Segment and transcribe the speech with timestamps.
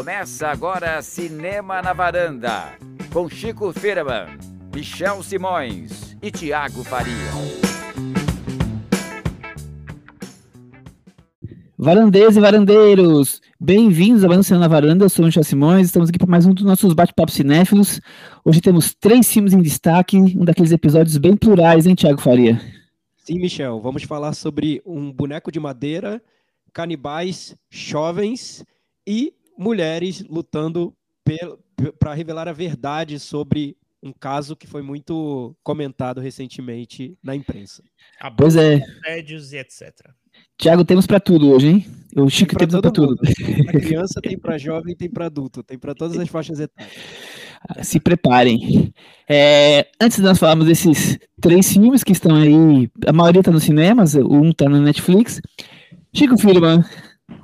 [0.00, 2.72] Começa agora Cinema na Varanda,
[3.12, 4.28] com Chico Firman,
[4.74, 7.14] Michel Simões e Tiago Faria.
[11.76, 16.18] Varandeiros e varandeiros, bem-vindos ao Cinema na Varanda, eu sou o Michel Simões, estamos aqui
[16.18, 18.00] para mais um dos nossos bate-papos cinéfilos.
[18.42, 22.58] Hoje temos três filmes em destaque, um daqueles episódios bem plurais, hein, Tiago Faria?
[23.18, 26.22] Sim, Michel, vamos falar sobre um boneco de madeira,
[26.72, 28.64] canibais, jovens
[29.06, 30.96] e mulheres lutando
[31.98, 37.82] para revelar a verdade sobre um caso que foi muito comentado recentemente na imprensa.
[38.18, 38.80] Abuso, pois é.
[39.00, 39.92] Prédios e etc.
[40.56, 41.86] Tiago, temos para tudo hoje, hein?
[42.16, 43.16] O Chico tem para tudo.
[43.36, 46.92] Tem para criança, tem para jovem, tem para adulto, tem para todas as faixas etárias.
[47.68, 48.92] Ah, se preparem.
[49.28, 53.64] É, antes de nós falarmos desses três filmes que estão aí, a maioria está nos
[53.64, 55.40] cinemas, um está na Netflix.
[56.12, 56.82] Chico Firman,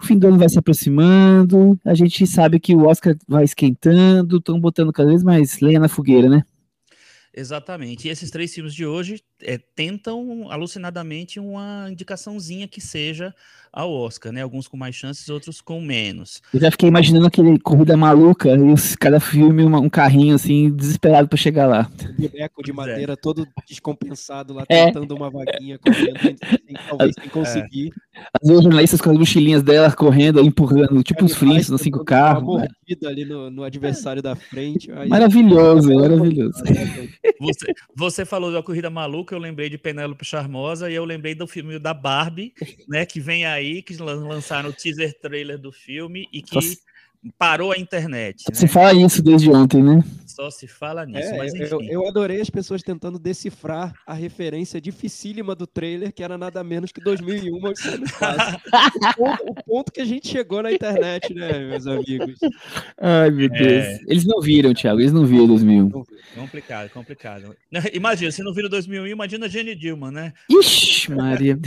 [0.01, 4.39] o fim do ano vai se aproximando, a gente sabe que o Oscar vai esquentando,
[4.39, 6.43] estão botando cada vez mais lenha na fogueira, né?
[7.35, 8.09] Exatamente.
[8.09, 13.35] E esses três filmes de hoje é, tentam alucinadamente uma indicaçãozinha que seja
[13.73, 14.43] ao Oscar, né?
[14.43, 16.41] Alguns com mais chances, outros com menos.
[16.53, 20.71] Eu já fiquei imaginando aquele corrida maluca e os, cada filme uma, um carrinho assim
[20.71, 21.91] desesperado para chegar lá.
[22.19, 22.75] O boneco de é.
[22.75, 23.17] madeira é.
[23.17, 24.87] todo descompensado lá é.
[24.87, 26.37] tentando uma vaguinha correndo, sem,
[26.89, 27.93] talvez sem conseguir.
[28.41, 32.43] As duas jornalistas com as mochilinhas dela correndo, empurrando, tipo os Flintstones, no cinco carros.
[32.45, 34.91] Uma mordida ali no, no adversário da frente.
[34.93, 35.09] Aí...
[35.09, 36.63] Maravilhoso, maravilhoso.
[37.39, 41.47] Você, você falou da corrida maluca, eu lembrei de Penélope Charmosa e eu lembrei do
[41.47, 42.53] filme da Barbie,
[42.89, 46.77] né, que vem aí que lançaram o teaser trailer do filme e que Nossa.
[47.39, 48.45] parou a internet.
[48.49, 48.55] Né?
[48.55, 50.05] Se fala isso desde ontem, né?
[50.37, 51.65] Só se fala nisso, é, mas enfim.
[51.73, 56.63] Eu, eu, adorei as pessoas tentando decifrar a referência dificílima do trailer, que era nada
[56.63, 57.81] menos que 2001, o, ponto,
[59.49, 62.39] o ponto que a gente chegou na internet, né, meus amigos?
[63.01, 63.85] Ai, meu Deus.
[63.85, 63.99] É...
[64.07, 65.89] Eles não viram, Thiago, eles não viram 2001.
[66.35, 67.57] Complicado, complicado.
[67.95, 70.35] Imagina, se não viram 2001, imagina a Jenny Dilma, né?
[70.51, 71.59] Ixi, Maria.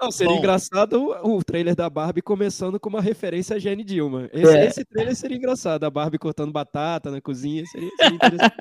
[0.00, 3.84] Não, seria Bom, engraçado o, o, trailer da Barbie começando com uma referência a Jenny
[3.84, 4.28] Dilma.
[4.32, 4.66] Esse, é.
[4.66, 8.54] esse trailer seria engraçado, a Barbie cortando batata na cozinha, seria, seria interessante.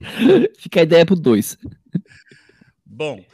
[0.58, 1.56] Fica a ideia pro dois.
[2.84, 3.24] Bom,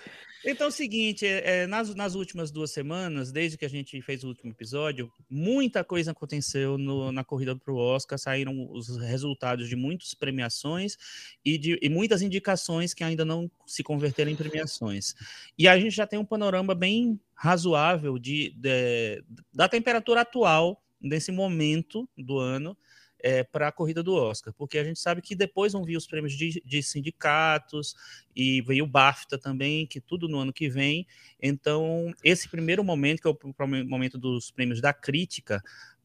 [0.45, 4.01] então é o seguinte, é, é, nas, nas últimas duas semanas, desde que a gente
[4.03, 8.97] fez o último episódio, muita coisa aconteceu no, na corrida para o Oscar, saíram os
[8.99, 10.97] resultados de muitas premiações
[11.45, 15.15] e de e muitas indicações que ainda não se converteram em premiações.
[15.59, 19.23] E a gente já tem um panorama bem razoável de, de
[19.53, 22.77] da temperatura atual nesse momento do ano
[23.21, 26.07] é, para a corrida do Oscar, porque a gente sabe que depois vão vir os
[26.07, 27.95] prêmios de, de, sindicatos
[28.35, 31.07] e veio o BAFTA também, que tudo no ano que vem.
[31.43, 35.63] Então, esse primeiro momento, que é o momento dos prêmios da crítica,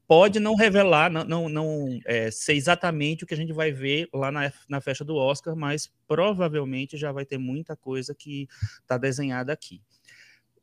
[0.08, 4.10] pode não revelar, não, não, não é, ser exatamente o que a gente vai ver
[4.14, 8.48] lá na, na festa do Oscar, mas provavelmente já vai ter muita coisa que
[8.82, 9.82] está desenhada aqui.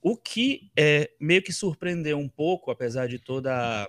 [0.03, 3.89] O que é, meio que surpreendeu um pouco, apesar de toda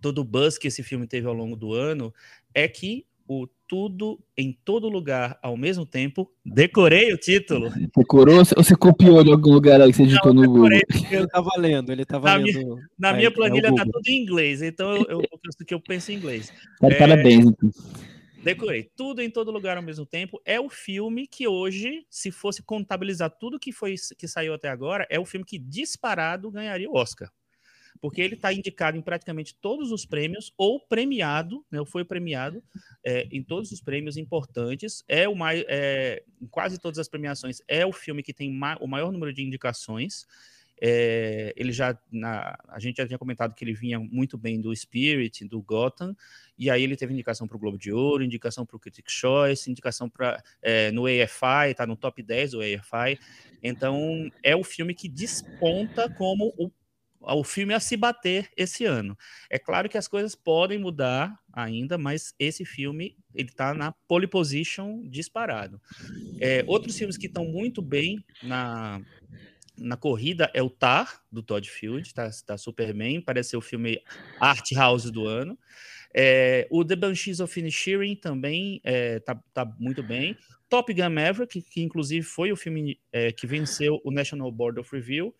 [0.00, 2.12] todo o buzz que esse filme teve ao longo do ano
[2.54, 6.30] é que o tudo em todo lugar ao mesmo tempo.
[6.44, 7.70] Decorei o título.
[7.96, 10.68] Decorou ou você copiou de algum lugar aí que você digitou no Google?
[11.10, 12.52] Ele tá valendo, ele tá valendo.
[12.52, 15.22] Na minha, na é, minha planilha é tá tudo em inglês, então eu, eu,
[15.70, 16.52] eu penso em inglês.
[16.78, 17.46] Tá, é, parabéns.
[17.46, 17.70] Então.
[18.44, 18.90] Decorei.
[18.94, 20.38] Tudo em todo lugar ao mesmo tempo.
[20.44, 25.06] É o filme que hoje, se fosse contabilizar tudo que foi que saiu até agora,
[25.08, 27.30] é o filme que disparado ganharia o Oscar
[28.02, 32.60] porque ele está indicado em praticamente todos os prêmios, ou premiado, né, foi premiado
[33.04, 35.04] é, em todos os prêmios importantes.
[35.06, 38.76] É o mais, é, em quase todas as premiações, é o filme que tem ma
[38.80, 40.26] o maior número de indicações.
[40.84, 44.74] É, ele já, na, a gente já tinha comentado que ele vinha muito bem do
[44.74, 46.16] Spirit, do Gotham,
[46.58, 49.70] e aí ele teve indicação para o Globo de Ouro, indicação para o Critics' Choice,
[49.70, 53.16] indicação para é, no AFI, está no top 10 do AFI.
[53.62, 56.68] Então, é o filme que desponta como o
[57.22, 59.16] o filme a se bater esse ano.
[59.48, 64.26] É claro que as coisas podem mudar ainda, mas esse filme ele está na pole
[64.26, 65.80] position disparado.
[66.40, 69.00] É, outros filmes que estão muito bem na,
[69.76, 73.62] na corrida é o Tar, do Todd Field, está tá super bem, parece ser o
[73.62, 74.00] filme
[74.40, 75.58] art house do ano.
[76.14, 80.36] É, o The Banshees of Inisherin também é, tá, tá, muito bem.
[80.68, 84.78] Top Gun Maverick, que, que inclusive foi o filme é, que venceu o National Board
[84.80, 85.34] of Review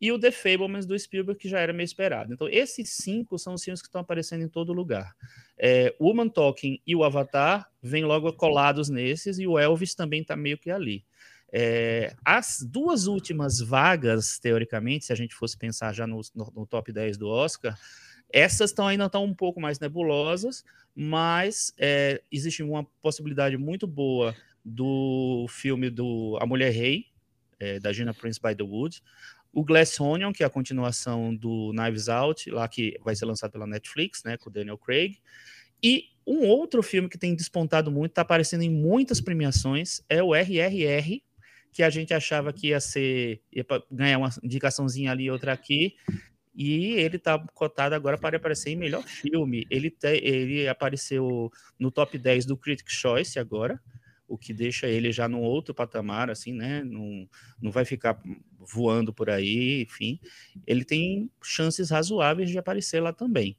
[0.00, 2.32] e o The Fablemans do Spielberg, que já era meio esperado.
[2.32, 5.14] Então, esses cinco são os filmes que estão aparecendo em todo lugar.
[5.58, 10.36] É, Woman Talking e o Avatar vêm logo colados nesses, e o Elvis também está
[10.36, 11.04] meio que ali.
[11.52, 16.66] É, as duas últimas vagas, teoricamente, se a gente fosse pensar já no, no, no
[16.66, 17.78] top 10 do Oscar,
[18.30, 20.64] essas estão ainda estão um pouco mais nebulosas,
[20.94, 24.34] mas é, existe uma possibilidade muito boa
[24.64, 27.06] do filme do A Mulher Rei,
[27.58, 29.02] é, da Gina Prince by the Wood,
[29.56, 33.52] o Glass Onion, que é a continuação do Knives Out, lá que vai ser lançado
[33.52, 35.16] pela Netflix, né, com o Daniel Craig,
[35.82, 40.34] e um outro filme que tem despontado muito, está aparecendo em muitas premiações, é o
[40.34, 41.22] RRR,
[41.72, 45.94] que a gente achava que ia ser ia ganhar uma indicaçãozinha ali, outra aqui,
[46.54, 49.66] e ele está cotado agora para aparecer em melhor filme.
[49.70, 53.80] Ele, te, ele apareceu no top 10 do Critics' Choice agora,
[54.28, 56.82] o que deixa ele já num outro patamar, assim, né?
[56.84, 57.28] Não,
[57.60, 58.20] não vai ficar
[58.58, 60.18] voando por aí, enfim.
[60.66, 63.56] Ele tem chances razoáveis de aparecer lá também.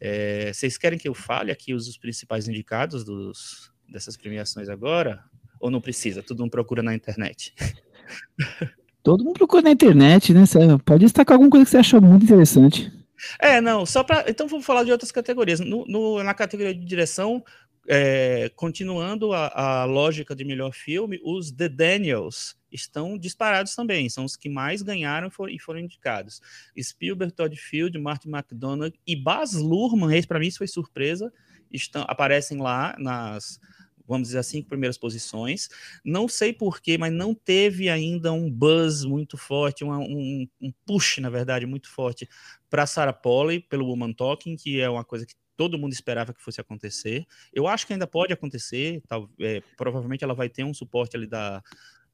[0.00, 5.24] É, vocês querem que eu fale aqui os, os principais indicados dos, dessas premiações agora?
[5.60, 6.22] Ou não precisa?
[6.22, 7.54] Tudo mundo procura na internet.
[9.02, 10.44] Todo mundo procura na internet, né?
[10.44, 12.92] Você pode destacar alguma coisa que você achou muito interessante.
[13.40, 14.28] É, não, só para.
[14.28, 15.60] Então vamos falar de outras categorias.
[15.60, 17.42] No, no na categoria de direção,
[17.90, 24.26] é, continuando a, a, lógica de melhor filme, os The Daniels estão disparados também, são
[24.26, 26.42] os que mais ganharam for, e foram indicados.
[26.78, 31.32] Spielberg, Todd Field, Martin McDonagh e Baz Luhrmann, para mim isso foi surpresa,
[31.72, 33.58] estão, aparecem lá nas
[34.06, 35.68] vamos dizer, as cinco primeiras posições.
[36.02, 41.18] Não sei porquê, mas não teve ainda um buzz muito forte, uma, um, um, push,
[41.18, 42.26] na verdade, muito forte
[42.70, 46.40] para Sarah Polley pelo Woman Talking, que é uma coisa que todo mundo esperava que
[46.40, 47.26] fosse acontecer.
[47.52, 49.02] Eu acho que ainda pode acontecer,
[49.40, 51.60] é, provavelmente ela vai ter um suporte ali da,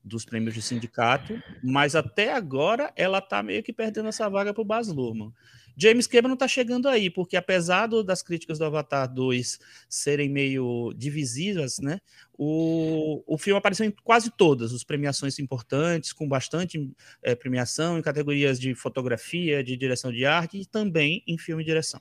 [0.02, 4.62] dos prêmios de sindicato, mas até agora ela está meio que perdendo essa vaga para
[4.62, 5.30] o Baz Luhrmann.
[5.76, 9.58] James Cameron está chegando aí, porque apesar do, das críticas do Avatar 2
[9.90, 12.00] serem meio divisivas, né,
[12.32, 16.90] o, o filme apareceu em quase todas as premiações importantes, com bastante
[17.22, 21.66] é, premiação em categorias de fotografia, de direção de arte e também em filme e
[21.66, 22.00] direção.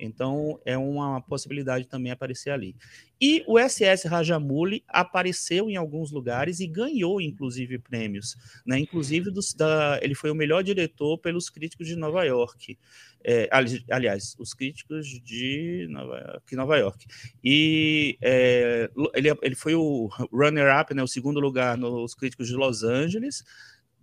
[0.00, 2.74] Então, é uma possibilidade também aparecer ali.
[3.20, 8.34] E o SS Rajamouli apareceu em alguns lugares e ganhou, inclusive, prêmios.
[8.66, 8.78] Né?
[8.78, 12.78] Inclusive, dos, da, ele foi o melhor diretor pelos críticos de Nova York.
[13.22, 13.48] É,
[13.90, 16.56] aliás, os críticos de Nova York.
[16.56, 17.06] Nova York.
[17.44, 22.82] E é, ele, ele foi o runner-up, né, o segundo lugar nos críticos de Los
[22.82, 23.44] Angeles.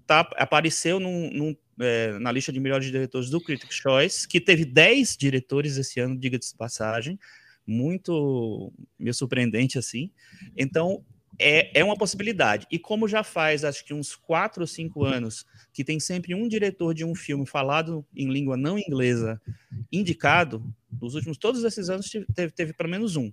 [0.08, 4.64] Tá, apareceu num, num, é, na lista de melhores diretores do Critics' Choice, que teve
[4.64, 7.20] 10 diretores esse ano, diga-se de passagem.
[7.66, 10.10] Muito meio surpreendente assim.
[10.56, 11.04] Então,
[11.40, 12.66] é, é uma possibilidade.
[12.72, 16.48] E como já faz, acho que uns quatro ou cinco anos, que tem sempre um
[16.48, 19.40] diretor de um filme falado em língua não inglesa
[19.92, 20.64] indicado,
[21.00, 23.32] nos últimos todos esses anos teve, teve pelo menos um.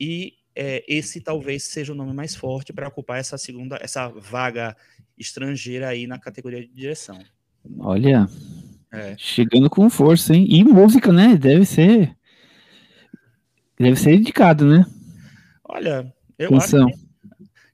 [0.00, 4.76] E é, esse talvez seja o nome mais forte para ocupar essa segunda, essa vaga
[5.18, 7.18] estrangeira aí na categoria de direção.
[7.78, 8.28] Olha,
[8.92, 9.14] é.
[9.16, 10.46] chegando com força, hein?
[10.48, 11.36] E música, né?
[11.36, 12.16] Deve ser,
[13.78, 14.84] deve ser indicado, né?
[15.64, 16.88] Olha, eu Canção.
[16.88, 17.12] acho que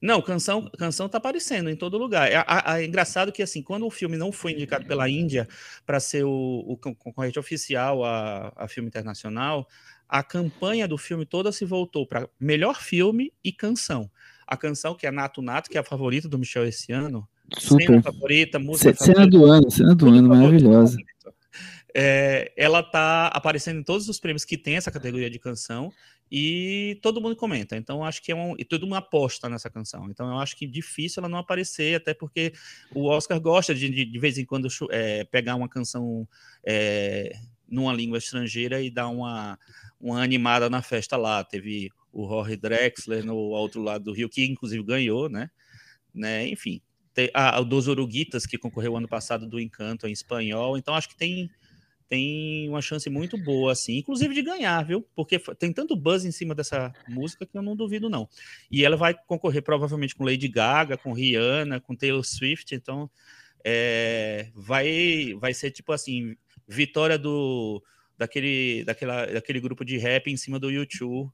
[0.01, 2.31] não, canção, canção tá aparecendo em todo lugar.
[2.31, 2.45] É, é,
[2.81, 5.49] é, engraçado que, assim, quando o filme não foi indicado pela Índia
[5.85, 9.67] para ser o, o, concorrente oficial a, a filme internacional,
[10.09, 14.09] a campanha do filme toda se voltou para melhor filme e canção.
[14.51, 17.29] A canção, que é Nato Nato, que é a favorita do Michel esse ano,
[17.59, 17.87] Super.
[17.87, 20.97] cena favorita, música cena favorita, do ano, cena do ano, maravilhosa.
[21.95, 25.93] É, ela tá aparecendo em todos os prêmios que tem essa categoria de canção
[26.31, 27.77] e todo mundo comenta.
[27.77, 30.09] Então, acho que é um, e todo mundo aposta nessa canção.
[30.11, 32.53] Então, eu acho que difícil ela não aparecer, até porque
[32.95, 36.27] o Oscar gosta de, de, de vez em quando, é, pegar uma canção
[36.65, 37.33] é,
[37.69, 39.59] numa língua estrangeira e dar uma,
[40.01, 41.45] uma animada na festa lá.
[41.45, 45.51] Teve o Rory Drexler no outro lado do Rio, que inclusive ganhou, né?
[46.15, 46.49] né?
[46.49, 46.81] Enfim,
[47.15, 50.79] tem, ah, o Dos Oruguitas, que concorreu ano passado do Encanto em espanhol.
[50.79, 51.51] Então, acho que tem
[52.09, 55.07] tem uma chance muito boa, assim, inclusive de ganhar, viu?
[55.15, 58.27] Porque tem tanto buzz em cima dessa música que eu não duvido, não.
[58.71, 63.11] E ela vai concorrer provavelmente com Lady Gaga, com Rihanna, com Taylor Swift, então
[63.63, 66.35] é, vai, vai ser tipo assim,
[66.69, 67.83] vitória do
[68.17, 71.31] daquele, daquela, daquele grupo de rap em cima do YouTube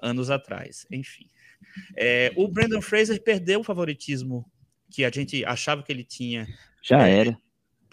[0.00, 1.28] anos atrás, enfim.
[1.96, 4.44] É, o Brandon Fraser perdeu o favoritismo
[4.90, 6.46] que a gente achava que ele tinha.
[6.82, 7.43] Já é, era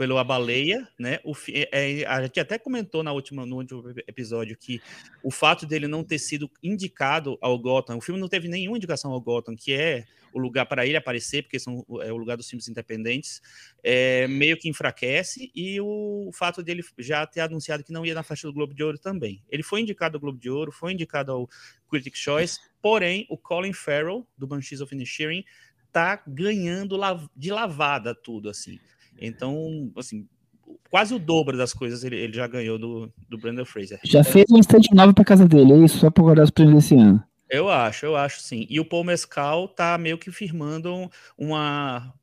[0.01, 1.20] pelo A Baleia, né?
[1.24, 4.81] O, é, a gente até comentou na última, no último episódio que
[5.22, 9.12] o fato dele não ter sido indicado ao Gotham, o filme não teve nenhuma indicação
[9.12, 12.50] ao Gotham, que é o lugar para ele aparecer, porque são, é o lugar dos
[12.50, 13.43] filmes independentes,
[13.84, 18.24] é, meio que enfraquece, e o, fato dele já ter anunciado que não ia na
[18.24, 19.43] faixa do Globo de Ouro também.
[19.51, 21.48] Ele foi indicado ao Globo de Ouro, foi indicado ao
[21.88, 25.46] Critics' Choice, porém, o Colin Farrell, do Banshees of Inisherin,
[25.91, 26.98] tá ganhando
[27.36, 28.79] de lavada tudo, assim.
[29.20, 30.27] Então, assim,
[30.89, 34.00] quase o dobro das coisas ele, ele já ganhou do, do Brandon Fraser.
[34.03, 36.00] Já fez um estante novo para casa dele, é isso?
[36.00, 37.24] Só para guardar os prêmios desse ano.
[37.50, 38.65] Eu acho, eu acho sim.
[38.70, 42.13] E o Paul Mescal tá meio que firmando uma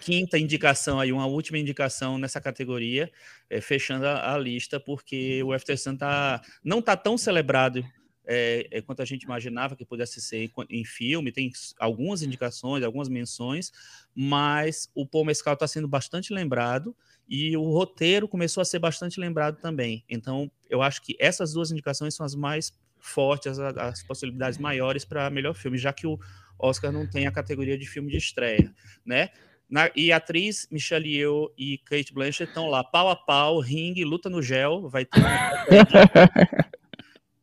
[0.00, 3.10] quinta indicação aí, uma última indicação nessa categoria,
[3.50, 7.84] é, fechando a, a, lista, porque o After Sun tá, não tá tão celebrado
[8.30, 13.08] é, é, quanto a gente imaginava que pudesse ser em, filme, tem algumas indicações, algumas
[13.08, 13.72] menções,
[14.14, 16.94] mas o Paul Mescal está sendo bastante lembrado
[17.26, 20.04] e o roteiro começou a ser bastante lembrado também.
[20.06, 25.06] Então, eu acho que essas duas indicações são as mais fortes, as, as possibilidades maiores
[25.06, 26.18] para melhor filme, já que o
[26.58, 28.74] Oscar não tem a categoria de filme de estreia,
[29.06, 29.30] né?
[29.70, 34.04] Na, e a atriz Michelle Yeoh e Kate Blanchett estão lá pau a pau, ringue,
[34.04, 35.20] luta no gel, vai ter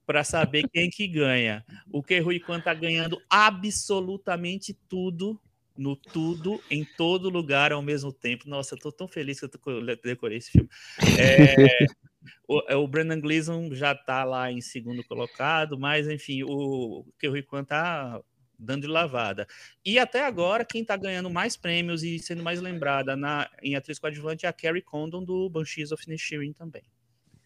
[0.06, 1.66] para saber quem que ganha.
[1.92, 5.40] O que Rui Kwan tá ganhando absolutamente tudo,
[5.78, 8.48] no tudo, em todo lugar ao mesmo tempo.
[8.48, 10.70] Nossa, eu tô tão feliz que eu decorei esse filme.
[11.20, 11.56] É,
[12.48, 17.44] o, é, o Brandon Gleeson já está lá em segundo colocado, mas enfim, o Kerry
[17.44, 18.22] Kwan tá
[18.58, 19.48] dando de lavada.
[19.84, 24.00] E até agora, quem está ganhando mais prêmios e sendo mais lembrada na, em atriz
[24.00, 26.84] coadjuvante é a Carrie Condon do Banshees of Inisherin também.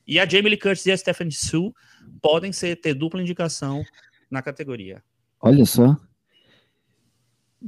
[0.10, 1.72] E a Jamie Lee Curtis e a Stephanie Sue
[2.20, 3.84] podem ser, ter dupla indicação
[4.30, 5.04] na categoria.
[5.40, 5.96] Olha só.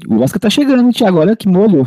[0.07, 1.19] O Oscar tá chegando, Thiago.
[1.19, 1.83] Olha que molho.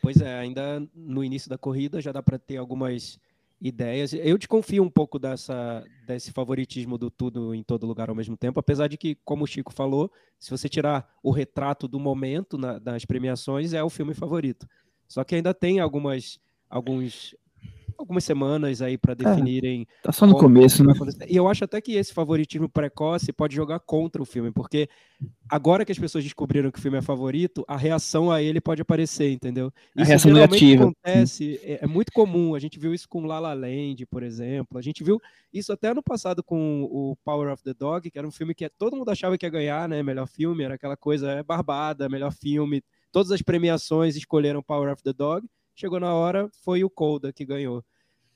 [0.00, 3.20] Pois é, ainda no início da corrida já dá para ter algumas
[3.60, 4.14] ideias.
[4.14, 8.58] Eu desconfio um pouco dessa, desse favoritismo do tudo em todo lugar ao mesmo tempo,
[8.58, 12.78] apesar de que, como o Chico falou, se você tirar o retrato do momento na,
[12.78, 14.66] das premiações, é o filme favorito.
[15.06, 16.40] Só que ainda tem algumas,
[16.70, 17.36] alguns
[18.02, 19.86] algumas semanas aí para é, definirem.
[20.00, 20.92] É, tá só no começo, né?
[21.28, 24.88] E eu acho até que esse favoritismo precoce pode jogar contra o filme, porque
[25.48, 28.82] agora que as pessoas descobriram que o filme é favorito, a reação a ele pode
[28.82, 29.72] aparecer, entendeu?
[29.96, 30.84] Isso a reação negativa.
[30.84, 32.54] acontece, é, é, muito comum.
[32.54, 34.78] A gente viu isso com La La Land, por exemplo.
[34.78, 35.20] A gente viu
[35.52, 38.68] isso até no passado com o Power of the Dog, que era um filme que
[38.68, 40.02] todo mundo achava que ia ganhar, né?
[40.02, 42.82] Melhor filme, era aquela coisa é barbada, melhor filme.
[43.10, 45.46] Todas as premiações escolheram Power of the Dog.
[45.74, 47.84] Chegou na hora, foi o Colda que ganhou.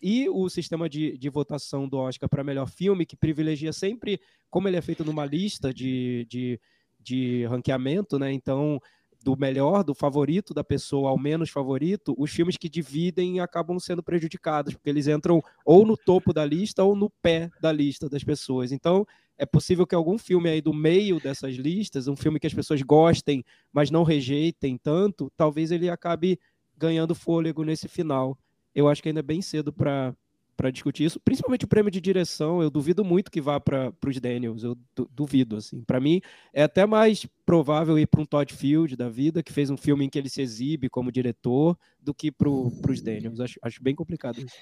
[0.09, 4.69] E o sistema de, de votação do Oscar para melhor filme, que privilegia sempre, como
[4.69, 6.61] ele é feito numa lista de, de,
[7.01, 8.33] de ranqueamento, né?
[8.33, 8.81] Então,
[9.25, 14.01] do melhor, do favorito da pessoa ao menos favorito, os filmes que dividem acabam sendo
[14.01, 18.23] prejudicados, porque eles entram ou no topo da lista ou no pé da lista das
[18.23, 18.71] pessoas.
[18.71, 19.05] Então,
[19.37, 22.81] é possível que algum filme aí do meio dessas listas, um filme que as pessoas
[22.81, 26.39] gostem, mas não rejeitem tanto, talvez ele acabe
[26.77, 28.39] ganhando fôlego nesse final.
[28.77, 30.15] Eu acho que ainda é bem cedo para
[30.57, 34.19] para discutir isso, principalmente o prêmio de direção, eu duvido muito que vá para os
[34.19, 34.75] Daniels, eu
[35.13, 35.83] duvido, assim.
[35.85, 39.69] Para mim, é até mais provável ir para um Todd Field da vida, que fez
[39.69, 43.39] um filme em que ele se exibe como diretor, do que para os Daniels.
[43.39, 44.57] Acho, acho bem complicado isso.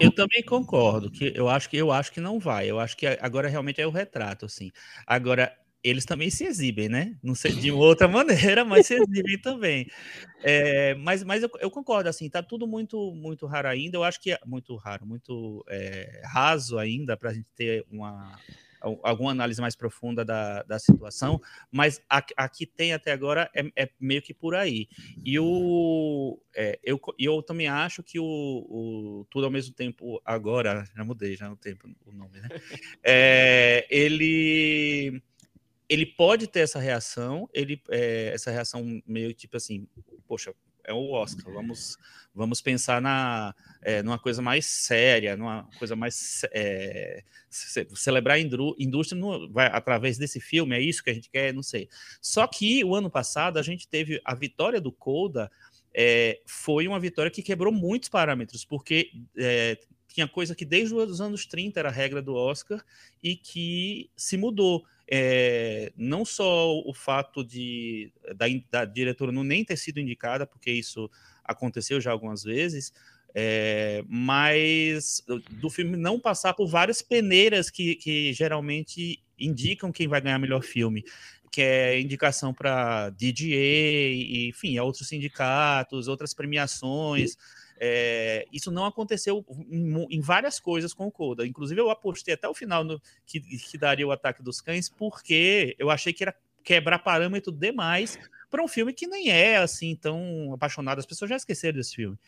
[0.00, 2.70] Eu também concordo, que eu acho que eu acho que não vai.
[2.70, 4.70] Eu acho que agora realmente é o retrato, assim.
[5.06, 5.52] Agora,
[5.88, 7.16] eles também se exibem, né?
[7.22, 9.88] Não sei de outra maneira, mas se exibem também.
[10.42, 13.96] É, mas mas eu, eu, concordo, assim, tá tudo muito muito raro ainda.
[13.96, 18.38] Eu acho que é muito raro, muito é, raso ainda para a gente ter uma
[19.02, 21.40] alguma análise mais profunda da, da situação,
[21.70, 24.88] mas a, a que tem até agora é, é meio que por aí.
[25.24, 30.84] E o, é, eu, eu também acho que o, o, Tudo ao mesmo tempo, agora,
[30.94, 32.48] já mudei já no tempo o nome, né?
[33.02, 35.22] É, ele
[35.88, 39.86] ele pode ter essa reação, ele é, essa reação meio tipo assim,
[40.26, 40.52] poxa,
[40.84, 41.96] é o Oscar, vamos
[42.34, 49.18] vamos pensar na é, numa coisa mais séria, numa coisa mais é, celebrar a indústria
[49.18, 51.88] no, vai, através desse filme, é isso que a gente quer, não sei.
[52.20, 55.50] Só que o ano passado a gente teve a vitória do Coda,
[55.94, 59.78] é, foi uma vitória que quebrou muitos parâmetros, porque é,
[60.08, 62.84] tinha coisa que desde os anos 30 era a regra do Oscar
[63.22, 69.64] e que se mudou é, não só o fato de da, da, diretora não nem
[69.64, 71.10] ter sido indicada, porque isso
[71.44, 72.92] aconteceu já algumas vezes,
[73.34, 80.20] é, mas do filme não passar por várias peneiras que, que geralmente indicam quem vai
[80.20, 81.04] ganhar melhor filme
[81.56, 87.34] que é indicação para e, enfim, outros sindicatos, outras premiações.
[87.78, 91.46] É, isso não aconteceu em, em, várias coisas com o Coda.
[91.46, 95.74] Inclusive, eu apostei até o final no, que, que daria o ataque dos cães, porque
[95.78, 98.18] eu achei que era quebrar parâmetro demais
[98.50, 100.98] para um filme que nem é assim tão apaixonado.
[100.98, 102.18] As pessoas já esqueceram desse filme.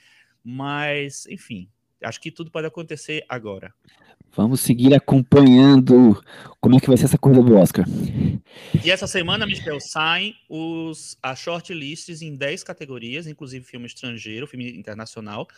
[0.44, 1.68] Mas, enfim,
[2.02, 3.74] Acho que tudo pode acontecer agora.
[4.35, 6.23] Vamos seguir acompanhando
[6.61, 7.85] como é que vai ser essa coisa do Oscar.
[8.85, 14.76] E essa semana, Michel, saem os, as shortlists em 10 categorias, inclusive filme estrangeiro, filme
[14.76, 15.49] internacional,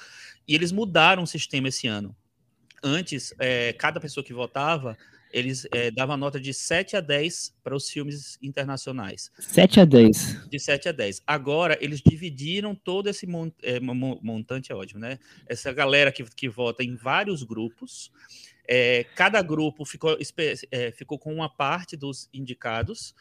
[0.47, 2.15] e eles mudaram o sistema esse ano.
[2.83, 4.97] Antes, é, cada pessoa que votava,
[5.33, 9.31] eles é, davam nota de 7 a 10 para os filmes internacionais.
[9.39, 10.49] 7 a 10.
[10.49, 11.23] De 7 a 10.
[11.27, 15.19] Agora, eles dividiram todo esse mont, é, montante, é ótimo, né?
[15.47, 18.11] Essa galera que, que vota em vários grupos.
[18.67, 20.17] É, cada grupo ficou,
[20.71, 23.15] é, ficou com uma parte dos indicados,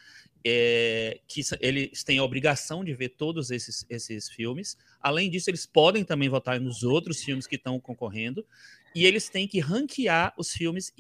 [0.46, 4.78] é, que eles têm a obrigação de ver todos esses, esses filmes.
[5.02, 8.46] Além disso, eles podem também votar nos outros filmes que estão concorrendo.
[8.96, 10.92] E eles têm que ranquear os filmes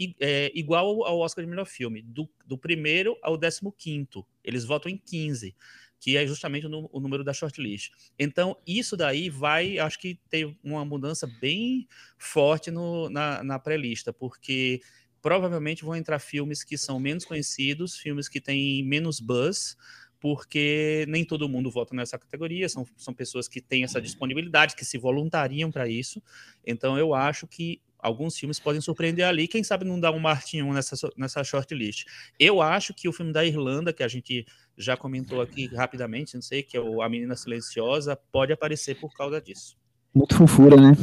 [0.53, 4.23] igual ao Oscar de melhor filme, do, do primeiro ao décimo quinto.
[4.43, 5.55] Eles votam em 15
[5.99, 7.91] que é justamente o, número da shortlist.
[8.17, 11.87] Então, isso daí vai, acho que ter uma mudança bem
[12.17, 14.81] forte no, na, na pré-lista, porque
[15.21, 19.75] provavelmente vão entrar filmes que são menos conhecidos, filmes que têm menos buzz,
[20.19, 24.85] porque nem todo mundo vota nessa categoria, são, são pessoas que têm essa disponibilidade, que
[24.85, 26.21] se voluntariam para isso.
[26.65, 30.71] Então, eu acho que alguns filmes podem surpreender ali, quem sabe não dar um Martinho
[30.73, 32.05] nessa, nessa shortlist.
[32.39, 34.45] Eu acho que o filme da Irlanda, que a gente
[34.77, 39.13] já comentou aqui rapidamente, não sei, que é o A Menina Silenciosa, pode aparecer por
[39.13, 39.77] causa disso.
[40.13, 40.93] Muito fofura, né?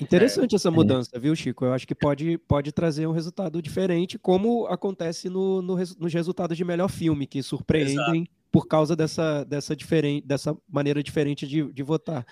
[0.00, 0.56] Interessante é.
[0.56, 1.18] essa mudança, é.
[1.18, 1.64] viu, Chico?
[1.64, 6.56] Eu acho que pode, pode trazer um resultado diferente, como acontece no, no nos resultados
[6.56, 8.30] de melhor filme, que surpreendem Exato.
[8.50, 12.24] por causa dessa, dessa, diferente, dessa maneira diferente de, de votar.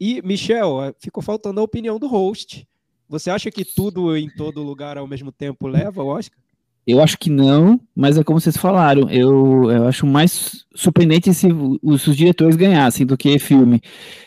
[0.00, 2.66] E, Michel, ficou faltando a opinião do host.
[3.10, 6.38] Você acha que tudo em todo lugar ao mesmo tempo leva ao Oscar?
[6.86, 9.10] Eu acho que não, mas é como vocês falaram.
[9.10, 11.48] Eu, eu acho mais surpreendente se
[11.82, 13.80] os, os diretores ganhassem do que filme.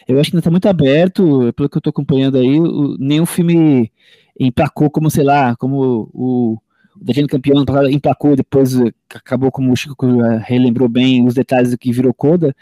[0.06, 3.26] Eu acho que ainda está muito aberto, pelo que eu estou acompanhando aí, o, nenhum
[3.26, 3.90] filme
[4.38, 6.58] emplacou como, sei lá, como o,
[6.96, 8.76] o Defendo Campeão emplacou, depois
[9.16, 10.06] acabou, como o Chico
[10.42, 12.54] relembrou bem, os detalhes do que virou Coda.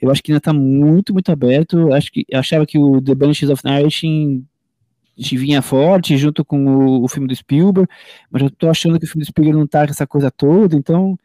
[0.00, 1.78] Eu acho que ainda está muito, muito aberto.
[1.78, 4.06] Eu acho que, eu achava que o The Banshees of Night
[5.16, 7.88] vinha forte junto com o, o, filme do Spielberg,
[8.30, 10.76] mas eu tô achando que o filme do Spielberg não tá com essa coisa toda,
[10.76, 11.18] então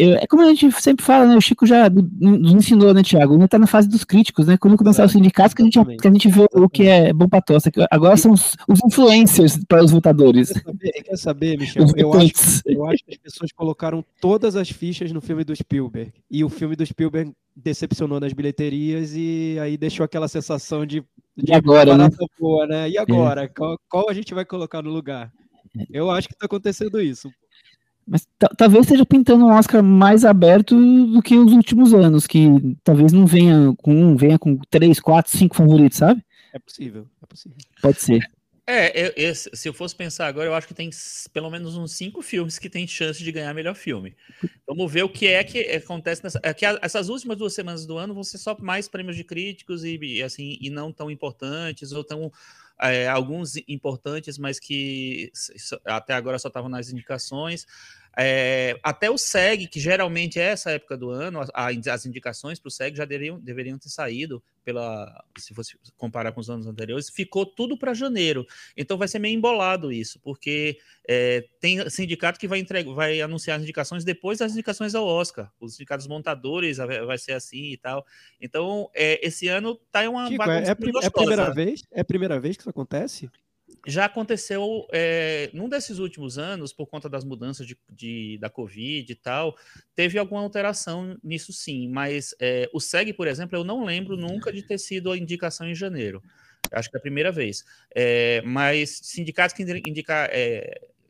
[0.00, 1.36] eu, é como a gente sempre fala, né?
[1.36, 3.36] O Chico já nos ensinou, né, Tiago?
[3.36, 4.56] Não tá na fase dos críticos, né?
[4.56, 7.28] Quando começar os sindicatos, que a, gente, que a gente vê o que é bom
[7.28, 7.70] pra tosse.
[7.90, 10.50] Agora são os, os influencers para os votadores.
[10.50, 11.86] Quer saber, quer saber Michel?
[11.96, 16.12] Eu acho, eu acho que as pessoas colocaram todas as fichas no filme do Spielberg.
[16.30, 21.04] E o filme do Spielberg decepcionou nas bilheterias e aí deixou aquela sensação de,
[21.36, 22.08] de e agora, né?
[22.38, 22.88] boa, né?
[22.88, 23.44] E agora?
[23.44, 23.48] É.
[23.48, 25.30] Qual, qual a gente vai colocar no lugar?
[25.90, 27.30] Eu acho que tá acontecendo isso.
[28.10, 32.48] Mas talvez esteja pintando um Oscar mais aberto do que os últimos anos, que
[32.82, 36.20] talvez não venha com um, venha com três, quatro, cinco favoritos, sabe?
[36.52, 37.56] É possível, é possível.
[37.80, 38.28] Pode ser.
[38.66, 40.90] É, eu, eu, se eu fosse pensar agora, eu acho que tem
[41.32, 44.16] pelo menos uns cinco filmes que tem chance de ganhar melhor filme.
[44.66, 46.40] Vamos ver o que é que acontece nessa.
[46.42, 49.84] É que essas últimas duas semanas do ano vão ser só mais prêmios de críticos
[49.84, 52.32] e, e assim e não tão importantes ou tão
[52.80, 55.30] é, alguns importantes, mas que
[55.84, 57.66] até agora só estavam nas indicações.
[58.16, 62.68] É, até o SEG, que geralmente é essa época do ano, a, as indicações para
[62.68, 67.08] o SEG já deveriam, deveriam ter saído, pela, se fosse comparar com os anos anteriores,
[67.08, 68.46] ficou tudo para janeiro.
[68.76, 73.56] Então vai ser meio embolado isso, porque é, tem sindicato que vai, entregar, vai anunciar
[73.56, 75.50] as indicações depois das indicações ao Oscar.
[75.60, 78.04] Os sindicatos montadores vai ser assim e tal.
[78.40, 81.82] Então, é, esse ano tá uma Chico, é, é, é, a primeira vez?
[81.90, 83.30] É a primeira vez que isso acontece?
[83.86, 89.10] Já aconteceu é, num desses últimos anos, por conta das mudanças de, de, da Covid
[89.10, 89.56] e tal,
[89.94, 94.52] teve alguma alteração nisso sim, mas é, o SEG, por exemplo, eu não lembro nunca
[94.52, 96.22] de ter sido a indicação em janeiro.
[96.72, 97.64] Acho que é a primeira vez.
[97.94, 100.30] É, mas sindicatos que indicar,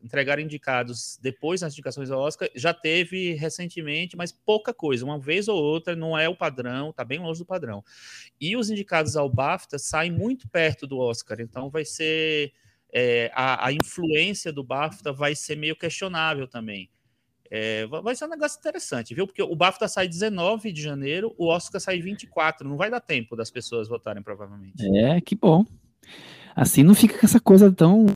[0.02, 5.48] entregaram indicados depois das indicações ao Oscar, já teve recentemente, mas pouca coisa, uma vez
[5.48, 7.84] ou outra, não é o padrão, tá bem longe do padrão.
[8.40, 12.52] E os indicados ao BAFTA saem muito perto do Oscar, então vai ser
[12.92, 16.90] é, a, a, influência do BAFTA vai ser meio questionável também.
[17.52, 19.26] É, vai ser um negócio interessante, viu?
[19.26, 23.34] Porque o BAFTA sai 19 de janeiro, o Oscar sai 24, não vai dar tempo
[23.34, 24.86] das pessoas votarem, provavelmente.
[24.96, 25.64] É, que bom.
[26.54, 28.06] Assim não fica com essa coisa tão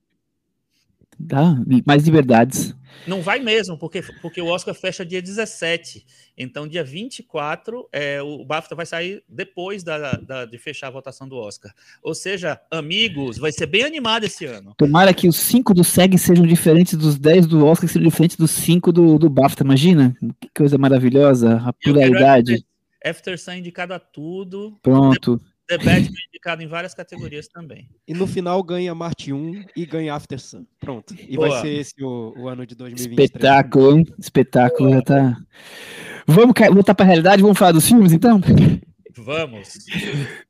[1.25, 1.57] Dá
[1.87, 2.75] mais liberdades.
[3.07, 6.05] Não vai mesmo, porque, porque o Oscar fecha dia 17.
[6.37, 11.29] Então, dia 24, é, o BAFTA vai sair depois da, da, de fechar a votação
[11.29, 11.73] do Oscar.
[12.03, 14.75] Ou seja, amigos, vai ser bem animado esse ano.
[14.77, 18.51] Tomara que os 5 do SEG sejam diferentes dos 10 do Oscar, sejam diferentes dos
[18.53, 19.65] 5 do, do BAFTA.
[19.65, 20.17] Imagina?
[20.41, 22.65] Que coisa maravilhosa, a pluralidade.
[23.05, 24.79] After Sun indicado a tudo.
[24.83, 25.41] Pronto.
[25.69, 27.89] The Batman indicado em várias categorias também.
[28.07, 30.67] E no final ganha Marte 1 e ganha After Sun.
[30.79, 31.15] Pronto.
[31.19, 31.49] E Boa.
[31.49, 33.31] vai ser esse o, o ano de 2023.
[33.31, 34.07] Espetáculo, hein?
[34.19, 35.37] Espetáculo já tá.
[36.27, 38.41] Vamos voltar pra realidade, vamos falar dos filmes então?
[39.17, 39.79] Vamos.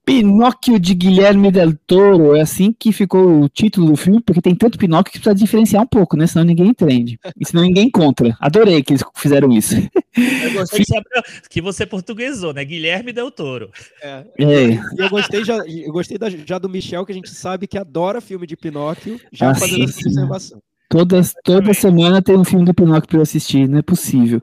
[0.05, 4.55] Pinóquio de Guilherme Del Toro, é assim que ficou o título do filme, porque tem
[4.55, 6.27] tanto Pinóquio que precisa diferenciar um pouco, né?
[6.27, 7.19] Senão ninguém entende.
[7.41, 8.37] E senão ninguém encontra.
[8.39, 9.75] Adorei que eles fizeram isso.
[10.17, 12.63] Eu gostei que você, abriu- que você portuguesou, né?
[12.65, 13.71] Guilherme Del Toro.
[14.03, 14.25] É.
[14.39, 17.67] É, E eu gostei, já, eu gostei da- já do Michel, que a gente sabe
[17.67, 20.01] que adora filme de Pinóquio, já Ah, fazendo sim.
[20.01, 20.59] essa observação.
[20.91, 24.43] todas, toda semana tem um filme do Pinóquio para eu assistir, não é possível.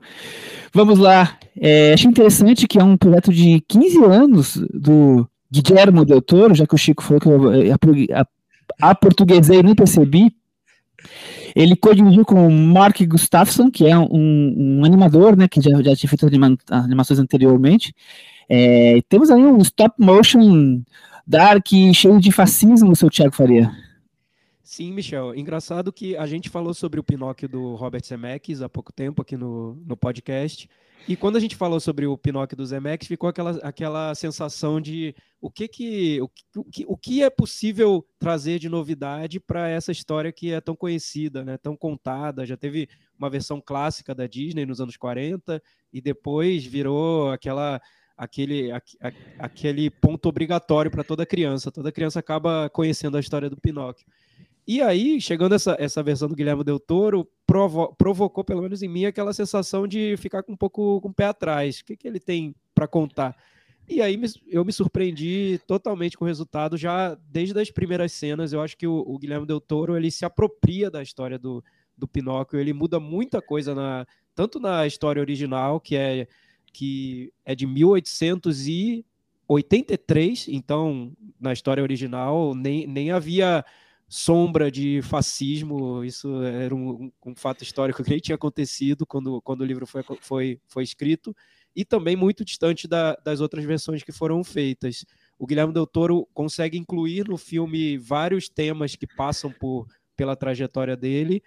[0.74, 1.38] Vamos lá.
[1.60, 5.26] É, achei interessante que é um projeto de 15 anos do
[5.60, 7.70] Guillermo Del Toro, já que o Chico falou que eu eh,
[8.12, 8.26] a,
[8.80, 10.34] a, portuguesei nem percebi.
[11.54, 15.94] Ele co-dirigiu com o Mark Gustafsson, que é um, um animador, né, que já, já
[15.94, 17.94] tinha feito anima- animações anteriormente.
[18.48, 20.82] É, temos aí um stop motion
[21.26, 23.70] dark cheio de fascismo, seu Thiago Faria.
[24.62, 25.34] Sim, Michel.
[25.34, 29.36] Engraçado que a gente falou sobre o Pinóquio do Robert Zemeckis há pouco tempo aqui
[29.36, 30.66] no, no podcast.
[31.08, 35.14] E quando a gente falou sobre o Pinóquio do Zemeckis, ficou aquela, aquela sensação de
[35.40, 36.28] o que, que, o,
[36.70, 41.44] que- o que, é possível trazer de novidade para essa história que é tão conhecida,
[41.44, 42.46] né, tão contada.
[42.46, 42.88] Já teve
[43.18, 45.60] uma versão clássica da Disney nos anos 40
[45.92, 47.80] e depois virou aquela
[48.16, 49.12] aquele, aque- a-
[49.46, 51.72] aquele ponto obrigatório para toda criança.
[51.72, 54.06] Toda criança acaba conhecendo a história do Pinóquio.
[54.66, 58.88] E aí, chegando essa, essa versão do Guilherme Del Toro, provo- provocou, pelo menos em
[58.88, 61.80] mim, aquela sensação de ficar com um pouco com o pé atrás.
[61.80, 63.36] O que, que ele tem para contar?
[63.88, 68.52] E aí me- eu me surpreendi totalmente com o resultado, já desde as primeiras cenas.
[68.52, 71.62] Eu acho que o, o Guilherme Del Toro ele se apropria da história do,
[71.98, 76.28] do Pinóquio, ele muda muita coisa, na, tanto na história original, que é,
[76.72, 83.64] que é de 1883, então na história original nem, nem havia
[84.14, 89.62] sombra de fascismo, isso era um, um- fato histórico que nem tinha acontecido quando, quando
[89.62, 91.34] o livro foi, foi, foi escrito,
[91.74, 95.06] e também muito distante da- das outras versões que foram feitas.
[95.38, 100.94] O Guilherme Del Toro consegue incluir no filme vários temas que passam por, pela trajetória
[100.94, 101.42] dele,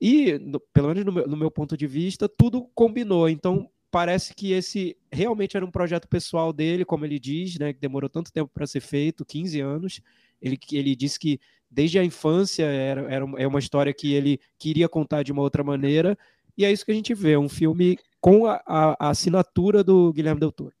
[0.00, 3.28] e, no- pelo menos no meu, no meu ponto de vista, tudo combinou.
[3.28, 7.78] Então, parece que esse realmente era um projeto pessoal dele, como ele diz, né, que
[7.80, 10.00] demorou tanto tempo para ser feito 15 anos.
[10.40, 14.40] Ele, ele disse que desde a infância era, era uma- é uma história que ele
[14.58, 16.16] queria contar de uma outra maneira,
[16.56, 20.12] e é isso que a gente vê, um filme com a, a- a assinatura do
[20.12, 20.74] Guilherme Del Toro.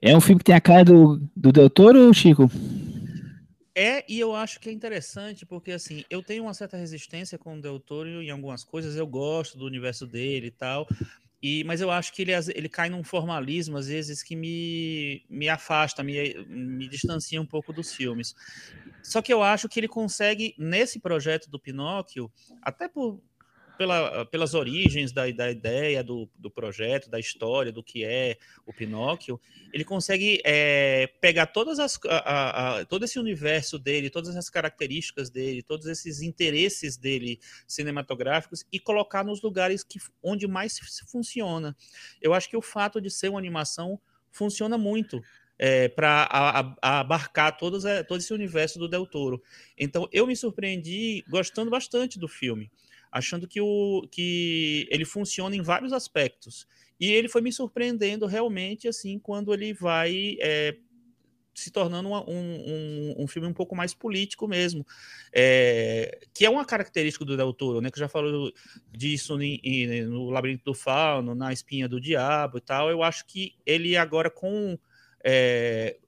[0.00, 2.50] É um filme que tem a cara do, do Del Toro, Chico?
[3.74, 7.56] É, e eu acho que é interessante, porque assim, eu tenho uma certa resistência com
[7.56, 10.86] o Del Toro em algumas coisas, eu gosto do universo dele e tal,
[11.42, 15.48] e, mas eu acho que ele, ele cai num formalismo, às vezes, que me, me
[15.48, 18.34] afasta, me, me distancia um pouco dos filmes.
[19.02, 22.30] Só que eu acho que ele consegue, nesse projeto do Pinóquio,
[22.62, 23.20] até por,
[23.82, 28.72] pela, pelas origens da, da ideia do, do projeto, da história, do que é o
[28.72, 29.40] Pinóquio,
[29.72, 35.30] ele consegue é, pegar todas as, a- a- todo esse universo dele, todas as características
[35.30, 40.78] dele, todos esses interesses dele cinematográficos e colocar nos lugares que, onde mais
[41.10, 41.76] funciona.
[42.20, 45.20] Eu acho que o fato de ser uma animação funciona muito
[45.94, 46.28] para
[46.82, 49.40] abarcar todos, eh, todo esse universo do Del Toro.
[49.78, 52.68] Então, eu me surpreendi gostando bastante do filme,
[53.12, 56.66] achando que, o, que ele funciona em vários aspectos.
[56.98, 60.76] E ele foi me surpreendendo realmente, assim, quando ele vai eh,
[61.54, 64.86] se tornando uma- um, um, um filme um pouco mais político mesmo,
[65.34, 67.90] é, que é uma característica do Del Toro, né?
[67.90, 68.50] Que já falou
[68.90, 72.88] disso em- no Labirinto do Fauno, na Espinha do Diabo e tal.
[72.90, 74.78] Eu acho que ele agora com
[75.24, 75.98] é,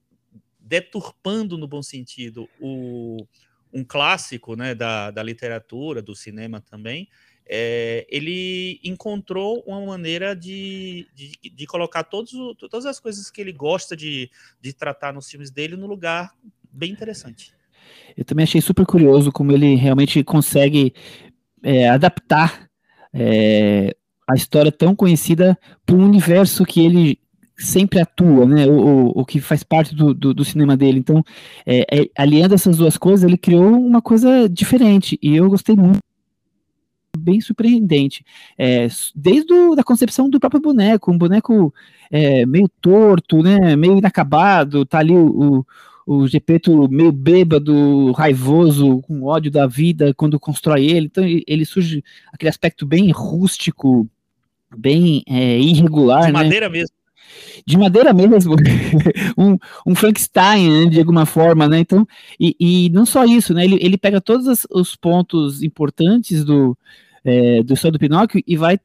[0.59, 3.27] deturpando no bom sentido o,
[3.75, 4.75] um clássico, né?
[4.75, 7.09] Da, da literatura, do cinema também.
[7.47, 13.53] é, ele encontrou uma maneira de, de, de colocar todos, todas as coisas que ele
[13.53, 16.33] gosta de, de tratar nos filmes dele no lugar
[16.73, 17.53] bem interessante.
[18.17, 20.95] Eu também achei super curioso como ele realmente consegue
[21.63, 22.69] é, adaptar
[23.13, 23.95] é,
[24.29, 27.21] a história tão conhecida para um universo que ele
[27.57, 28.67] sempre atua, né?
[28.67, 30.99] O, o- que faz parte do, do, do cinema dele.
[30.99, 31.25] Então,
[31.67, 35.99] é, é, aliando essas duas coisas, ele criou uma coisa diferente e eu gostei muito.
[37.17, 38.25] Bem surpreendente.
[38.59, 41.73] É, desde o, da concepção do próprio boneco, um boneco
[42.11, 43.77] é, meio torto, né?
[43.77, 45.67] Meio inacabado, tá ali o, o
[46.07, 51.07] o Gepeto meio bêbado, raivoso, com ódio da vida quando constrói ele.
[51.07, 54.07] Então ele, ele surge aquele aspecto bem rústico,
[54.77, 56.33] bem é, irregular, De né?
[56.33, 56.95] madeira mesmo.
[57.67, 58.57] De madeira mesmo,
[59.37, 61.79] um, um Frankenstein, né, de alguma forma, né?
[61.79, 62.07] Então,
[62.39, 63.65] e, e não só isso, né?
[63.65, 66.77] Ele, ele pega todos os pontos importantes do,
[67.25, 68.79] é, do Sol do Pinóquio e vai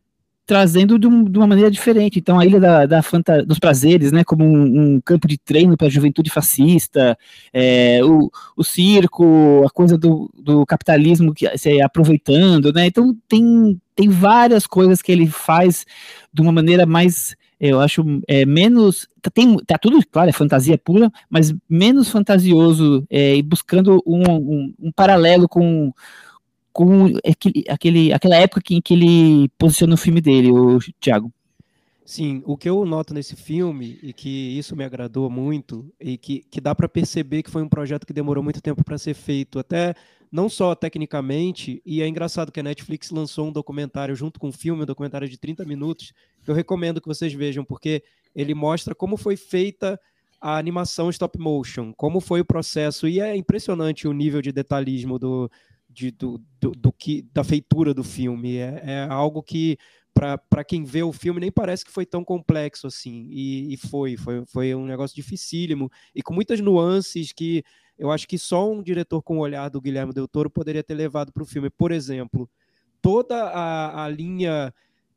[0.49, 2.17] trazendo de, um, de, uma maneira diferente.
[2.17, 5.77] Então, a Ilha da, da Fanta, dos Prazeres, né, como um, um campo de treino
[5.77, 7.15] para a juventude fascista,
[7.53, 12.87] é, o, o circo, a coisa do, do capitalismo que se aproveitando, né?
[12.87, 15.85] Então, tem, tem várias coisas que ele faz
[16.33, 19.07] de uma maneira mais eu acho é, menos.
[19.21, 24.23] Tá, tem, tá tudo, claro, é fantasia pura, mas menos fantasioso é, e buscando um,
[24.29, 25.91] um, um, paralelo com,
[26.71, 31.31] com aquele, aquele, aquela época em que ele posiciona o filme dele, o Thiago.
[32.05, 36.43] Sim, o que eu noto nesse filme, e que isso me agradou muito, e que,
[36.49, 39.59] que dá para perceber que foi um projeto que demorou muito tempo para ser feito,
[39.59, 39.93] até
[40.31, 44.51] não só tecnicamente, e é engraçado que a Netflix lançou um documentário junto com um
[44.51, 46.13] filme, um documentário de 30 minutos,
[46.43, 48.03] que eu recomendo que vocês vejam, porque
[48.35, 49.99] ele mostra como foi feita
[50.39, 55.17] a animação stop motion, como foi o processo, e é impressionante o nível de detalhismo
[55.19, 55.51] do,
[55.89, 58.57] de, do, do, do, que, da feitura do filme.
[58.57, 59.77] É, é algo que
[60.13, 63.27] para quem vê o filme, nem parece que foi tão complexo assim.
[63.29, 67.63] E, e, foi, foi, foi um negócio dificílimo e com muitas nuances que
[67.99, 70.95] eu acho que só um diretor com o olhar do Guilherme Del Toro poderia ter
[70.95, 71.69] levado para o filme.
[71.69, 72.49] Por exemplo,
[73.01, 74.73] toda a, a linha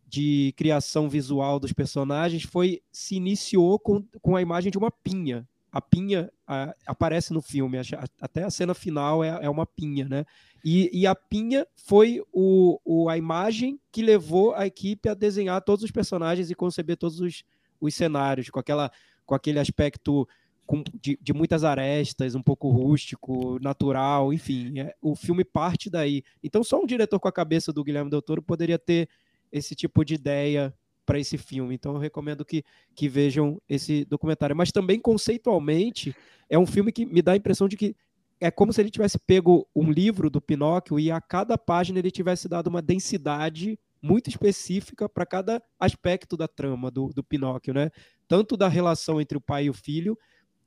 [0.07, 5.49] de criação visual dos personagens foi se iniciou com, com a imagem de uma pinha.
[5.71, 7.83] A pinha a, aparece no filme, a,
[8.21, 10.27] até a cena final é, é uma pinha, né?
[10.65, 15.61] E, e a Pinha foi o, o, a imagem que levou a equipe a desenhar
[15.61, 17.43] todos os personagens e conceber todos os,
[17.81, 18.91] os cenários, com, aquela,
[19.27, 20.29] com aquele aspecto
[20.67, 24.81] com, de, de, muitas arestas, um pouco rústico, natural, enfim.
[24.81, 26.23] É, o filme parte daí.
[26.43, 29.09] Então, só um diretor com a cabeça do Guilherme Del Toro poderia ter
[29.51, 31.75] esse tipo de ideia para esse filme.
[31.75, 34.57] Então, eu recomendo que, que vejam esse documentário.
[34.57, 36.15] Mas também, conceitualmente,
[36.49, 37.97] é um filme que me dá a impressão de que
[38.41, 42.11] é como se ele tivesse pego um livro do Pinóquio e a cada página ele
[42.11, 47.91] tivesse dado uma densidade muito específica para cada aspecto da trama do, do Pinóquio, né?
[48.27, 50.19] Tanto da relação entre o pai e o filho,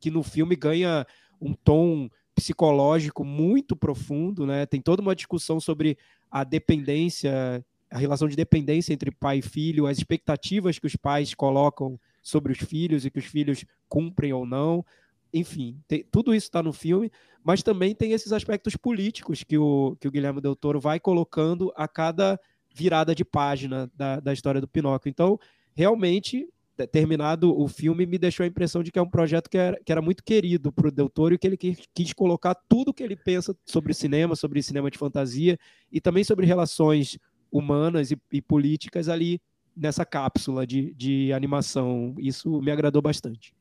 [0.06, 1.04] que no filme ganha
[1.42, 4.68] um tom psicológico muito profundo, né?
[4.68, 5.98] Tem toda uma discussão sobre
[6.30, 11.34] a dependência, a relação de dependência entre pai e filho, as expectativas que os pais
[11.34, 14.86] colocam sobre os filhos e que os filhos cumprem ou não
[15.34, 17.12] enfim, tem, tudo isso está no filme,
[17.44, 21.74] mas também tem esses aspectos políticos que o, que o Guilherme Del Toro vai colocando
[21.76, 22.40] a cada
[22.74, 25.10] virada de página da, da história do Pinóquio.
[25.10, 25.38] Então,
[25.74, 26.48] realmente,
[26.92, 29.92] terminado o filme, me deixou a impressão de que é um projeto que era, que
[29.92, 33.16] era muito querido para o Del Toro e que ele quis, colocar tudo que ele
[33.16, 35.58] pensa sobre cinema, sobre cinema de fantasia
[35.92, 37.18] e também sobre relações
[37.52, 39.42] humanas e, e políticas ali
[39.76, 42.16] nessa cápsula de, de animação.
[42.18, 43.54] Isso me agradou bastante.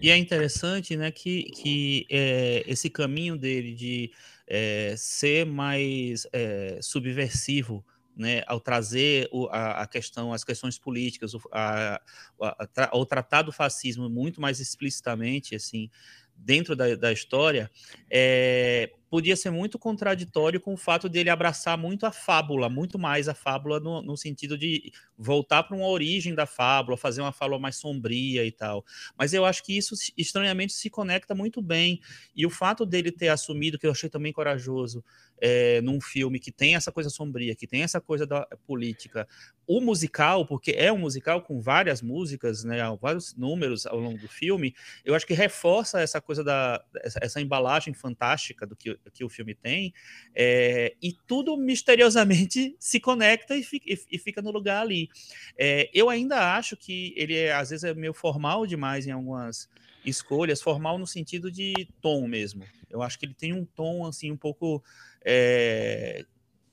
[0.00, 4.10] E é interessante, né, que, que é, esse caminho dele de
[4.46, 7.84] é, ser mais é, subversivo,
[8.18, 12.00] né, ao trazer o, a, a, questão, as questões políticas, o, a,
[12.42, 15.88] a, ao tratar do fascismo muito mais explicitamente, assim,
[16.36, 17.70] dentro da, da história,
[18.10, 23.28] é, podia ser muito contraditório com o fato dele abraçar muito a fábula, muito mais
[23.28, 27.58] a fábula no, no sentido de voltar para uma origem da fábula, fazer uma fábula
[27.58, 28.84] mais sombria e tal.
[29.16, 32.00] Mas eu acho que isso estranhamente se conecta muito bem.
[32.34, 35.04] E o fato dele ter assumido, que eu achei também corajoso,
[35.40, 39.26] é, num filme que tem essa coisa sombria, que tem essa coisa da política,
[39.66, 44.28] o musical, porque é um musical com várias músicas, né, vários números ao longo do
[44.28, 49.24] filme, eu acho que reforça essa coisa da essa, essa embalagem fantástica do que, que
[49.24, 49.92] o filme tem,
[50.34, 55.08] é, e tudo misteriosamente se conecta e fica, e, e fica no lugar ali.
[55.56, 59.68] É, eu ainda acho que ele é, às vezes é meio formal demais em algumas
[60.04, 62.64] escolhas, formal no sentido de tom mesmo.
[62.90, 64.82] Eu acho que ele tem um tom assim um pouco
[65.24, 66.24] é,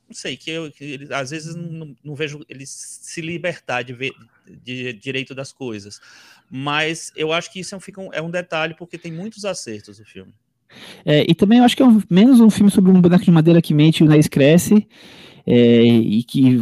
[0.08, 3.94] não sei, que, eu, que ele, às vezes não, não, vejo ele se libertar de,
[3.94, 4.14] ver,
[4.46, 6.00] de, de, direito das coisas.
[6.50, 10.06] Mas eu acho que isso é um, é um detalhe, porque tem muitos acertos o
[10.06, 10.34] filme.
[11.06, 13.32] É, e também eu acho que é um, menos um filme sobre um boneco de
[13.32, 14.88] madeira que mente e o nariz cresce,
[15.46, 16.60] é, e que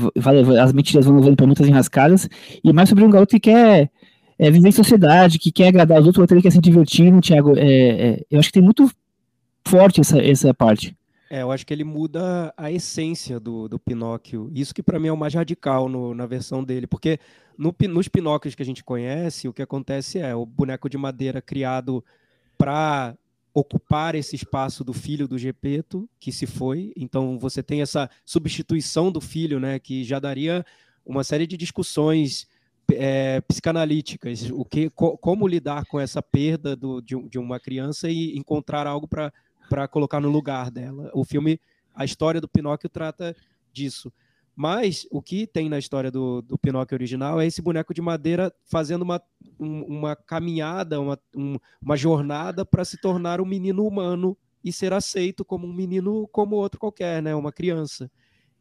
[0.62, 2.30] as mentiras vão levando para muitas enrascadas,
[2.64, 3.90] e mais sobre um garoto que quer
[4.38, 7.58] é, viver em sociedade, que quer agradar os outros, outro quer se divertir, né, Thiago?
[7.58, 8.90] É, é, eu acho que tem muito
[9.66, 10.96] forte essa, essa parte.
[11.30, 14.52] É, eu acho que ele muda a essência do, do Pinóquio.
[14.54, 17.20] Isso que para mim é o mais radical no, na versão dele, porque
[17.58, 21.42] no, nos Pinóquios que a gente conhece, o que acontece é o boneco de madeira
[21.42, 22.04] criado
[22.56, 23.16] para
[23.54, 26.92] ocupar esse espaço do filho do Gepeto, que se foi.
[26.98, 30.66] Então você tem essa substituição do filho, né, que já daria
[31.06, 32.48] uma série de discussões
[32.92, 38.10] é, psicanalíticas, o que, co, como lidar com essa perda do, de, de, uma criança
[38.10, 41.10] e encontrar algo para colocar no lugar dela.
[41.14, 41.60] O filme,
[41.94, 43.36] a história do Pinóquio trata
[43.72, 44.12] disso.
[44.56, 48.54] Mas o que tem na história do, do Pinóquio original é esse boneco de madeira
[48.66, 49.22] fazendo uma,
[49.60, 54.94] um, uma caminhada, uma, um, uma jornada para se tornar um menino humano e ser
[54.94, 57.34] aceito como um menino como outro qualquer, né?
[57.34, 58.10] uma criança.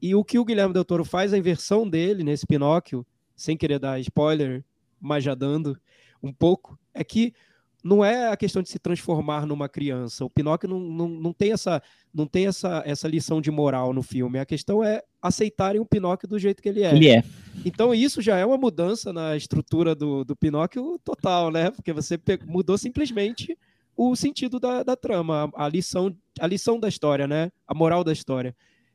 [0.00, 3.78] E o que o Guilherme Del Toro faz, a inversão dele nesse Pinóquio, sem querer
[3.78, 4.64] dar spoiler,
[5.00, 5.78] mas já dando
[6.22, 7.34] um pouco, é que
[7.82, 10.24] não é a questão de se transformar numa criança.
[10.24, 11.82] O Pinóquio não, não, não tem, essa,
[12.14, 14.38] não tem essa, essa lição de moral no filme.
[14.38, 16.94] A questão é aceitarem o Pinóquio do jeito que ele é.
[16.94, 17.24] Ele é.
[17.64, 21.70] Então isso já é uma mudança na estrutura do, do Pinóquio total, né?
[21.70, 23.58] Porque você mudou simplesmente
[23.96, 27.50] o sentido da, da trama, a, a, lição, a lição da história, né?
[27.66, 28.54] A moral da história.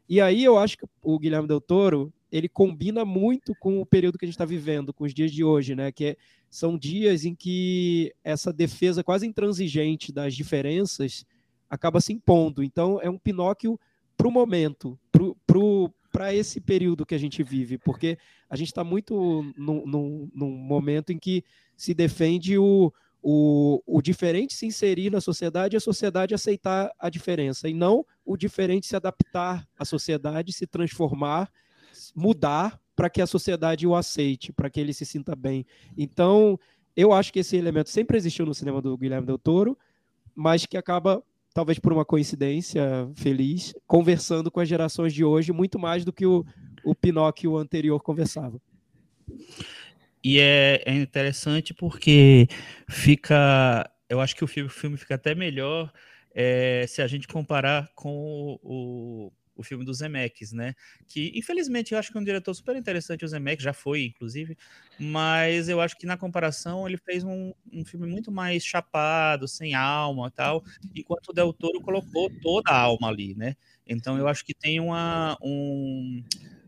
[0.10, 4.17] E aí eu acho que o Guilherme Del Toro ele combina muito com o período
[4.17, 5.91] que a gente está vivendo, com os dias de hoje, né?
[5.91, 6.17] Que é,
[6.49, 11.25] são dias em que essa defesa quase intransigente das diferenças
[11.69, 12.63] acaba se impondo.
[12.63, 13.79] Então, é um Pinóquio
[14.15, 14.99] para o momento,
[16.11, 18.17] para esse período que a gente vive, porque
[18.49, 21.43] a gente está muito num, num momento em que
[21.75, 27.09] se defende o, o, o diferente se inserir na sociedade e a sociedade aceitar a
[27.09, 31.51] diferença, e não o diferente se adaptar à sociedade, se transformar
[32.15, 35.65] mudar para que a sociedade o aceite, para que ele se sinta bem.
[35.95, 36.60] Então,
[36.95, 39.77] eu acho que esse elemento sempre existiu no cinema do Guilherme Del Toro,
[40.36, 45.77] mas que acaba, talvez por uma coincidência feliz, conversando com as gerações de hoje muito
[45.77, 46.43] mais do que o,
[46.83, 48.60] o Pinóquio anterior conversava.
[50.23, 52.47] E é, é interessante porque
[52.89, 53.89] fica.
[54.10, 55.91] Eu acho que o filme, o filme fica até melhor
[56.33, 59.31] é, se a gente comparar com o, o
[59.63, 60.74] filme do Zemeckis, né?
[61.08, 64.58] Que infelizmente eu acho que é um diretor super interessante, o Zemeckis já foi, inclusive,
[65.00, 69.76] mas eu acho que na comparação ele fez um, um filme muito mais chapado, sem
[69.76, 70.63] alma tal,
[70.96, 73.56] enquanto o Del Toro colocou toda a alma ali, né?
[73.88, 75.38] Então eu acho que tem uma.
[75.41, 76.24] Um,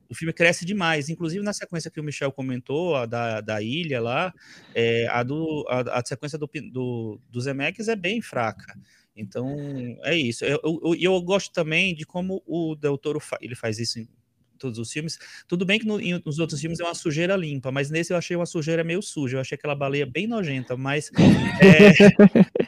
[0.09, 4.01] o filme cresce demais, inclusive na sequência que o Michel comentou, a da, da ilha
[4.01, 4.33] lá,
[4.73, 8.75] é, a, do, a, a sequência do, do, do Zemeckis é bem fraca.
[9.19, 9.55] Então,
[10.03, 10.45] é isso.
[10.45, 14.07] Eu, eu, eu, gosto também de como o Del Toro fa ele faz isso em
[14.57, 15.17] todos os filmes.
[15.47, 18.35] Tudo bem que no, nos outros filmes é uma sujeira limpa, mas nesse eu achei
[18.35, 19.37] uma sujeira meio suja.
[19.37, 21.11] Eu achei aquela baleia bem nojenta, mas,
[21.61, 21.91] é,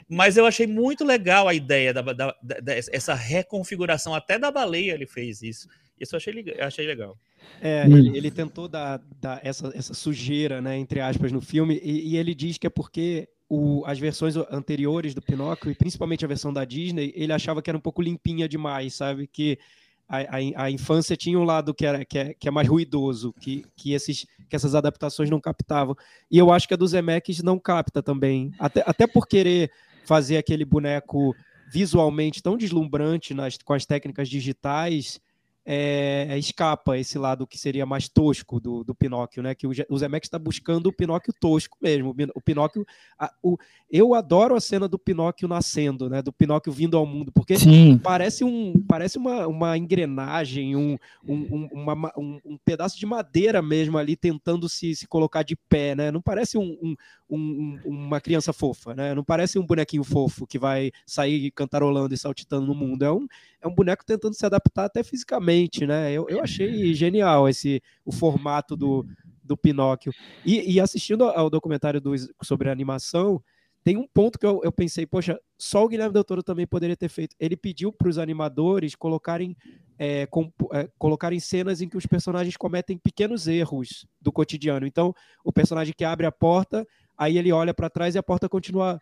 [0.09, 4.13] mas eu achei muito legal a ideia da, da, da, essa reconfiguração.
[4.13, 5.67] Até da baleia ele fez isso.
[5.99, 7.17] Isso eu achei, eu achei legal.
[7.61, 7.97] É, hum.
[7.97, 12.17] ele, ele, tentou dar, dar, essa, essa sujeira, né, entre aspas, no filme, e, e
[12.17, 16.53] ele diz que é porque o, as versões anteriores do Pinóquio, e principalmente a versão
[16.53, 19.27] da Disney, ele achava que era um pouco limpinha demais, sabe?
[19.27, 19.59] Que
[20.07, 23.33] a, a, a infância tinha um lado que, era, que, é, que é mais ruidoso,
[23.41, 25.97] que, que, esses, que essas adaptações não captavam.
[26.31, 28.53] E eu acho que a do Zemeckis não capta também.
[28.57, 29.69] Até, até por querer
[30.05, 31.35] fazer aquele boneco
[31.73, 35.19] visualmente tão deslumbrante nas, com as técnicas digitais,
[35.65, 39.53] é, é, escapa esse lado que seria mais tosco do, do Pinóquio, né?
[39.53, 42.15] Que o, o Zemeckis está buscando o Pinóquio tosco mesmo.
[42.33, 42.85] O Pinóquio,
[43.17, 43.57] a, o,
[43.89, 46.21] eu adoro a cena do Pinóquio nascendo, né?
[46.21, 47.99] Do Pinóquio vindo ao mundo, porque Sim.
[47.99, 50.97] parece um, parece uma, uma engrenagem, um,
[51.27, 55.93] um, uma, um, um, pedaço de madeira mesmo ali tentando se, se colocar de pé,
[55.93, 56.09] né?
[56.09, 56.95] Não parece um,
[57.29, 59.15] um, uma criança fofa, né?
[59.15, 63.03] Não parece um bonequinho fofo que vai sair cantarolando e saltitando no mundo.
[63.03, 63.27] É um,
[63.61, 65.50] é um boneco tentando se adaptar até fisicamente,
[65.85, 66.11] né?
[66.11, 69.05] Eu, eu achei genial esse o formato do,
[69.43, 70.13] do Pinóquio.
[70.45, 73.41] E, e assistindo ao documentário do, sobre animação,
[73.83, 76.95] tem um ponto que eu, eu, pensei, poxa, só o Guilherme Del Toro também poderia
[76.95, 77.35] ter feito.
[77.39, 79.57] Ele pediu para os animadores colocarem,
[79.97, 84.85] é, com, é, colocarem cenas em que os personagens cometem pequenos erros do cotidiano.
[84.85, 86.85] Então, o personagem que abre a porta,
[87.17, 89.01] aí ele olha para trás e a porta continua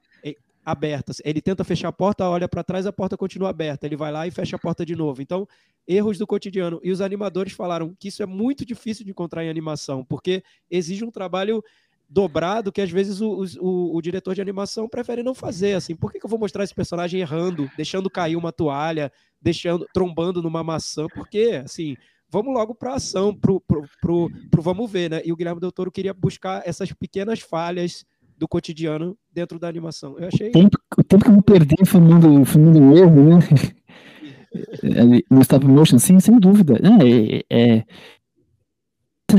[0.66, 1.14] aberta.
[1.24, 3.86] Ele tenta fechar a porta, olha para trás, a porta continua aberta.
[3.86, 5.22] Ele vai lá e fecha a porta de novo.
[5.22, 5.48] Então,
[5.88, 6.80] erros do cotidiano.
[6.84, 11.04] E os animadores falaram que isso é muito difícil de encontrar em animação, porque exige
[11.04, 11.64] um trabalho
[12.10, 15.74] dobrado que às vezes o, o, o diretor de animação prefere não fazer.
[15.74, 19.88] Assim, por que, que eu vou mostrar esse personagem errando, deixando cair uma toalha, deixando
[19.94, 21.08] trombando numa maçã?
[21.14, 21.96] Porque, assim,
[22.30, 25.22] vamos logo para ação, pro, pro, vamos ver, né?
[25.24, 28.06] E o Guilherme Del Toro queria buscar essas pequenas falhas
[28.40, 30.18] do cotidiano dentro da animação.
[30.18, 30.48] Eu achei.
[30.48, 33.40] O tempo, o tempo que eu me perdi filmando, filmando erro, né?
[35.30, 36.80] no stop motion, sim, sem dúvida.
[36.82, 37.84] É, é, é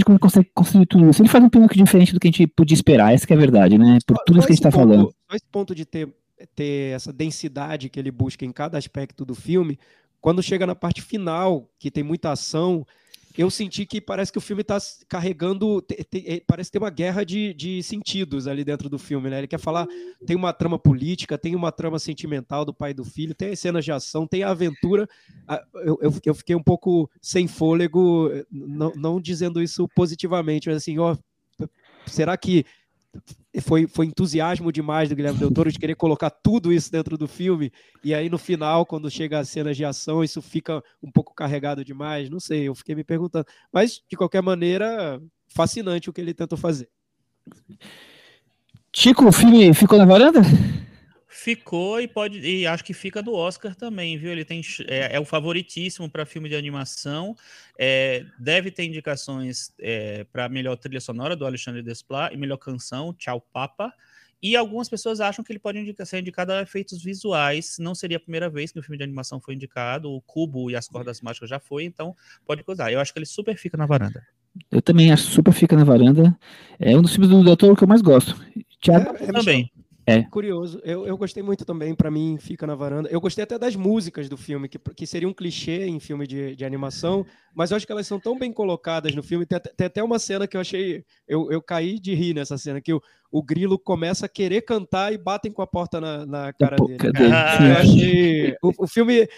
[0.04, 1.22] como ele consegue construir tudo isso.
[1.22, 3.78] Ele faz um pouco diferente do que a gente podia esperar, essa é a verdade,
[3.78, 3.98] né?
[4.06, 5.12] Por tudo isso que a gente está falando.
[5.28, 6.14] Só esse ponto de ter,
[6.54, 9.78] ter essa densidade que ele busca em cada aspecto do filme,
[10.20, 12.86] quando chega na parte final, que tem muita ação,
[13.36, 14.78] eu senti que parece que o filme está
[15.08, 19.30] carregando, te, te, eh, parece ter uma guerra de, de sentidos ali dentro do filme,
[19.30, 19.38] né?
[19.38, 19.86] Ele quer falar,
[20.26, 23.60] tem uma trama política, tem uma trama sentimental do pai e do filho, tem as
[23.60, 25.08] cenas de ação, tem a aventura.
[25.74, 30.98] Eu, eu, eu fiquei um pouco sem fôlego, não, não dizendo isso positivamente, mas assim,
[30.98, 31.16] ó,
[32.06, 32.64] será que
[33.58, 37.26] foi, foi entusiasmo demais do Guilherme Del Toro de querer colocar tudo isso dentro do
[37.26, 37.72] filme,
[38.04, 41.84] e aí no final, quando chega as cenas de ação, isso fica um pouco carregado
[41.84, 43.46] demais, não sei, eu fiquei me perguntando.
[43.72, 46.88] Mas, de qualquer maneira, fascinante o que ele tentou fazer.
[48.92, 50.40] Chico, o filme ficou na varanda?
[51.32, 54.32] Ficou e pode e acho que fica do Oscar também, viu?
[54.32, 57.36] Ele tem é, é o favoritíssimo para filme de animação.
[57.78, 63.14] É, deve ter indicações é, para melhor trilha sonora do Alexandre Desplat e melhor canção,
[63.14, 63.94] Tchau Papa.
[64.42, 67.76] E algumas pessoas acham que ele pode indicar, ser indicado a efeitos visuais.
[67.78, 70.10] Não seria a primeira vez que o filme de animação foi indicado.
[70.10, 72.90] O Cubo e as Cordas Mágicas já foi, então pode usar.
[72.90, 74.26] Eu acho que ele super fica na varanda.
[74.68, 76.36] Eu também acho super fica na varanda.
[76.80, 78.34] É um dos filmes do Doutor que eu mais gosto.
[78.80, 79.70] Thiago é, é também.
[80.10, 80.22] É.
[80.24, 80.80] Curioso.
[80.82, 83.08] Eu, eu gostei muito também, para mim, fica na varanda.
[83.10, 86.56] Eu gostei até das músicas do filme, que, que seria um clichê em filme de,
[86.56, 89.46] de animação, mas eu acho que elas são tão bem colocadas no filme.
[89.46, 91.04] Tem, tem até uma cena que eu achei.
[91.28, 93.00] Eu, eu caí de rir nessa cena, que o,
[93.30, 96.98] o grilo começa a querer cantar e batem com a porta na, na cara dele.
[96.98, 97.32] dele.
[97.32, 98.56] Ah, eu achei.
[98.62, 99.28] O, o filme,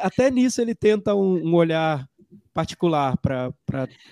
[0.00, 2.08] até nisso, ele tenta um, um olhar
[2.54, 3.52] particular para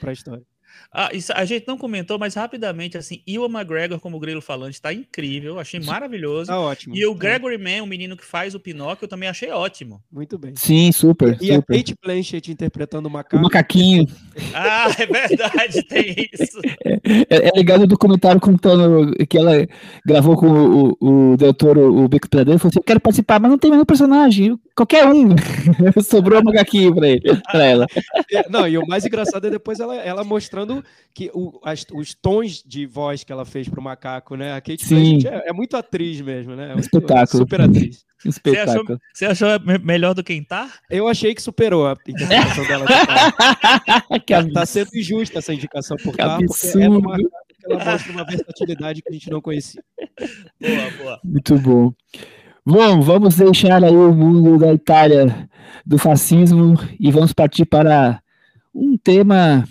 [0.02, 0.44] a história.
[0.92, 4.92] Ah, isso, a gente não comentou, mas rapidamente, assim, Ewan McGregor como grilo falante está
[4.92, 6.48] incrível, achei maravilhoso.
[6.48, 6.94] Tá ótimo.
[6.94, 10.02] E o Gregory Mann, o menino que faz o Pinóquio, eu também achei ótimo.
[10.12, 10.52] Muito bem.
[10.54, 11.38] Sim, super.
[11.40, 11.74] E, super.
[11.74, 13.36] a Kate Blanchett interpretando o macaco.
[13.38, 14.06] O macaquinho.
[14.52, 16.60] Ah, é verdade, tem isso.
[17.30, 19.66] É, é legal o documentário contando que ela
[20.04, 23.40] gravou com o, o, o Del Toro, o Beco Pradeiro, falou assim, eu quero participar,
[23.40, 25.30] mas não tem nenhum personagem, qualquer um.
[26.02, 27.20] Sobrou o macaquinho pra, ele,
[27.50, 27.86] pra ela.
[28.30, 32.14] É, não, e o mais engraçado é depois ela, ela mostrando que o, as, os
[32.14, 34.54] tons de voz que ela fez pro macaco, né?
[34.54, 35.18] A Kate Sim.
[35.26, 36.72] É, é, muito atriz mesmo, né?
[36.74, 37.42] É Espetáculo.
[37.42, 38.04] Super atriz.
[38.24, 39.00] Espetáculo.
[39.12, 40.70] Você achou, você achou melhor do quem tá?
[40.88, 42.86] Eu achei que superou a interpretação dela.
[44.24, 47.16] que tá, tá sendo injusta essa indicação por cá, porque é uma
[47.62, 49.82] que ela mostra uma versatilidade que a gente não conhecia.
[50.60, 51.20] Boa, boa.
[51.24, 51.92] Muito bom.
[52.64, 55.48] Bom, vamos deixar aí o mundo da Itália
[55.84, 58.22] do fascismo e vamos partir para
[58.72, 59.64] um tema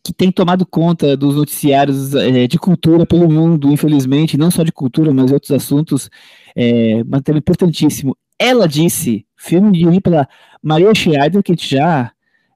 [0.00, 4.70] que tem tomado conta dos noticiários é, de cultura pelo mundo, infelizmente, não só de
[4.70, 6.08] cultura, mas outros assuntos,
[6.54, 8.16] é, mas tema importantíssimo.
[8.38, 10.28] Ela disse, filme de pela
[10.62, 12.12] Maria Scheider, que a gente já,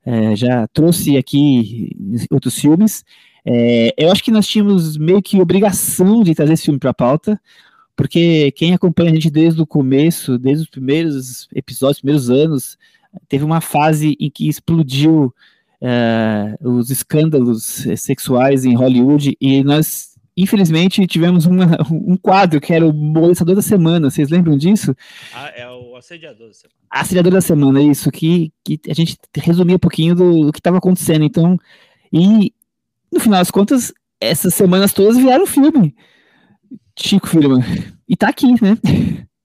[0.06, 1.96] é, já trouxe aqui
[2.30, 3.02] outros filmes.
[3.44, 6.94] É, eu acho que nós tínhamos meio que obrigação de trazer esse filme para a
[6.94, 7.40] pauta,
[7.98, 12.78] porque quem acompanha a gente desde o começo, desde os primeiros episódios, primeiros anos,
[13.28, 15.34] teve uma fase em que explodiu
[15.80, 22.86] é, os escândalos sexuais em Hollywood e nós infelizmente tivemos uma, um quadro que era
[22.86, 24.08] o molestador da semana.
[24.08, 24.94] Vocês lembram disso?
[25.34, 26.78] Ah, é o assediador da semana.
[26.88, 30.78] Assediador da semana, isso que, que a gente resumia um pouquinho do, do que estava
[30.78, 31.24] acontecendo.
[31.24, 31.58] Então,
[32.12, 32.52] e
[33.12, 35.96] no final das contas, essas semanas todas vieram filme.
[36.98, 37.62] Chico Firman.
[38.08, 38.76] E tá aqui, né?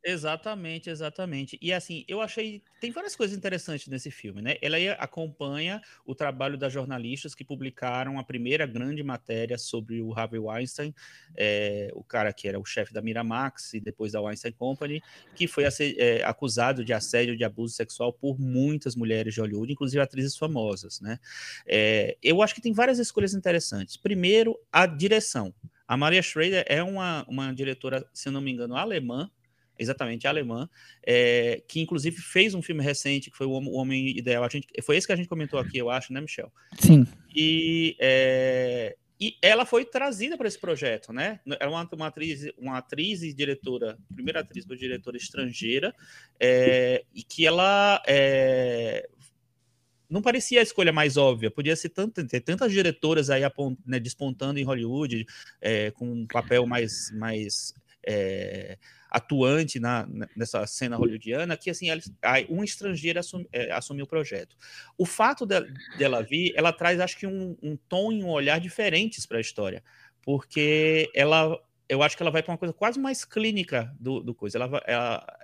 [0.06, 1.58] Exatamente, exatamente.
[1.62, 2.62] E assim, eu achei.
[2.82, 4.58] Tem várias coisas interessantes nesse filme, né?
[4.62, 10.40] Ela acompanha o trabalho das jornalistas que publicaram a primeira grande matéria sobre o Harvey
[10.40, 10.94] Weinstein,
[11.38, 15.02] é, o cara que era o chefe da Miramax e depois da Weinstein Company,
[15.36, 20.02] que foi é, acusado de assédio, de abuso sexual por muitas mulheres de Hollywood, inclusive
[20.02, 21.18] atrizes famosas, né?
[21.66, 23.96] É, eu acho que tem várias escolhas interessantes.
[23.96, 25.54] Primeiro, a direção.
[25.88, 29.30] A Maria Schrader é uma, uma diretora, se eu não me engano, alemã,
[29.78, 30.70] exatamente alemã,
[31.06, 34.44] é, que inclusive fez um filme recente que foi o Homem Ideal.
[34.44, 36.52] A gente, foi esse que a gente comentou aqui, eu acho, né, Michel?
[36.80, 37.06] Sim.
[37.36, 41.40] E, é, e ela foi trazida para esse projeto, né?
[41.60, 45.96] Era uma, uma, atriz, uma atriz e diretora, primeira atriz e diretora estrangeira,
[46.40, 49.08] é, e que ela é,
[50.14, 51.50] não parecia a escolha mais óbvia.
[51.50, 53.42] Podia ser tanto, ter tantas diretoras aí
[53.84, 55.26] né, despontando em Hollywood,
[55.60, 57.74] é, com um papel mais, mais
[58.06, 58.78] é,
[59.10, 61.88] atuante na, nessa cena hollywoodiana, que assim,
[62.48, 64.56] um estrangeiro assumi, é, assumiu o projeto.
[64.96, 65.60] O fato de,
[65.98, 69.42] dela vir, ela traz, acho que, um, um tom e um olhar diferentes para a
[69.42, 69.84] história,
[70.22, 71.60] porque ela
[71.90, 74.58] eu acho que ela vai para uma coisa quase mais clínica do, do coisa.
[74.58, 75.40] Ela, ela,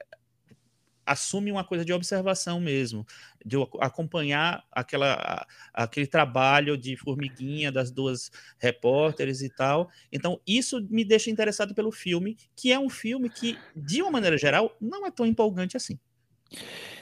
[1.10, 3.06] assume uma coisa de observação mesmo,
[3.44, 8.30] de acompanhar aquela, aquele trabalho de formiguinha das duas
[8.60, 9.90] repórteres e tal.
[10.12, 14.38] Então, isso me deixa interessado pelo filme, que é um filme que, de uma maneira
[14.38, 15.98] geral, não é tão empolgante assim.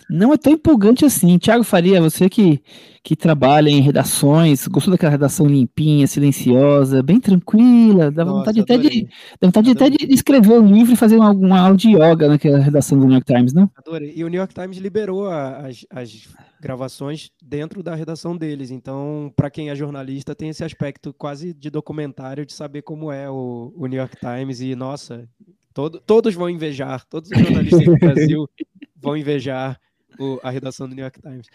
[0.09, 1.37] Não é tão empolgante assim.
[1.37, 2.61] Tiago Faria, você que,
[3.03, 8.77] que trabalha em redações, gostou daquela redação limpinha, silenciosa, bem tranquila, dá Nossa, vontade até
[8.77, 9.03] de,
[9.39, 12.59] dá vontade até de escrever um livro e fazer uma, uma aula de yoga naquela
[12.59, 13.69] redação do New York Times, não?
[13.75, 14.13] Adorei.
[14.15, 16.27] E o New York Times liberou as, as
[16.59, 18.71] gravações dentro da redação deles.
[18.71, 23.29] Então, para quem é jornalista, tem esse aspecto quase de documentário de saber como é
[23.29, 24.61] o, o New York Times.
[24.61, 25.27] E, nossa,
[25.73, 28.49] todo- todos vão invejar, todos os jornalistas do Brasil
[28.95, 29.79] vão invejar
[30.19, 31.47] o- a redação do New York Times.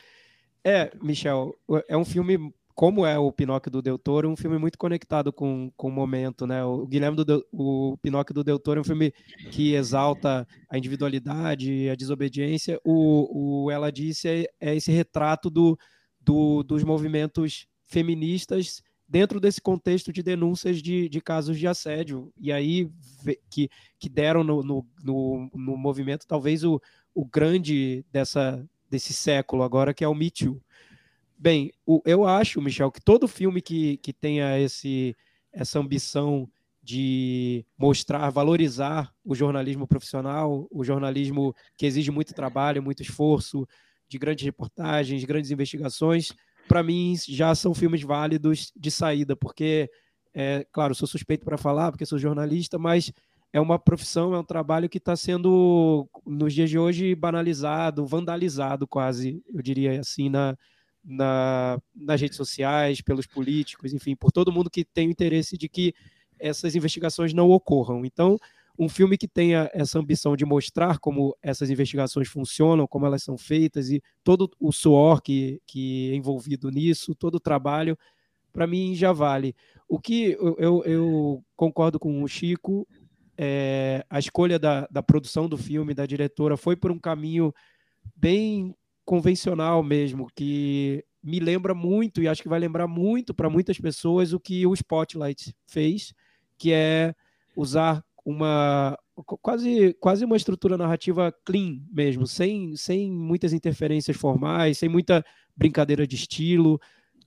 [0.65, 1.55] É, Michel,
[1.89, 5.73] é um filme, como é o Pinóquio do Del Toro, um filme muito conectado com,
[5.77, 6.65] com o momento, né?
[6.65, 9.13] O Guilherme do Del- o Pinóquio do Del Toro é um filme
[9.51, 12.81] que exalta a individualidade, a desobediência.
[12.85, 15.77] O, o Ela Disse é, é esse retrato do,
[16.21, 22.33] do- dos movimentos feministas dentro desse contexto de denúncias de, de casos de assédio.
[22.41, 22.89] E aí
[23.51, 26.81] que, que deram no, no, no, no movimento talvez o,
[27.15, 30.61] o grande dessa, desse século agora, que é o Me Too.
[31.39, 35.17] Bem, o- eu acho, Michel, que todo filme que, que tenha esse,
[35.53, 36.49] essa ambição
[36.83, 43.67] de mostrar, valorizar o jornalismo profissional, o jornalismo que exige muito trabalho, muito esforço,
[44.09, 46.33] de grandes reportagens, grandes investigações,
[46.69, 49.91] para mim já são filmes válidos de saída, porque,
[50.35, 53.13] é, claro, sou suspeito para falar, porque sou jornalista, mas
[53.53, 58.87] é uma profissão, é um trabalho que está sendo, nos dias de hoje, banalizado, vandalizado
[58.87, 60.57] quase, eu diria assim, na,
[61.05, 65.69] na, nas redes sociais, pelos políticos, enfim, por todo mundo que tem o interesse de
[65.69, 65.95] que
[66.39, 68.05] essas investigações não ocorram.
[68.07, 68.39] Então,
[68.79, 73.37] um filme que tenha essa ambição de mostrar como essas investigações funcionam, como elas são
[73.37, 77.99] feitas e todo o suor que, que é envolvido nisso, todo o trabalho,
[78.51, 79.55] para mim já vale.
[79.87, 82.89] O que eu, eu, eu concordo com o Chico,
[83.37, 87.53] é, a escolha da, da produção do filme, da diretora, foi por um caminho
[88.15, 88.75] bem
[89.05, 94.33] convencional mesmo, que me lembra muito, e acho que vai lembrar muito para muitas pessoas,
[94.33, 96.13] o que o Spotlight fez,
[96.59, 97.15] que é
[97.57, 98.99] usar uma
[99.41, 105.25] quase, quase uma estrutura narrativa clean mesmo, sem, sem muitas interferências formais, sem muita
[105.57, 106.81] brincadeira de estilo,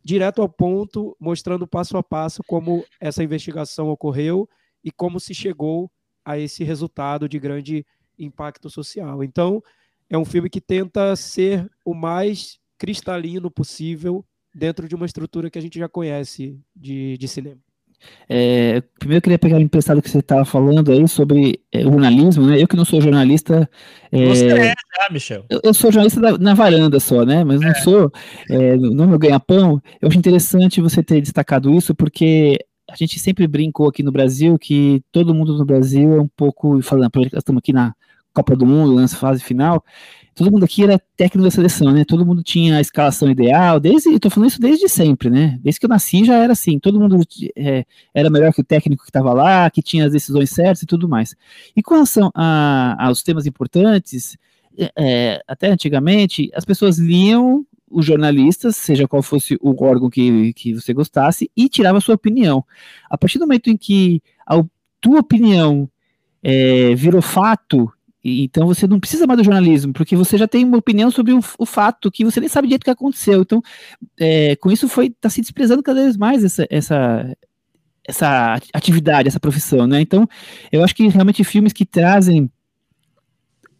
[0.03, 4.47] direto ao ponto, mostrando passo a passo como essa investigação ocorreu
[4.85, 5.91] e como se chegou
[6.23, 7.83] a esse resultado de grande
[8.17, 9.23] impacto social.
[9.23, 9.61] Então,
[10.09, 14.23] é um filme que tenta ser o mais cristalino possível
[14.53, 17.57] dentro de uma estrutura que a gente já conhece de, de cinema.
[18.29, 22.45] É, primeiro eu queria pegar o emprestado que você estava falando aí sobre é, jornalismo,
[22.45, 22.61] né?
[22.61, 23.67] Eu que não sou jornalista.
[24.11, 25.45] é, Você é já, Michel.
[25.49, 27.43] eu, eu sou jornalista da- na varanda só, né?
[27.43, 28.11] Mas não sou
[28.49, 29.81] é, no no meu ganha-pão.
[30.01, 32.59] Eu acho interessante você ter destacado isso, porque
[32.89, 36.81] a gente sempre brincou aqui no Brasil que todo mundo no Brasil é um pouco,
[36.81, 37.93] falando, estamos aqui na
[38.33, 39.83] Copa do Mundo, nessa fase final,
[40.35, 42.03] todo mundo aqui era técnico da seleção, né?
[42.03, 45.57] Todo mundo tinha a escalação ideal, desde, tô falando isso desde sempre, né?
[45.63, 47.21] Desde que eu nasci já era assim, todo mundo
[47.55, 50.85] é, era melhor que o técnico que estava lá, que tinha as decisões certas e
[50.85, 51.33] tudo mais.
[51.75, 54.37] E com relação a- aos temas importantes,
[54.77, 60.53] é, é, até antigamente, as pessoas liam os jornalistas, seja qual fosse o órgão que,
[60.53, 62.65] que você gostasse, e tirava a sua opinião.
[63.09, 64.63] A partir do momento em que a
[64.99, 65.89] tua opinião
[66.43, 67.91] é, virou fato,
[68.23, 71.39] então você não precisa mais do jornalismo, porque você já tem uma opinião sobre o,
[71.59, 73.41] o fato que você nem sabe direito o que aconteceu.
[73.41, 73.61] Então,
[74.19, 77.37] é, com isso foi está se desprezando cada vez mais essa, essa,
[78.03, 80.01] essa atividade, essa profissão, né?
[80.01, 80.27] Então,
[80.71, 82.49] eu acho que realmente filmes que trazem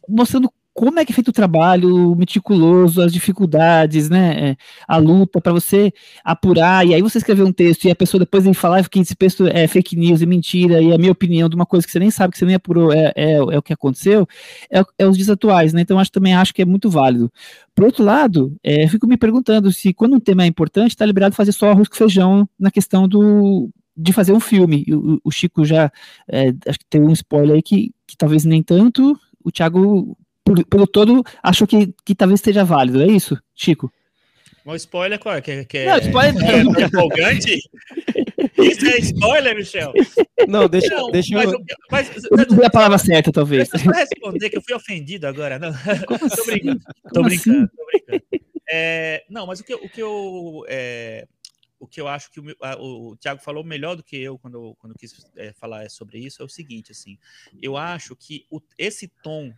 [0.08, 5.40] mostrando como é que é feito o trabalho meticuloso, as dificuldades, né, é, a luta
[5.40, 8.88] para você apurar, e aí você escrever um texto e a pessoa depois vem falar
[8.90, 11.88] que esse texto é fake news, é mentira, e a minha opinião de uma coisa
[11.88, 14.28] que você nem sabe, que você nem apurou, é, é, é o que aconteceu,
[14.70, 17.32] é, é os dias atuais, né, então acho, também acho que é muito válido.
[17.74, 21.36] Por outro lado, é, fico me perguntando se quando um tema é importante, está liberado
[21.36, 24.84] fazer só arroz com feijão na questão do de fazer um filme.
[24.86, 25.90] E O, o Chico já,
[26.28, 30.64] é, acho que tem um spoiler aí que, que talvez nem tanto, o Thiago por-
[30.66, 33.92] pelo todo, achou que, que talvez esteja válido, é isso, Chico?
[34.66, 35.42] Um spoiler qual é?
[35.42, 37.60] Que, que Não, spoiler é, é empolgante?
[38.58, 39.94] Isso é spoiler, Michel?
[40.48, 41.60] Não, deixa, Não, deixa mas, eu.
[41.60, 43.70] o- mas, Eu a palavra certa, talvez.
[43.70, 45.60] Deixa eu só responder que eu fui ofendido agora.
[45.60, 45.72] Não,
[46.08, 46.46] tô assim?
[46.46, 46.82] brincando,
[47.14, 48.22] tô brincando, tô brincando.
[48.70, 50.66] É, não, mas o que, eu- o que eu.
[50.68, 51.28] é,
[51.80, 54.40] o que eu acho que o, a- o, o Thiago falou melhor do que eu
[54.40, 57.18] quando, quando quis é, falar sobre isso é o seguinte, assim,
[57.62, 59.54] eu acho que o- esse tom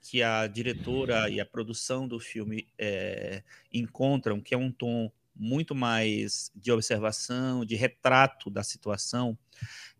[0.00, 3.42] que a diretora e a produção do filme é,
[3.72, 9.38] encontram, que é um tom muito mais de observação, de retrato da situação,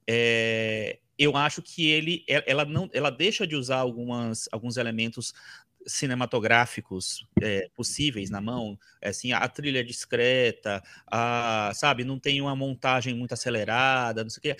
[0.07, 5.34] é, eu acho que ele, ela não, ela deixa de usar algumas, alguns elementos
[5.86, 13.14] cinematográficos é, possíveis na mão, assim, a trilha discreta, a, sabe, não tem uma montagem
[13.14, 14.57] muito acelerada, não sei o que, é,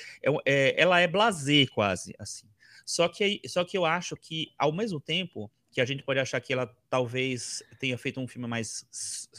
[0.47, 2.50] é, ela é blazer quase, assim.
[2.91, 6.41] Só que, só que eu acho que, ao mesmo tempo, que a gente pode achar
[6.41, 8.85] que ela talvez tenha feito um filme mais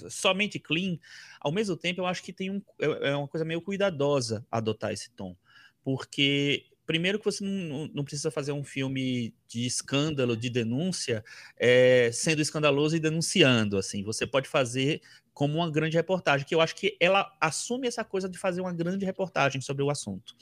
[0.09, 0.97] somente clean,
[1.41, 4.93] ao mesmo tempo eu acho que tem um, é, é uma coisa meio cuidadosa adotar
[4.93, 5.35] esse tom,
[5.83, 11.21] porque primeiro que você não, não, precisa fazer um filme de escândalo, de denúncia,
[11.57, 15.01] é, sendo escandaloso e denunciando, assim, você pode fazer
[15.33, 18.73] como uma grande reportagem, que eu acho que ela assume essa coisa de fazer uma
[18.73, 20.35] grande reportagem sobre o assunto.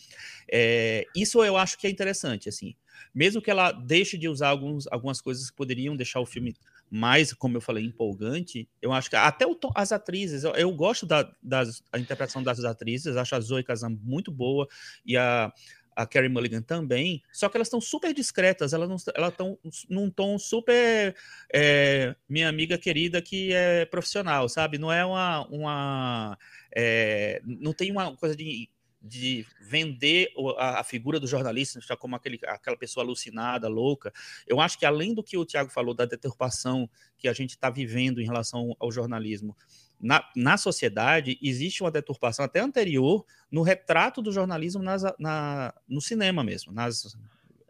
[0.51, 2.76] É, isso eu acho que é interessante, assim,
[3.14, 6.56] mesmo que ela deixe de usar alguns, algumas coisas que poderiam deixar o filme
[6.89, 11.06] mais, como eu falei, empolgante, eu acho que até o, as atrizes, eu, eu gosto
[11.06, 14.68] da, das, interpretação das atrizes, acho a Zoe Kazan muito boa
[15.06, 15.54] e a
[16.00, 21.14] a Carrie Mulligan também, só que elas estão super discretas, elas estão num tom super
[21.54, 24.78] é, minha amiga querida que é profissional, sabe?
[24.78, 25.45] Não é uma.
[25.50, 26.38] uma
[26.74, 28.70] é, não tem uma coisa de
[29.02, 34.12] de vender a, figura do jornalista como aquele, aquela pessoa alucinada, louca.
[34.45, 37.70] Eu acho que além do que o Tiago falou da deturpação que a gente está
[37.70, 39.56] vivendo em relação ao jornalismo,
[40.00, 46.02] na, na sociedade existe uma deturpação até anterior no retrato do jornalismo nas, na, no
[46.02, 47.18] cinema mesmo, nas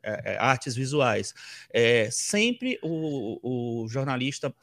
[0.04, 1.34] é, é, artes visuais.
[1.72, 4.54] É, sempre o, o jornalista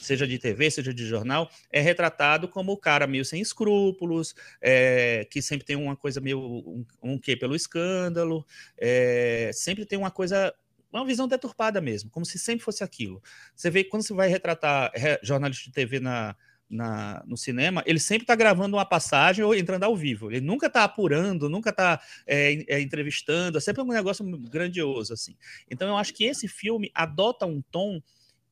[0.00, 5.26] seja de TV, seja de jornal, é retratado como o cara meio sem escrúpulos, é,
[5.30, 8.44] que sempre tem uma coisa meio um, um quê pelo escândalo,
[8.78, 10.52] é, sempre tem uma coisa
[10.92, 13.22] uma visão deturpada mesmo, como se sempre fosse aquilo.
[13.54, 14.90] Você vê quando você vai retratar
[15.22, 16.34] jornalista de TV na,
[16.70, 20.30] na, no cinema, ele sempre está gravando uma passagem ou entrando ao vivo.
[20.30, 25.36] Ele nunca está apurando, nunca está é, é, entrevistando, é sempre um negócio grandioso assim.
[25.68, 28.00] Então eu acho que esse filme adota um tom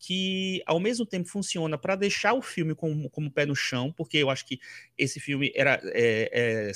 [0.01, 4.19] que ao mesmo tempo funciona para deixar o filme como, como pé no chão, porque
[4.19, 4.59] eu acho que
[4.97, 6.73] esse filme era é, é,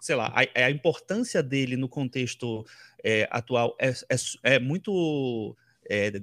[0.00, 2.64] sei lá, a, a, importância dele no contexto
[3.04, 5.56] é, atual é, é, é muito
[5.88, 6.20] é,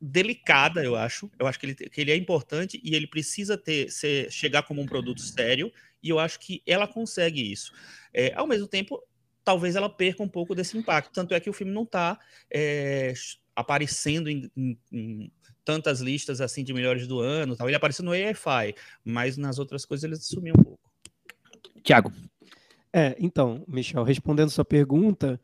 [0.00, 1.30] delicada, eu acho.
[1.38, 4.80] Eu acho que ele, que ele é importante e ele precisa ter ser, chegar como
[4.80, 5.72] um produto sério,
[6.02, 7.72] e eu acho que ela consegue isso.
[8.12, 9.02] É, ao mesmo tempo,
[9.44, 11.12] talvez ela perca um pouco desse impacto.
[11.12, 12.18] Tanto é que o filme não está
[12.50, 13.12] é,
[13.54, 15.32] aparecendo em, em, em,
[15.64, 17.56] tantas listas assim de melhores do ano.
[17.56, 17.68] Tal.
[17.68, 18.74] Ele apareceu no AFI,
[19.04, 20.90] mas nas outras coisas ele sumiu um pouco.
[21.82, 22.12] Tiago.
[22.92, 25.40] É, então, Michel, respondendo sua pergunta,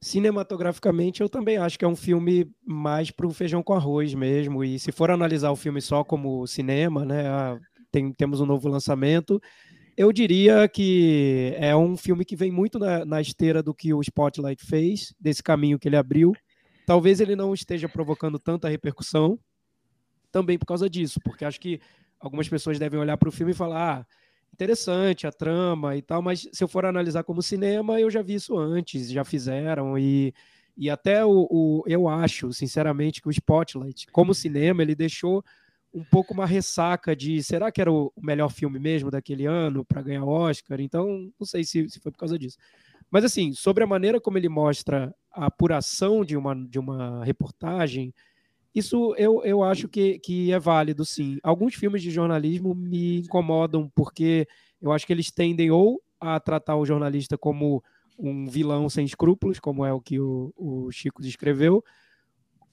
[0.00, 4.62] Cinematograficamente, eu também acho que é um filme mais para o feijão com arroz mesmo.
[4.62, 7.24] E se for analisar o filme só como cinema, né,
[7.90, 9.40] tem, temos um novo lançamento,
[9.96, 14.00] eu diria que é um filme que vem muito na, na esteira do que o
[14.00, 16.32] Spotlight fez, desse caminho que ele abriu.
[16.86, 19.36] Talvez ele não esteja provocando tanta repercussão,
[20.30, 21.80] também por causa disso, porque acho que
[22.20, 24.00] algumas pessoas devem olhar para o filme e falar.
[24.00, 24.06] Ah,
[24.52, 28.34] interessante a trama e tal, mas se eu for analisar como cinema, eu já vi
[28.34, 30.34] isso antes, já fizeram e
[30.80, 35.44] e até o, o, eu acho, sinceramente, que o Spotlight, como cinema, ele deixou
[35.92, 40.02] um pouco uma ressaca de será que era o melhor filme mesmo daquele ano para
[40.02, 40.80] ganhar Oscar?
[40.80, 42.58] Então, não sei se, se foi por causa disso.
[43.10, 48.14] Mas assim, sobre a maneira como ele mostra a apuração de uma, de uma reportagem,
[48.78, 51.38] isso eu, eu acho que, que é válido, sim.
[51.42, 54.46] Alguns filmes de jornalismo me incomodam porque
[54.80, 57.82] eu acho que eles tendem ou a tratar o jornalista como
[58.18, 61.84] um vilão sem escrúpulos, como é o que o, o Chico descreveu,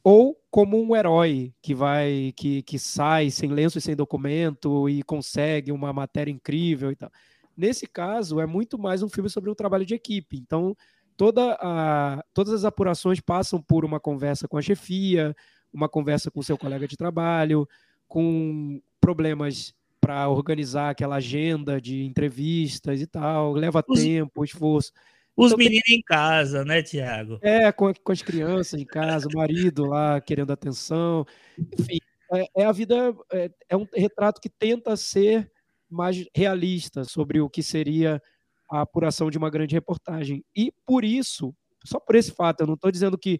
[0.04, 5.04] ou como um herói que vai que, que sai sem lenço e sem documento e
[5.04, 7.12] consegue uma matéria incrível e tal.
[7.58, 10.38] Nesse caso, é muito mais um filme sobre o trabalho de equipe.
[10.38, 10.76] Então,
[11.16, 15.36] toda a, todas as apurações passam por uma conversa com a chefia,
[15.76, 17.68] uma conversa com seu colega de trabalho,
[18.08, 24.92] com problemas para organizar aquela agenda de entrevistas e tal, leva os, tempo, esforço.
[25.36, 25.98] Os então, meninos tem...
[25.98, 27.40] em casa, né, Tiago?
[27.42, 31.26] É, com, com, as crianças em casa, o marido lá querendo atenção.
[31.58, 32.00] Enfim,
[32.32, 35.52] é, é a vida, é, é, um retrato que tenta ser
[35.90, 38.22] mais realista sobre o que seria
[38.70, 40.44] a apuração de uma grande reportagem.
[40.56, 41.54] E por isso,
[41.84, 43.40] só por esse fato, eu não estou dizendo que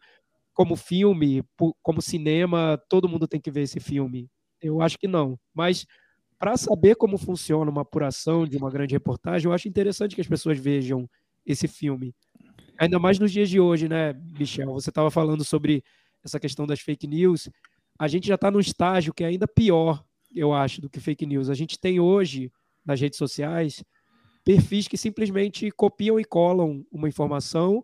[0.56, 1.44] como filme,
[1.84, 4.30] como cinema, todo mundo tem que ver esse filme.
[4.62, 5.38] Eu acho que não.
[5.54, 5.86] Mas
[6.40, 10.28] para saber como funciona uma apuração de uma grande reportagem, eu acho interessante que as
[10.28, 11.08] pessoas vejam
[11.46, 12.16] esse filme.
[12.80, 14.72] Ainda mais nos dias de hoje, né, Michel?
[14.74, 15.84] Você estava falando sobre
[16.24, 17.50] essa questão das fake news.
[18.00, 20.04] A gente já está num estágio que é ainda pior,
[20.34, 21.50] eu acho, do que fake news.
[21.50, 22.50] A gente tem hoje,
[22.86, 23.84] nas redes sociais,
[24.46, 27.84] perfis que simplesmente copiam e colam uma informação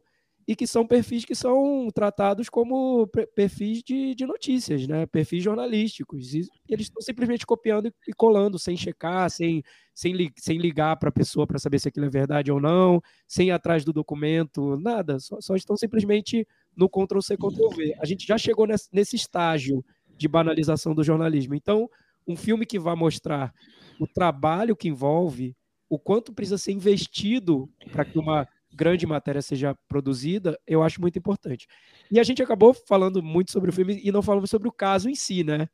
[0.52, 5.06] e que são perfis que são tratados como perfis de, de notícias, né?
[5.06, 6.34] perfis jornalísticos.
[6.34, 11.08] E eles estão simplesmente copiando e colando, sem checar, sem, sem, li, sem ligar para
[11.08, 14.76] a pessoa para saber se aquilo é verdade ou não, sem ir atrás do documento,
[14.76, 15.20] nada.
[15.20, 16.46] Só, só estão simplesmente
[16.76, 17.96] no Ctrl-C, Ctrl-V.
[18.02, 19.86] A gente já chegou nesse, nesse estágio
[20.18, 21.56] de banalização do jornalismo.
[21.56, 21.90] Então,
[22.28, 23.54] um filme que vai mostrar
[24.02, 25.56] o trabalho que envolve,
[25.90, 31.18] o quanto precisa ser investido para que uma grande matéria seja produzida, eu acho muito
[31.18, 31.68] importante.
[32.12, 35.10] E a gente acabou falando muito sobre o filme e não falamos sobre o caso
[35.10, 35.68] em si, né?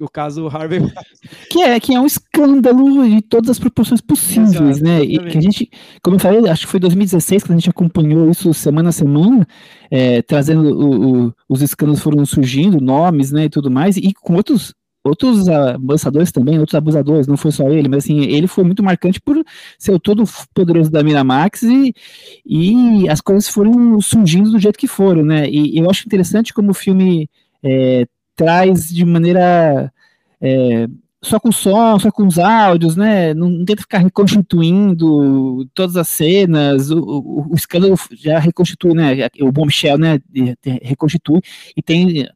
[0.00, 0.80] O caso Harvey
[1.50, 5.02] que é que é um escândalo de todas as proporções possíveis, Exato, né?
[5.02, 5.70] E que a gente,
[6.02, 9.46] como eu falei, acho que foi 2016 que a gente acompanhou isso semana a semana,
[9.90, 14.34] é, trazendo o, o, os escândalos foram surgindo, nomes, né, e tudo mais, e com
[14.34, 14.74] outros
[15.04, 19.20] outros abusadores também, outros abusadores, não foi só ele, mas assim, ele foi muito marcante
[19.20, 19.42] por
[19.78, 20.24] ser o todo
[20.54, 21.94] poderoso da Miramax e,
[22.46, 25.48] e as coisas foram surgindo do jeito que foram, né?
[25.48, 27.28] E, eu acho interessante como o filme
[27.62, 29.92] é, traz de maneira
[30.40, 30.86] é,
[31.22, 33.32] só com som, só com os áudios, né?
[33.32, 36.90] Não, não tenta ficar reconstituindo todas as cenas.
[36.90, 39.28] O, o, o escândalo já reconstitui, né?
[39.40, 40.20] O Bombshell, né?
[40.82, 41.40] Reconstitui
[41.76, 42.28] e tem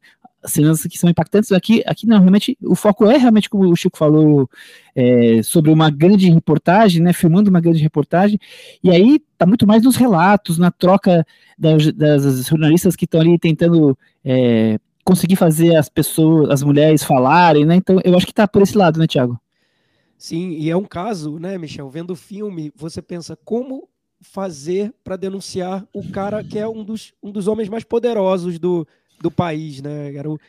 [0.45, 1.51] cenas que são impactantes.
[1.51, 4.49] Aqui, aqui não, realmente, o foco é realmente, como o Chico falou,
[4.95, 8.39] é, sobre uma grande reportagem, né, filmando uma grande reportagem,
[8.83, 11.25] e aí tá muito mais nos relatos, na troca
[11.57, 17.65] das, das jornalistas que estão ali tentando é, conseguir fazer as pessoas, as mulheres falarem,
[17.65, 19.39] né, então eu acho que tá por esse lado, né, Tiago?
[20.17, 23.87] Sim, e é um caso, né, Michel, vendo o filme, você pensa como
[24.19, 28.87] fazer para denunciar o cara que é um dos, um dos homens mais poderosos do,
[29.19, 30.13] do país, né?
[30.15, 30.39] Era o,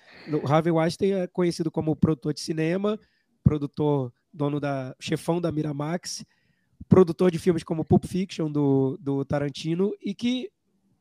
[0.43, 2.99] o Harvey Weinstein é conhecido como produtor de cinema,
[3.43, 6.25] produtor, dono da, chefão da Miramax,
[6.89, 10.51] produtor de filmes como Pulp Fiction do, do Tarantino e que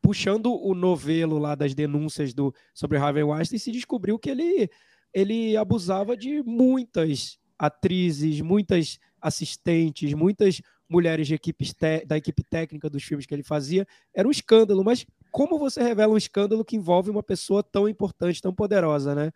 [0.02, 4.70] puxando o novelo lá das denúncias do sobre Harvey Weinstein se descobriu que ele
[5.14, 11.74] ele abusava de muitas atrizes, muitas assistentes, muitas mulheres de equipes
[12.06, 13.86] da equipe técnica dos filmes que ele fazia.
[14.14, 15.06] Era um escândalo, mas
[15.38, 19.32] como você revela um escândalo que envolve uma pessoa tão importante, tão poderosa, né?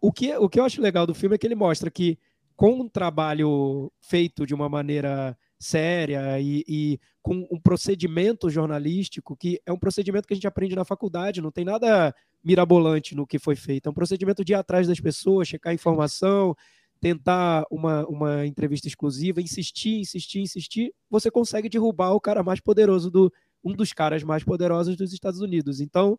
[0.00, 2.18] O que, o que eu acho legal do filme é que ele mostra que,
[2.56, 9.60] com um trabalho feito de uma maneira séria e, e, com um procedimento jornalístico, que
[9.66, 13.38] é um procedimento que a gente aprende na faculdade, não tem nada mirabolante no que
[13.38, 13.86] foi feito.
[13.86, 16.56] É um procedimento de ir atrás das pessoas, checar informação,
[17.02, 23.10] tentar uma, uma entrevista exclusiva, insistir, insistir, insistir, você consegue derrubar o cara mais poderoso
[23.10, 23.30] do,
[23.64, 25.80] um dos caras mais poderosos dos Estados Unidos.
[25.80, 26.18] Então,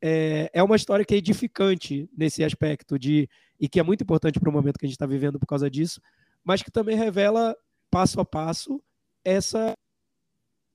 [0.00, 3.28] é, é uma história que é edificante nesse aspecto de
[3.58, 5.70] e que é muito importante para o momento que a gente está vivendo por causa
[5.70, 6.00] disso,
[6.44, 7.56] mas que também revela
[7.90, 8.80] passo a passo
[9.24, 9.74] essa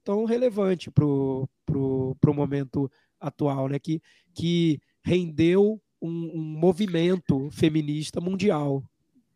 [0.03, 3.79] tão relevante para o pro, pro momento atual, né?
[3.79, 4.01] Que,
[4.33, 8.83] que rendeu um, um movimento feminista mundial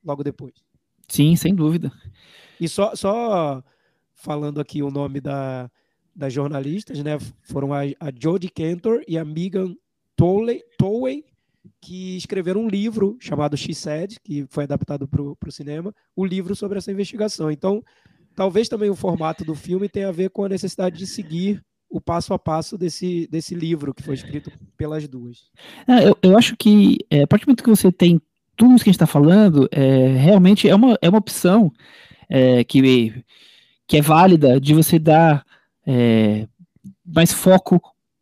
[0.04, 0.54] logo depois.
[1.08, 1.92] Sim, sem dúvida.
[2.60, 3.64] E só, só
[4.14, 5.70] falando aqui o nome da,
[6.16, 7.18] das jornalistas, né?
[7.44, 9.76] Foram a, a Jodie Cantor e a Megan
[10.16, 11.26] Tolley, Tolley
[11.82, 16.56] que escreveram um livro chamado She Said, que foi adaptado para o cinema, o livro
[16.56, 17.52] sobre essa investigação.
[17.52, 17.84] Então,
[18.36, 22.02] talvez também o formato do filme tenha a ver com a necessidade de seguir o
[22.02, 25.50] passo a passo desse, desse livro que foi escrito pelas duas.
[25.88, 28.22] É, eu, eu acho que, é, a partir do que você tem
[28.56, 31.72] tudo isso que a gente está falando, é, realmente é uma, é uma opção
[32.30, 33.14] é, que,
[33.88, 35.46] que é válida de você dar
[35.86, 36.48] é,
[37.06, 37.82] mais foco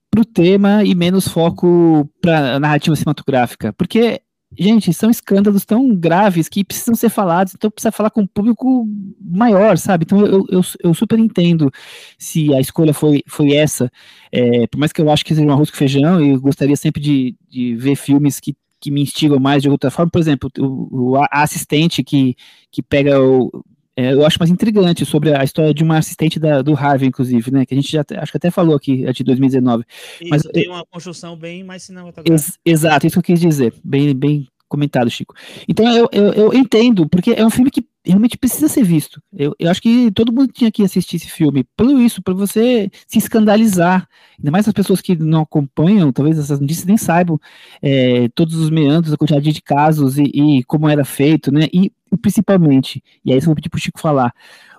[0.10, 3.74] para o tema e menos foco para a narrativa cinematográfica.
[3.74, 4.22] Porque,
[4.58, 8.88] gente, são escândalos tão graves que precisam ser falados, então precisa falar com um público
[9.20, 10.04] maior, sabe?
[10.06, 11.72] Então eu, eu, eu super entendo
[12.18, 13.92] se a escolha foi, foi essa.
[14.32, 17.02] É, por mais que eu acho que seja um arroz com feijão, eu gostaria sempre
[17.02, 21.14] de, de ver filmes que que me instigam mais de outra forma, por exemplo, o,
[21.14, 22.36] o assistente que,
[22.70, 23.64] que pega o,
[23.96, 27.52] é, eu acho mais intrigante sobre a história de uma assistente da, do Harvey, inclusive,
[27.52, 27.66] né?
[27.66, 29.84] Que a gente já acho que até falou aqui, é de 2019.
[30.20, 32.34] Isso, Mas tem uma construção bem mais cinematográfica.
[32.34, 33.74] Ex, exato, isso que eu quis dizer.
[33.84, 35.36] Bem, bem comentado, Chico.
[35.68, 39.22] Então eu, eu, eu, entendo, porque é um filme que realmente precisa ser visto.
[39.32, 41.64] Eu, eu acho que todo mundo tinha que assistir esse filme.
[41.78, 44.08] Pelo isso, para você se escandalizar.
[44.40, 47.40] Ainda mais as pessoas que não acompanham, talvez essas notícias nem saibam
[47.80, 51.68] é, todos os meandros, a quantidade de casos e, e como era feito, né?
[51.72, 54.34] E principalmente, e aí eu vou pedir para o Chico falar,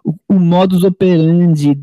[0.05, 1.79] o, o modus operandi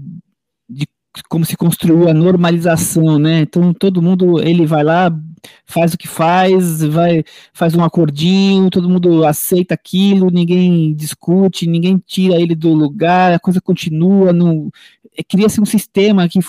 [0.70, 0.88] de
[1.30, 3.42] como se construiu a normalização, né?
[3.42, 5.12] Então todo mundo ele vai lá,
[5.66, 7.24] faz o que faz, vai
[7.54, 13.40] faz um acordinho, todo mundo aceita aquilo, ninguém discute, ninguém tira ele do lugar, a
[13.40, 14.72] coisa continua, no
[15.28, 16.40] cria-se um sistema que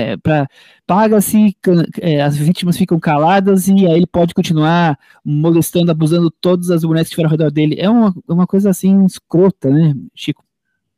[0.00, 0.48] é, pra,
[0.86, 1.56] paga-se,
[2.00, 7.08] é, as vítimas ficam caladas e aí ele pode continuar molestando, abusando todas as bonecas
[7.08, 7.76] que estiveram ao redor dele.
[7.78, 10.44] É uma, uma coisa assim escrota, né, Chico?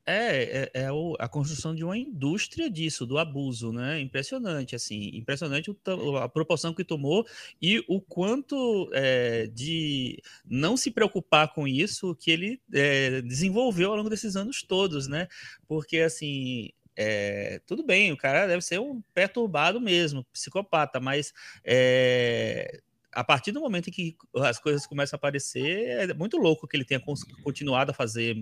[0.05, 4.01] É, é, é o, a construção de uma indústria disso, do abuso, né?
[4.01, 7.25] Impressionante, assim, impressionante o, a proporção que tomou
[7.61, 13.97] e o quanto é, de não se preocupar com isso que ele é, desenvolveu ao
[13.97, 15.29] longo desses anos todos, né?
[15.69, 21.33] Porque, assim, é, tudo bem, o cara deve ser um perturbado mesmo, psicopata, mas
[21.65, 22.81] é,
[23.13, 26.77] a partir do momento em que as coisas começam a aparecer, é muito louco que
[26.77, 27.01] ele tenha
[27.43, 28.37] continuado a fazer,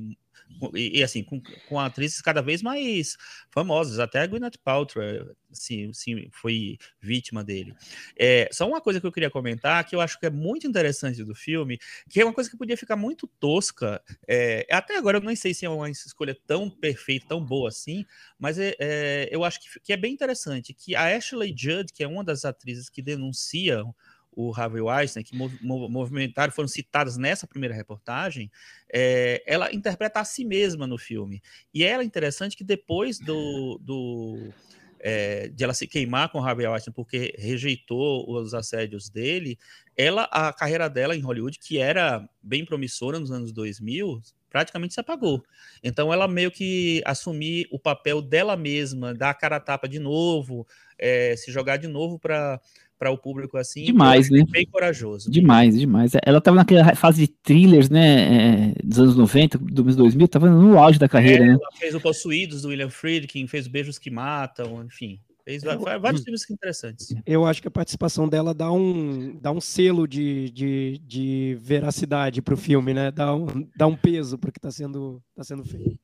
[0.75, 3.17] e, e assim, com, com, atrizes cada vez mais
[3.51, 5.03] famosas, até a Gwyneth Paltrow
[5.51, 7.75] assim, assim, foi vítima dele.
[8.17, 11.25] É, só uma coisa que eu queria comentar, que eu acho que é muito interessante
[11.25, 11.79] do filme,
[12.09, 15.55] que é uma coisa que podia ficar muito tosca, é, até agora eu não sei
[15.55, 18.05] se é uma escolha tão perfeita, tão boa assim,
[18.39, 22.03] mas é, é eu acho que, que é bem interessante, que a Ashley Judd, que
[22.03, 23.95] é uma das atrizes que denunciam
[24.33, 28.51] o Harvey Weinstein, que mov movimentaram, foram citadas nessa primeira reportagem,
[28.93, 31.43] é, ela interpreta a si mesma no filme.
[31.73, 34.53] E ela é interessante que depois do, do
[35.01, 39.59] é, de ela se queimar com o Harvey Weinstein porque rejeitou os assédios dele,
[39.97, 44.21] ela, a carreira dela em Hollywood, que era bem promissora nos anos 2000,
[44.51, 45.43] praticamente se apagou.
[45.83, 49.99] Então ela meio que assumir o papel dela mesma, dar a cara a tapa de
[49.99, 50.67] novo,
[50.99, 52.61] é, se jogar de novo para
[53.01, 53.83] para o público assim.
[53.83, 54.45] Demais, né?
[54.51, 55.31] Bem corajoso.
[55.31, 56.13] Demais, demais.
[56.23, 58.73] Ela estava naquela fase de thrillers, né?
[58.73, 61.53] É, dos anos 90, dos anos 2000, estava no auge da carreira, é, né?
[61.55, 65.19] Ela fez o Possuídos do William Friedkin, fez Beijos que Matam, enfim.
[65.43, 67.15] Fez vários filmes interessantes.
[67.25, 72.43] Eu acho que a participação dela dá um, dá um selo de, de, de veracidade
[72.43, 73.11] para o filme, né?
[73.11, 75.99] Dá um, dá um peso para o que está sendo, tá sendo feito.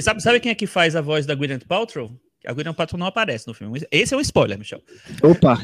[0.00, 2.10] Sabe, sabe quem é que faz a voz da Gwyneth Paltrow?
[2.46, 3.80] A Gwyneth Paltrow não aparece no filme.
[3.90, 4.82] Esse é um spoiler, Michel.
[5.22, 5.58] Opa!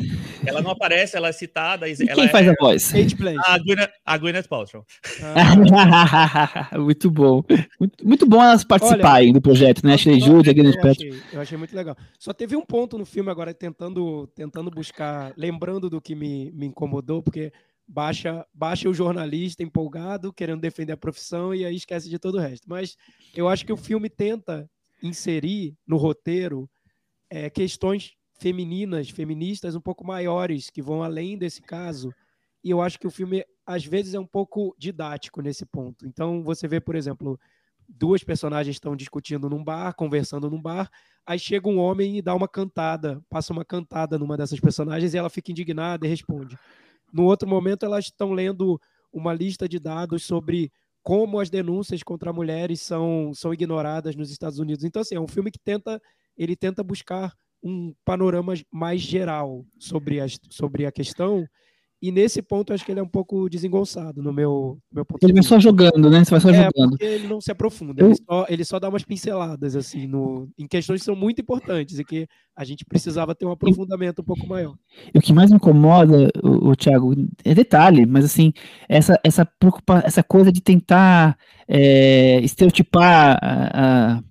[0.47, 1.89] Ela não aparece, ela é citada.
[1.89, 2.51] E quem faz é...
[2.51, 2.93] a voz?
[3.47, 4.85] A Gwyneth, a Gwyneth Paltrow.
[5.23, 6.77] Ah.
[6.81, 7.43] muito bom.
[7.79, 9.95] Muito, muito bom elas participarem Olha, do projeto, né?
[9.95, 11.15] Ashley Judd, a Gwyneth Paltrow.
[11.33, 11.97] Eu achei muito legal.
[12.19, 16.67] Só teve um ponto no filme agora, tentando, tentando buscar, lembrando do que me, me
[16.67, 17.53] incomodou, porque
[17.87, 22.41] baixa, baixa o jornalista empolgado, querendo defender a profissão, e aí esquece de todo o
[22.41, 22.69] resto.
[22.69, 22.97] Mas
[23.35, 24.71] eu acho que o filme tenta
[25.03, 26.69] inserir no roteiro
[27.29, 32.13] é, questões femininas, feministas um pouco maiores, que vão além desse caso.
[32.65, 36.07] E eu acho que o filme, às vezes, é um pouco didático nesse ponto.
[36.07, 37.39] Então, você vê, por exemplo,
[37.89, 40.91] duas personagens estão discutindo num bar, conversando num bar,
[41.27, 45.19] aí chega um homem e dá uma cantada, passa uma cantada numa dessas personagens e
[45.19, 46.57] ela fica indignada e responde.
[47.13, 48.81] No outro momento, elas estão lendo
[49.13, 50.73] uma lista de dados sobre
[51.03, 54.85] como as denúncias contra mulheres são, são ignoradas nos Estados Unidos.
[54.85, 56.01] Então, assim, é um filme que tenta,
[56.37, 61.47] ele tenta buscar um panorama mais geral sobre, as, sobre a questão
[62.03, 65.35] e nesse ponto, acho que ele é um pouco desengonçado no meu, meu ponto Ele
[65.35, 66.25] vai só jogando, né?
[66.25, 66.97] Você vai só é, jogando.
[66.99, 68.03] Ele não se aprofunda.
[68.03, 71.99] Ele, só, ele só dá umas pinceladas, assim, no, em questões que são muito importantes
[71.99, 72.27] e que
[72.57, 74.75] a gente precisava ter um aprofundamento um pouco maior.
[75.15, 78.53] E o que mais me incomoda, o, o Thiago, é detalhe, mas assim,
[78.89, 81.37] essa, essa, preocupa, essa coisa de tentar
[81.69, 84.23] é, estereotipar a, a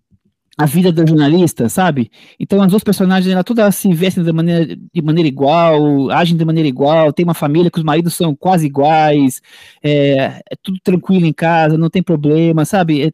[0.59, 2.11] a vida da jornalista, sabe?
[2.37, 6.43] Então as duas personagens, ela todas se vestem de maneira, de maneira igual, agem de
[6.43, 9.41] maneira igual, tem uma família que os maridos são quase iguais,
[9.81, 13.05] é, é tudo tranquilo em casa, não tem problema, sabe?
[13.05, 13.11] É,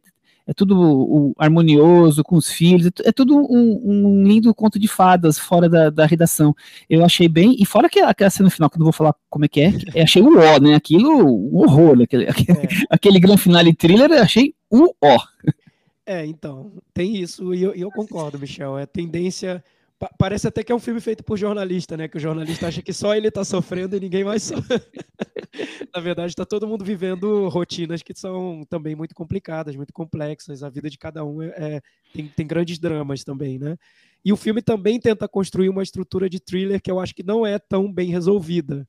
[0.47, 4.87] é tudo o, harmonioso com os filhos, é, é tudo um, um, lindo conto de
[4.87, 6.51] fadas fora da, da, redação.
[6.89, 9.45] Eu achei bem, e fora aquela, aquela cena final, que eu não vou falar como
[9.45, 10.73] é que é, eu achei o ó, né?
[10.73, 12.67] Aquilo, um horror, aquele, aquele, é.
[12.89, 15.19] aquele grande finale thriller, eu achei o ó.
[16.05, 18.77] É, então, tem isso, e eu, eu concordo, Michel.
[18.77, 19.63] É tendência.
[19.97, 22.07] Pa parece até que é um filme feito por jornalista, né?
[22.07, 24.81] Que o jornalista acha que só ele está sofrendo e ninguém mais sofre.
[25.95, 30.61] Na verdade, está todo mundo vivendo rotinas que são também muito complicadas, muito complexas.
[30.61, 31.81] A vida de cada um é, é,
[32.13, 33.77] tem, tem grandes dramas também, né?
[34.23, 37.45] E o filme também tenta construir uma estrutura de thriller que eu acho que não
[37.45, 38.87] é tão bem resolvida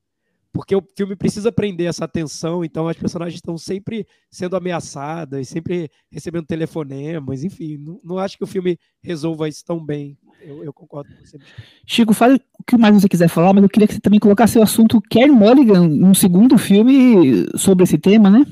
[0.51, 5.89] porque o filme precisa prender essa atenção, então as personagens estão sempre sendo ameaçadas, sempre
[6.11, 10.17] recebendo telefonemas, enfim, não, não acho que o filme resolva isso tão bem.
[10.41, 11.37] Eu, eu concordo com você.
[11.85, 14.57] Chico, fale o que mais você quiser falar, mas eu queria que você também colocasse
[14.57, 18.45] o assunto Kerry Mulligan num segundo filme sobre esse tema, né?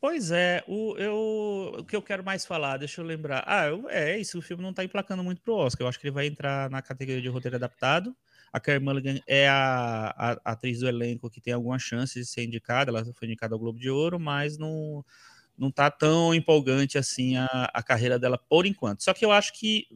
[0.00, 3.44] Pois é, o, eu, o que eu quero mais falar, deixa eu lembrar.
[3.46, 5.84] Ah, eu, é isso, o filme não está emplacando muito pro Oscar.
[5.84, 8.16] Eu acho que ele vai entrar na categoria de roteiro adaptado.
[8.52, 12.26] A Carey Mulligan é a, a, a, atriz do elenco que tem alguma chance de
[12.26, 15.04] ser indicada, ela foi indicada ao Globo de Ouro, mas não
[15.56, 19.02] não tá tão empolgante assim a, a carreira dela por enquanto.
[19.02, 19.86] Só que eu acho que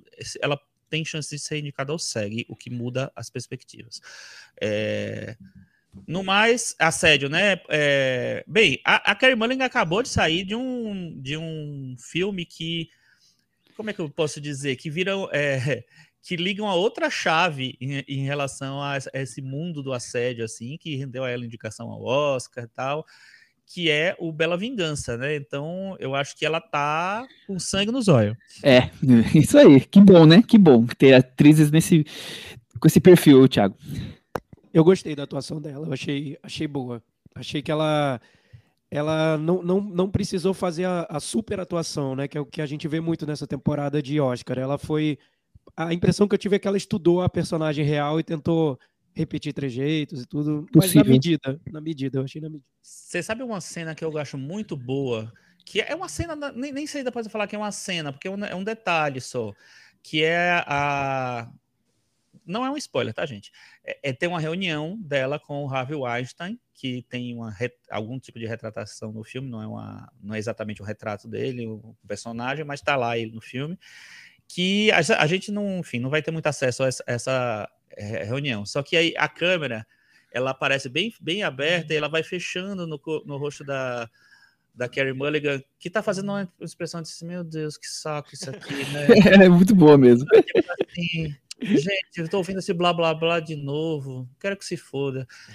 [0.42, 4.00] ela tem chance de ser indicado ao SEG, o que muda as perspectivas.
[4.60, 5.36] É...
[6.06, 7.60] No mais, assédio, né?
[7.68, 8.44] É...
[8.46, 12.90] Bem, a, a Carey Mulligan acabou de sair de um, de um filme que.
[13.76, 14.76] Como é que eu posso dizer?
[14.76, 15.28] Que viram.
[15.32, 15.84] É,
[16.24, 20.78] que ligam a outra chave em, em relação a, a, esse mundo do assédio, assim,
[20.78, 23.04] que rendeu a ela indicação ao Oscar e tal,
[23.66, 25.36] que é o Bela Vingança, né?
[25.36, 28.36] Então, eu acho que ela tá com sangue nos olhos.
[28.62, 28.90] É,
[29.38, 29.80] isso aí.
[29.82, 30.42] Que bom, né?
[30.42, 32.06] Que bom ter atrizes nesse,
[32.80, 33.76] com esse perfil, Thiago.
[34.72, 37.02] Eu gostei da atuação dela, eu achei, achei boa.
[37.34, 38.18] Achei que ela
[38.90, 42.28] ela não, não, não precisou fazer a, a super atuação, né?
[42.28, 44.58] Que é o que a gente vê muito nessa temporada de Oscar.
[44.58, 45.18] Ela foi
[45.76, 48.78] a impressão que eu tive é que ela estudou a personagem real e tentou
[49.14, 50.74] repetir trejeitos e tudo, Possível.
[50.74, 52.66] mas na medida, na medida, eu achei na medida.
[52.82, 55.32] Você sabe uma cena que eu acho muito boa,
[55.64, 58.28] que é uma cena, nem, nem sei depois de falar que é uma cena, porque
[58.28, 59.52] é um, é um detalhe só,
[60.02, 61.50] que é a...
[62.44, 63.50] Não é um spoiler, tá, gente?
[63.82, 67.56] É, é ter uma reunião dela com o Harvey Weinstein, que tem uma,
[67.88, 71.26] algum tipo de retratação no filme, não é, uma, não é exatamente o um retrato
[71.26, 73.78] dele, o personagem, mas está lá ele no filme
[74.48, 78.24] que a, a, gente não, enfim, não vai ter muito acesso a essa, essa é,
[78.24, 78.64] reunião.
[78.64, 79.86] Só que aí a câmera
[80.32, 84.10] ela aparece bem, bem aberta e ela vai fechando no, no rosto da,
[84.74, 88.74] da Carrie Mulligan, que tá fazendo uma expressão de meu Deus, que saco isso aqui,
[88.90, 89.44] né?
[89.44, 90.26] é muito boa mesmo.
[90.26, 94.28] Tipo assim, Gente, eu tô ouvindo esse blá blá blá de novo.
[94.40, 95.26] Quero que se foda.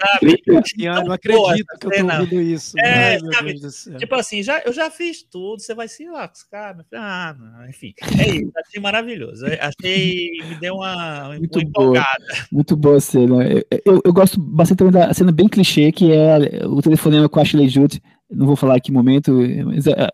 [0.00, 0.42] sabe?
[0.78, 2.78] Eu não acredito que eu tô ouvindo isso.
[2.78, 3.54] É, Ai, sabe?
[3.98, 6.76] Tipo assim, já, eu já fiz tudo, você vai se lascar.
[6.94, 7.94] Ah, não, enfim.
[8.18, 9.44] É isso, achei maravilhoso.
[9.60, 12.24] Achei, me deu uma, muito uma empolgada.
[12.28, 13.44] Boa, muito boa a cena.
[13.84, 17.42] Eu, eu, gosto bastante também da cena bem clichê, que é o telefonema com a
[17.42, 18.00] Ashley Judd.
[18.30, 19.32] Não vou falar aqui no momento,
[19.66, 20.08] mas é,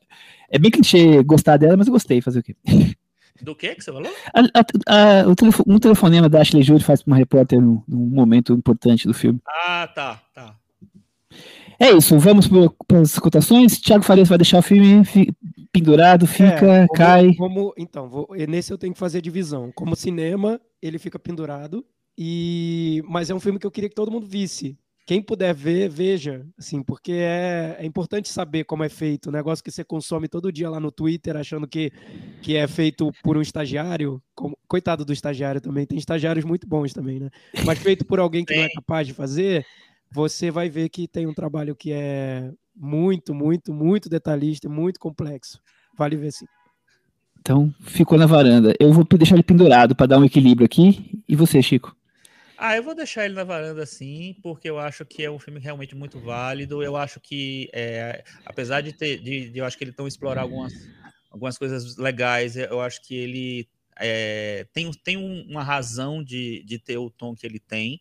[0.50, 2.56] é bem clichê gostar dela, mas eu gostei, fazer o quê?
[3.40, 4.12] Do que que você falou?
[4.34, 7.82] A, a, a, o telefo, um telefonema da Ashley Judd faz para uma repórter num,
[7.88, 9.40] num, momento importante do filme.
[9.46, 10.56] Ah, tá, tá.
[11.78, 12.46] É isso, vamos
[12.86, 13.80] para as cotações.
[13.80, 15.34] Tiago Farias vai deixar o filme fi,
[15.72, 17.34] pendurado, fica, é, como, cai.
[17.34, 19.72] Como, então, vou, nesse eu tenho que fazer divisão.
[19.74, 21.84] Como cinema, ele fica pendurado,
[22.16, 25.88] e mas é um filme que eu queria que todo mundo visse quem puder ver,
[25.88, 29.28] veja, assim, porque é, é importante saber como é feito.
[29.28, 31.92] O negócio que você consome todo dia lá no Twitter, achando que,
[32.40, 34.22] que é feito por um estagiário.
[34.34, 37.30] Como, coitado do estagiário também, tem estagiários muito bons também, né?
[37.64, 39.66] Mas feito por alguém que não é capaz de fazer,
[40.10, 45.60] você vai ver que tem um trabalho que é muito, muito, muito detalhista, muito complexo.
[45.98, 46.46] Vale ver sim.
[47.40, 48.72] Então, ficou na varanda.
[48.78, 51.22] Eu vou deixar ele pendurado para dar um equilíbrio aqui.
[51.28, 51.96] E você, Chico?
[52.64, 55.58] Ah, eu vou deixar ele na varanda sim, porque eu acho que é um filme
[55.58, 56.80] realmente muito válido.
[56.82, 60.42] Eu acho que, é, apesar de ter, de, de, eu acho que eles estão explorar
[60.42, 60.88] algumas,
[61.28, 66.98] algumas coisas legais, eu acho que ele é, tem, tem uma razão de, de ter
[66.98, 68.00] o tom que ele tem.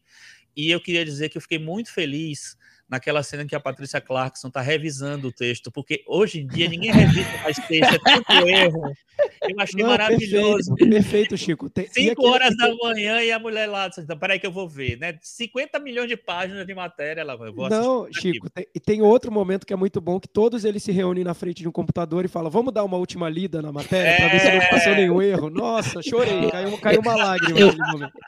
[0.56, 2.58] E eu queria dizer que eu fiquei muito feliz
[2.92, 6.92] naquela cena que a Patrícia Clarkson está revisando o texto, porque hoje em dia ninguém
[6.92, 8.94] revisa mais texto, é tanto erro.
[9.42, 10.76] Eu achei Não, maravilhoso.
[10.76, 11.70] Perfeito, perfeito Chico.
[11.70, 14.98] Tem, Cinco horas da manhã e a mulher lá, então, peraí que eu vou ver,
[15.00, 15.18] né?
[15.22, 19.32] 50 milhões de páginas de matéria, ela eu vou Não, Chico, tem, e tem outro
[19.32, 22.26] momento que é muito bom, que todos eles se reúnem na frente de um computador
[22.26, 24.18] e falam, vamos dar uma última lida na matéria, é...
[24.18, 25.50] para ver se não passou nenhum erro.
[25.50, 27.58] Nossa, chorei, caiu, caiu uma lágrima.
[27.58, 27.72] Eu,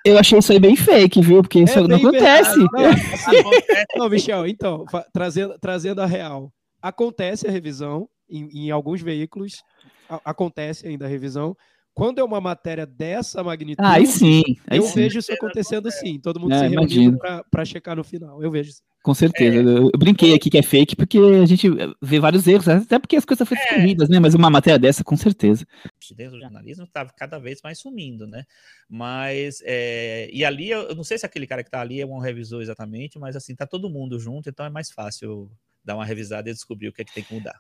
[0.06, 1.42] eu achei isso aí bem fake, viu?
[1.42, 2.58] Porque isso é não acontece.
[2.72, 6.52] Não, assim, não, Michel, então, trazendo, trazendo a real.
[6.82, 9.64] Acontece a revisão em, em alguns veículos,
[10.10, 11.56] a, acontece ainda a revisão.
[11.94, 14.96] Quando é uma matéria dessa magnitude, ah, aí sim, aí eu sim.
[14.96, 16.20] vejo isso acontecendo sim.
[16.20, 17.20] Todo mundo é, se reunindo
[17.52, 18.42] para checar no final.
[18.42, 18.82] Eu vejo isso.
[19.04, 19.60] Com certeza.
[19.60, 19.62] É.
[19.62, 21.68] Eu brinquei aqui que é fake porque a gente
[22.02, 23.96] vê vários erros, até porque as coisas foram é.
[24.10, 24.18] né?
[24.18, 25.68] Mas uma matéria dessa, com certeza.
[26.16, 28.46] Dentro do jornalismo está cada vez mais sumindo, né?
[28.90, 30.30] Mas, é...
[30.32, 33.20] e ali, eu não sei se aquele cara que está ali é um revisor exatamente,
[33.20, 35.52] mas assim, tá todo mundo junto, então é mais fácil
[35.84, 37.60] dar uma revisada e descobrir o que é que tem que mudar.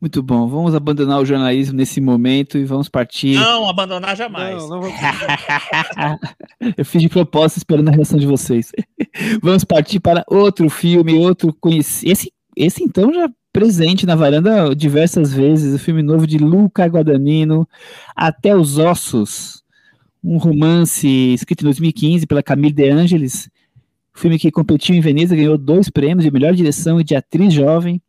[0.00, 0.48] Muito bom.
[0.48, 3.34] Vamos abandonar o jornalismo nesse momento e vamos partir.
[3.34, 4.56] Não, abandonar jamais.
[4.62, 4.96] Não, não vamos...
[6.76, 8.72] Eu fiz de propósito esperando a reação de vocês.
[9.42, 12.10] vamos partir para outro filme, outro conhecido.
[12.12, 17.68] Esse, esse então já presente na varanda diversas vezes, o filme novo de Luca Guadagnino,
[18.14, 19.62] Até os Ossos,
[20.22, 23.50] um romance escrito em 2015 pela Camille De Angelis,
[24.14, 28.00] filme que competiu em Veneza, ganhou dois prêmios de melhor direção e de atriz jovem.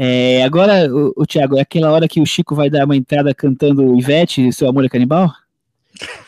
[0.00, 3.34] É, agora, o, o Thiago, é aquela hora que o Chico vai dar uma entrada
[3.34, 5.32] cantando Ivete, Seu Amor é Canibal?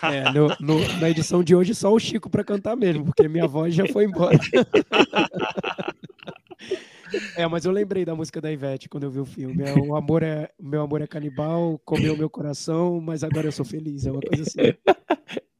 [0.02, 3.46] É, no, no, na edição de hoje só o Chico para cantar mesmo, porque minha
[3.46, 4.36] voz já foi embora.
[7.36, 9.62] É, mas eu lembrei da música da Ivete quando eu vi o filme.
[9.64, 13.64] É, o amor é, meu amor é canibal, comeu meu coração, mas agora eu sou
[13.64, 14.06] feliz.
[14.06, 14.58] É uma coisa assim.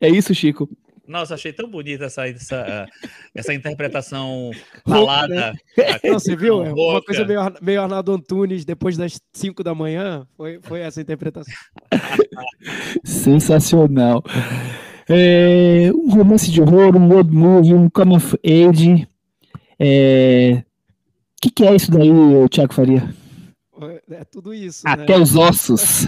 [0.01, 0.69] É isso, Chico.
[1.11, 2.87] Nossa, achei tão bonita essa, essa,
[3.35, 4.53] essa interpretação
[4.87, 5.53] falada.
[6.05, 6.65] Não, você viu?
[6.65, 10.25] É uma coisa meio, meio Arnaldo Antunes, depois das 5 da manhã.
[10.37, 11.53] Foi, foi essa interpretação.
[13.03, 14.23] Sensacional.
[15.09, 19.09] É, um romance de horror, um road movie, um come of age.
[19.81, 20.63] É...
[20.63, 22.09] O que, que é isso daí,
[22.51, 23.13] Thiago Faria?
[24.11, 24.87] É tudo isso.
[24.87, 25.23] Até né?
[25.25, 26.07] os ossos.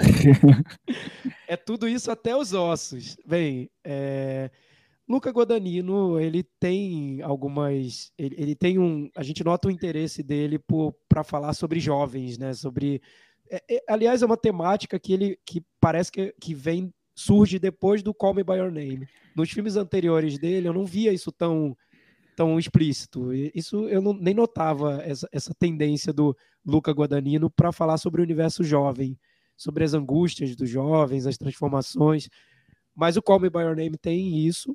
[1.49, 3.17] é tudo isso até os ossos.
[3.27, 4.49] Bem, é...
[5.13, 8.11] Luca Guadagnino, ele tem algumas.
[8.17, 9.11] Ele, ele, tem um.
[9.15, 10.59] A gente nota o interesse dele
[11.07, 12.55] para falar sobre jovens, né?
[12.55, 13.03] Sobre.
[13.51, 18.03] É, é, aliás, é uma temática que ele que parece que, que vem surge depois
[18.03, 19.07] do Call Me By Your Name.
[19.37, 21.77] Nos filmes anteriores dele, eu não via isso tão,
[22.35, 23.35] tão explícito.
[23.55, 26.35] Isso eu não, nem notava essa, essa tendência do
[26.65, 29.19] Luca Guadagnino para falar sobre o universo jovem,
[29.59, 32.31] sobre as angústias dos jovens, as transformações.
[32.95, 34.75] Mas o Call Me By Your Name tem isso.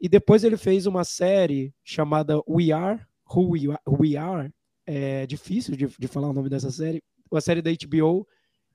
[0.00, 3.00] E depois ele fez uma série chamada We Are,
[3.34, 3.82] Who We Are.
[3.86, 4.52] We Are.
[4.86, 7.02] É difícil de, de falar o nome dessa série.
[7.30, 8.26] Uma série da HBO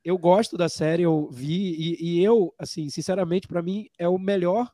[0.03, 4.17] eu gosto da série, eu vi, e, e eu, assim, sinceramente, para mim, é o
[4.17, 4.71] melhor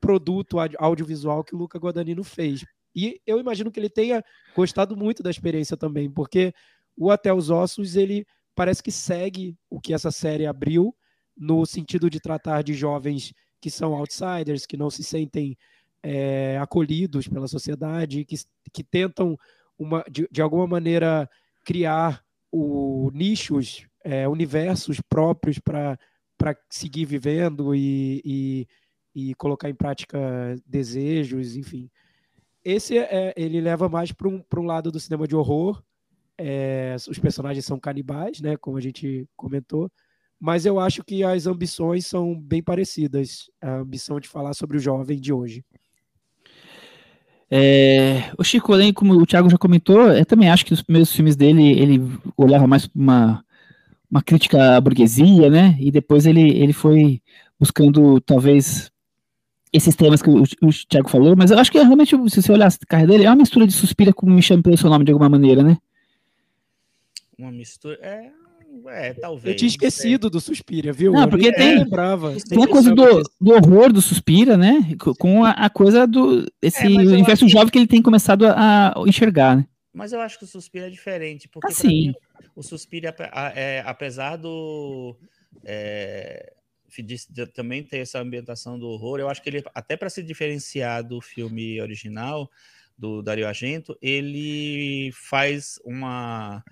[0.00, 2.64] produto audiovisual que o Luca Guadagnino fez.
[2.94, 4.24] E eu imagino que ele tenha
[4.54, 6.52] gostado muito da experiência também, porque
[6.96, 8.24] o Até os Ossos, ele
[8.54, 10.94] parece que segue o que essa série abriu,
[11.36, 15.56] no sentido de tratar de jovens que são outsiders, que não se sentem
[16.02, 18.36] é, acolhidos pela sociedade, que,
[18.72, 19.38] que tentam,
[19.78, 21.28] uma, de, de alguma maneira,
[21.64, 25.98] criar o, nichos é, universos próprios para
[26.68, 28.68] seguir vivendo e, e,
[29.14, 30.18] e, colocar em prática
[30.66, 31.90] desejos, enfim.
[32.64, 35.82] Esse é, ele leva mais para um, um lado do cinema de horror.
[36.36, 39.90] É, os personagens são canibais, né, como a gente comentou,
[40.38, 43.50] mas eu acho que as ambições são bem parecidas.
[43.60, 45.62] A ambição de falar sobre o jovem de hoje.
[47.50, 51.12] É, o Chico, além como o Thiago já comentou, eu também acho que nos primeiros
[51.12, 52.00] filmes dele ele
[52.36, 53.44] olhava mais para uma
[54.10, 55.76] uma crítica à burguesia, né?
[55.78, 57.22] E depois ele, ele foi
[57.58, 58.90] buscando, talvez,
[59.72, 62.66] esses temas que o, o Thiago falou, mas eu acho que realmente, se você olhar
[62.66, 65.12] a carreira dele, é uma mistura de Suspira com Me Chame Pelo Seu Nome, de
[65.12, 65.78] alguma maneira, né?
[67.38, 67.96] Uma mistura...
[68.02, 68.32] É,
[68.88, 69.52] é, talvez.
[69.52, 71.12] Eu tinha esquecido do Suspira, viu?
[71.12, 72.34] Não, porque tem, lembrava.
[72.48, 74.94] tem a coisa do, do horror do Suspira, né?
[75.18, 79.56] Com a, a coisa do esse é, universo jovem que ele tem começado a, enxergar,
[79.56, 79.66] né?
[79.92, 82.08] Mas eu acho que o Suspiro é diferente, porque assim.
[82.08, 82.14] Mim,
[82.54, 83.08] o Suspiro,
[83.54, 85.16] é, apesar do.
[85.64, 86.52] É,
[86.98, 91.04] de, também ter essa ambientação do horror, eu acho que ele, até para se diferenciar
[91.04, 92.50] do filme original,
[93.00, 96.62] do Dario Argento, ele faz uma.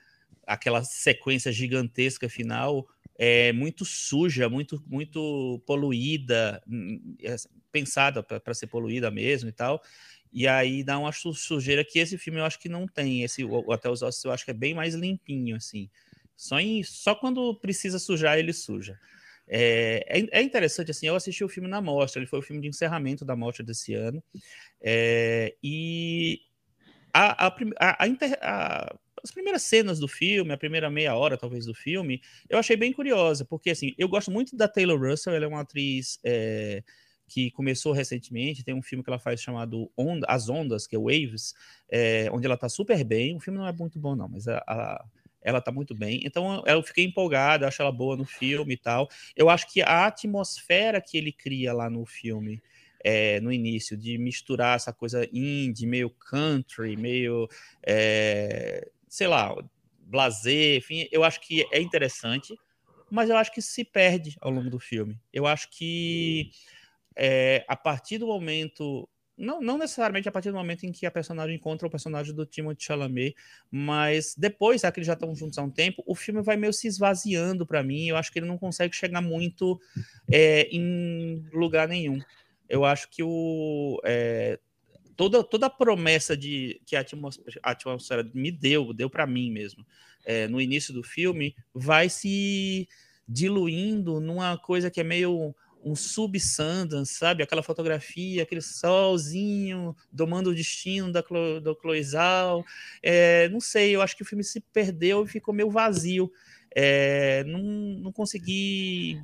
[0.49, 7.37] Aquela sequência gigantesca final é muito suja, muito muito poluída, hum, é,
[7.71, 9.83] pensada para ser poluída mesmo e tal.
[10.33, 13.23] E aí dá uma sujeira que esse filme eu acho que não tem.
[13.23, 15.89] Esse Até os Ossos eu acho que é bem mais limpinho, assim.
[16.37, 18.99] Só, em, só quando precisa sujar, ele suja.
[19.49, 22.61] É, é, é, interessante, assim, eu assisti o filme na mostra, ele foi o filme
[22.61, 24.23] de encerramento da mostra desse ano.
[24.81, 26.41] É, e
[27.13, 28.05] a, a, a,
[28.43, 32.77] a, as primeiras cenas do filme, a primeira meia hora, talvez, do filme, eu achei
[32.77, 36.83] bem curiosa, porque, assim, eu gosto muito da Taylor Russell, ela é uma atriz é,
[37.29, 40.99] que começou recentemente, tem um filme que ela faz chamado Onda, As Ondas, que é
[40.99, 41.55] Waves,
[41.91, 43.37] é, onde ela tá super bem.
[43.37, 45.05] O filme não é muito bom, não, mas a, a,
[45.43, 46.21] ela tá muito bem.
[46.25, 49.09] Então eu fiquei empolgado, acho ela boa no filme e tal.
[49.37, 52.61] Eu acho que a atmosfera que ele cria lá no filme.
[53.05, 57.49] É, no início, de misturar essa coisa indie, meio country, meio,
[57.81, 59.55] é, sei lá,
[60.01, 62.55] blazer, enfim, eu acho que é interessante,
[63.11, 65.19] mas eu acho que se perde ao longo do filme.
[65.33, 66.51] Eu acho que
[67.17, 69.09] é, a partir do momento
[69.39, 72.45] não, não, necessariamente a partir do momento em que a personagem encontra o personagem do
[72.45, 73.37] Timothée Chalamet,
[73.71, 76.73] mas depois, já que eles já estão juntos há um tempo, o filme vai meio
[76.73, 78.09] se esvaziando para mim.
[78.09, 79.81] Eu acho que ele não consegue chegar muito
[80.29, 82.19] é, em lugar nenhum.
[82.69, 84.59] Eu acho que o é,
[85.19, 89.51] toda, toda a promessa de que a atmosfera, a atmosfera me deu, deu para mim
[89.51, 89.85] mesmo,
[90.25, 92.89] é, no início do filme, vai se
[93.29, 95.53] diluindo numa coisa que é meio
[95.85, 97.43] um sub-Sundance, sabe?
[97.43, 102.65] Aquela fotografia, aquele solzinho domando o destino da, Clo, do Cloizal.
[103.03, 106.31] É, não sei, eu acho que o filme se perdeu e ficou meio vazio.
[106.75, 109.21] É, não, não consegui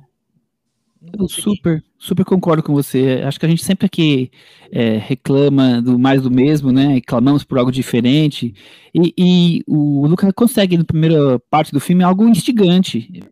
[1.13, 3.21] Eu super, super concordo com você.
[3.25, 4.31] Acho que a gente sempre aqui
[4.71, 6.99] é, reclama do mais do mesmo, né?
[7.01, 8.53] Clamamos por algo diferente.
[8.93, 13.23] E, e o Lucas consegue, na primeira parte do filme, algo instigante.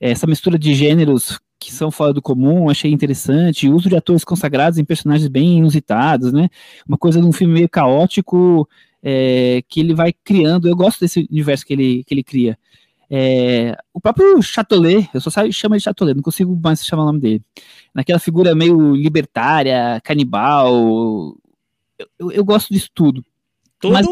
[0.00, 3.68] Essa mistura de gêneros que são fora do comum, achei interessante.
[3.68, 6.48] O uso de atores consagrados em personagens bem inusitados, né?
[6.86, 8.68] Uma coisa de um filme meio caótico
[9.02, 10.68] é, que ele vai criando.
[10.68, 12.58] Eu gosto desse universo que ele, que ele cria.
[13.10, 17.20] É, o próprio Chatolet, eu só chamo de Chatolet, não consigo mais chamar o nome
[17.20, 17.42] dele.
[17.94, 21.34] Naquela figura meio libertária, canibal.
[21.98, 23.24] Eu, eu, eu gosto disso tudo.
[23.80, 24.06] Tudo, Mas,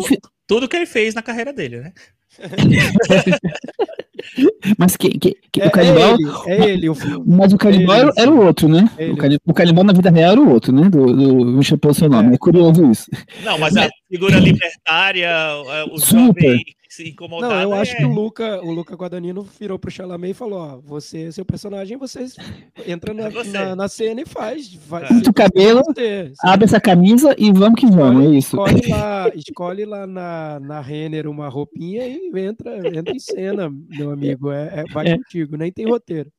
[0.47, 1.93] tudo que ele fez na carreira dele, né?
[4.79, 6.17] Mas que, que, que é, o canibal.
[6.47, 6.97] É ele, é ele o
[7.27, 8.89] Mas o canibal ele, era, o outro, né?
[9.13, 10.89] O canibal, o canibal, na vida real era o outro, né?
[10.89, 12.33] Do, do Michel pelo seu nome.
[12.33, 12.35] É.
[12.35, 13.09] é curioso isso.
[13.45, 15.31] Não, mas a figura libertária,
[15.93, 16.43] o Super.
[16.43, 16.65] jovem
[16.97, 17.51] se incomodar.
[17.51, 17.97] Não, eu acho é...
[17.97, 21.97] que o Luca, o Luca Guadagnino virou pro Chalamet e falou: ó, você, seu personagem,
[21.97, 22.27] você
[22.87, 23.51] entra na, você.
[23.51, 24.73] na, na, cena e faz.
[24.75, 28.57] Vai, Pinta o cabelo, você, abre essa camisa e vamos que vamos, escolhe, é isso.
[28.57, 34.11] Escolhe lá, escolhe lá na, na Renner uma roupinha e entra, entra em cena, meu
[34.11, 34.51] amigo.
[34.51, 35.17] É, é vai é.
[35.17, 36.31] contigo, nem tem roteiro.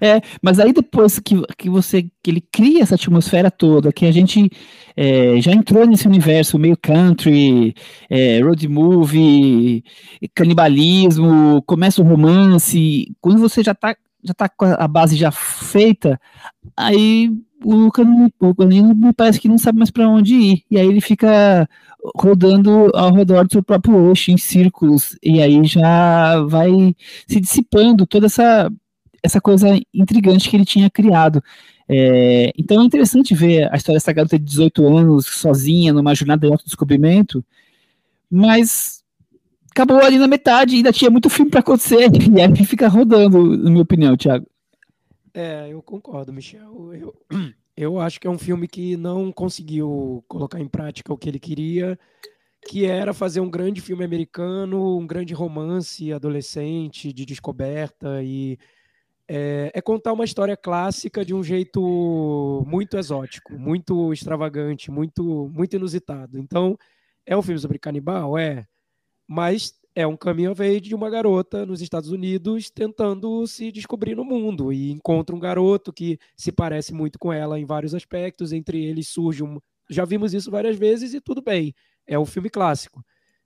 [0.00, 4.12] É, mas aí depois que, que você que ele cria essa atmosfera toda, que a
[4.12, 4.50] gente
[4.96, 7.74] é, já entrou nesse universo meio country,
[8.10, 9.84] é, road movie,
[10.34, 16.20] canibalismo, começa o romance, quando você já tá, já tá com a base já feita,
[16.76, 17.30] aí
[17.64, 20.86] o Luca não, o me parece que não sabe mais para onde ir, e aí
[20.86, 21.68] ele fica
[22.14, 26.94] rodando ao redor do seu próprio eixo em círculos, e aí já vai
[27.26, 28.70] se dissipando toda essa
[29.26, 31.42] essa coisa intrigante que ele tinha criado.
[31.88, 36.46] É, então é interessante ver a história dessa garota de 18 anos, sozinha, numa jornada
[36.46, 37.44] de autodescobrimento,
[38.30, 39.04] mas
[39.70, 43.70] acabou ali na metade, ainda tinha muito filme para acontecer, e aí fica rodando, na
[43.70, 44.46] minha opinião, Thiago.
[45.34, 46.94] É, eu concordo, Michel.
[46.94, 47.14] Eu,
[47.76, 51.38] eu acho que é um filme que não conseguiu colocar em prática o que ele
[51.38, 51.98] queria,
[52.68, 58.58] que era fazer um grande filme americano, um grande romance adolescente, de descoberta e
[59.28, 65.74] é, é, contar uma história clássica de um jeito muito exótico, muito extravagante, muito, muito
[65.74, 66.38] inusitado.
[66.38, 66.78] Então,
[67.24, 68.38] é um filme sobre canibal?
[68.38, 68.66] É.
[69.28, 74.24] Mas é um caminho age de uma garota nos Estados Unidos tentando se descobrir no
[74.24, 78.52] mundo e encontra um garoto que se parece muito com ela em vários aspectos.
[78.52, 79.58] Entre eles surge um.
[79.90, 81.74] Já vimos isso várias vezes e tudo bem.
[82.06, 83.04] É um filme clássico.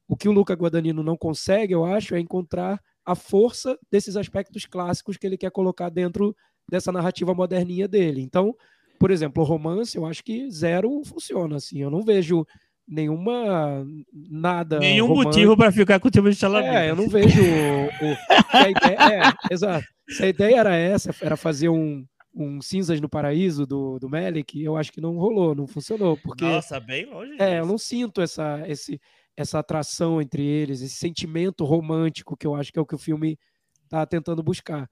[0.08, 4.66] O que o Luca Guadagnino não consegue, eu acho, é encontrar a força desses aspectos
[4.66, 6.34] clássicos que ele quer colocar dentro
[6.70, 8.20] dessa narrativa moderninha dele.
[8.22, 8.54] Então,
[8.98, 11.80] por exemplo, o romance, eu acho que zero funciona assim.
[11.80, 12.46] Eu não vejo
[12.86, 15.28] nenhuma nada nenhum romântico.
[15.28, 16.76] motivo para ficar com o tipo de Chalamet.
[16.76, 18.16] É, eu não vejo o, o
[18.52, 19.86] a ideia, é, exato.
[20.08, 22.04] Se a ideia era essa, era fazer um,
[22.34, 26.44] um Cinzas no Paraíso do, do Melick, eu acho que não rolou, não funcionou, porque
[26.44, 27.36] Nossa, bem longe.
[27.38, 29.00] É, eu não sinto essa esse
[29.36, 32.98] essa atração entre eles, esse sentimento romântico que eu acho que é o que o
[32.98, 33.38] filme
[33.84, 34.88] está tentando buscar.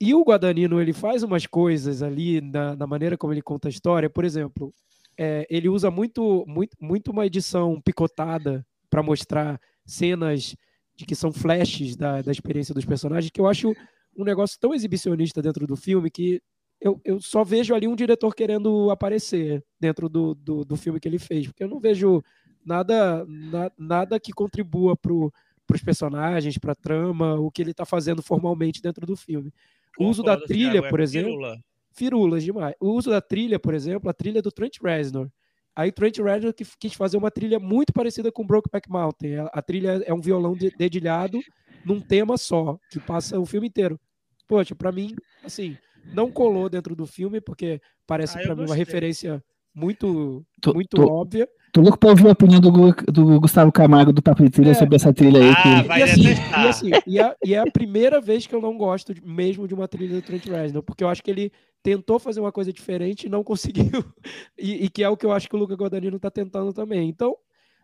[0.00, 3.70] E o Guadagnino ele faz umas coisas ali na, na maneira como ele conta a
[3.70, 4.08] história.
[4.08, 4.72] Por exemplo,
[5.18, 10.54] é, ele usa muito, muito, muito uma edição picotada para mostrar cenas
[10.94, 13.72] de que são flashes da, da experiência dos personagens, que eu acho
[14.16, 16.40] um negócio tão exibicionista dentro do filme que
[16.80, 21.08] eu, eu só vejo ali um diretor querendo aparecer dentro do, do, do filme que
[21.08, 22.22] ele fez, porque eu não vejo
[22.64, 27.84] nada, na, nada que contribua para os personagens, para a trama, o que ele está
[27.84, 29.52] fazendo formalmente dentro do filme.
[29.98, 31.30] O uso da trilha, Thiago, por é exemplo.
[31.30, 31.58] Firula.
[31.92, 32.74] Firulas demais.
[32.80, 35.28] O uso da trilha, por exemplo, a trilha do Trent Reznor.
[35.74, 39.36] Aí Trent Reznor que quis fazer uma trilha muito parecida com Brokeback Mountain.
[39.36, 41.40] A, a trilha é um violão de, dedilhado
[41.84, 43.98] num tema só, que passa o filme inteiro.
[44.46, 45.14] Poxa, para mim,
[45.44, 45.76] assim,
[46.12, 49.42] não colou dentro do filme, porque parece ah, para mim uma referência
[49.74, 51.48] muito, tô, muito tô, óbvia.
[51.72, 52.70] Tô louco pra ouvir a opinião do,
[53.12, 54.74] do Gustavo Camargo do Papo de Trilha é.
[54.74, 55.50] sobre essa trilha aí.
[55.50, 55.68] Ah, que...
[55.68, 59.12] e, assim, e, assim, e, a, e, é a primeira vez que eu não gosto
[59.12, 62.40] de, mesmo de uma trilha do Trent Reznor, porque eu acho que ele tentou fazer
[62.40, 63.84] uma coisa diferente e não conseguiu.
[64.60, 67.08] E, e que é o que eu acho que o Luca Guadagnino tá tentando também.
[67.08, 67.36] Então,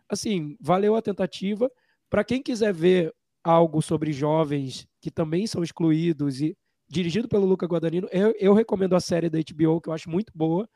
[0.09, 1.71] assim, valeu a tentativa.
[2.09, 6.57] Para quem quiser ver algo sobre jovens que também são excluídos e
[6.89, 10.33] dirigido pelo Luca Guadagnino, eu, eu recomendo a série da HBO, que eu acho muito
[10.35, 10.67] boa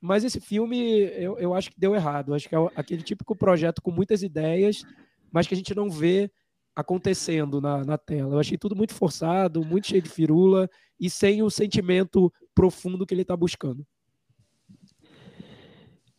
[0.00, 0.78] mas esse filme
[1.16, 2.34] eu, eu acho que deu errado.
[2.34, 4.84] Acho que é aquele típico projeto com muitas ideias,
[5.32, 6.30] mas que a gente não vê
[6.74, 8.34] acontecendo na, na tela.
[8.34, 10.68] Eu achei tudo muito forçado, muito cheio de firula
[10.98, 13.84] e sem o sentimento profundo que ele está buscando.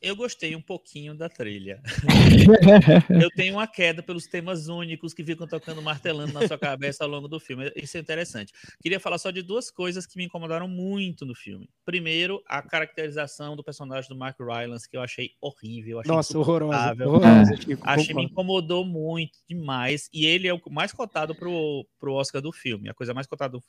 [0.02, 1.82] Eu gostei um pouquinho da trilha.
[3.22, 7.10] eu tenho uma queda pelos temas únicos que ficam tocando, martelando na sua cabeça ao
[7.10, 7.70] longo do filme.
[7.76, 8.54] Isso é interessante.
[8.82, 11.70] Queria falar só de duas coisas que me incomodaram muito no filme.
[11.84, 16.00] Primeiro, a caracterização do personagem do Mark Rylance, que eu achei horrível.
[16.00, 17.06] Achei Nossa, horrorosa.
[17.06, 20.10] horrorosa Chico, achei me incomodou muito demais.
[20.14, 22.90] E ele é o mais cotado pro, pro Oscar do filme.
[22.90, 23.64] A coisa mais cotada do,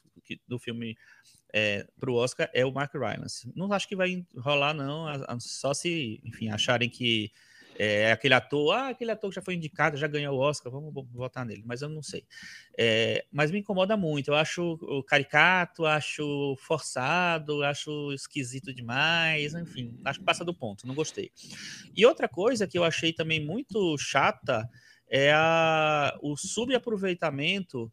[0.46, 0.96] do filme
[1.52, 3.50] é, para o Oscar é o Mark Rylance.
[3.54, 5.06] Não acho que vai rolar, não,
[5.38, 7.30] só se, enfim, acharem que
[7.82, 10.92] é aquele ator, ah, aquele ator que já foi indicado, já ganhou o Oscar, vamos
[11.12, 12.26] votar nele, mas eu não sei.
[12.76, 20.18] É, mas me incomoda muito, eu acho caricato, acho forçado, acho esquisito demais, enfim, acho
[20.18, 21.30] que passa do ponto, não gostei.
[21.96, 24.68] E outra coisa que eu achei também muito chata
[25.08, 27.90] é a, o subaproveitamento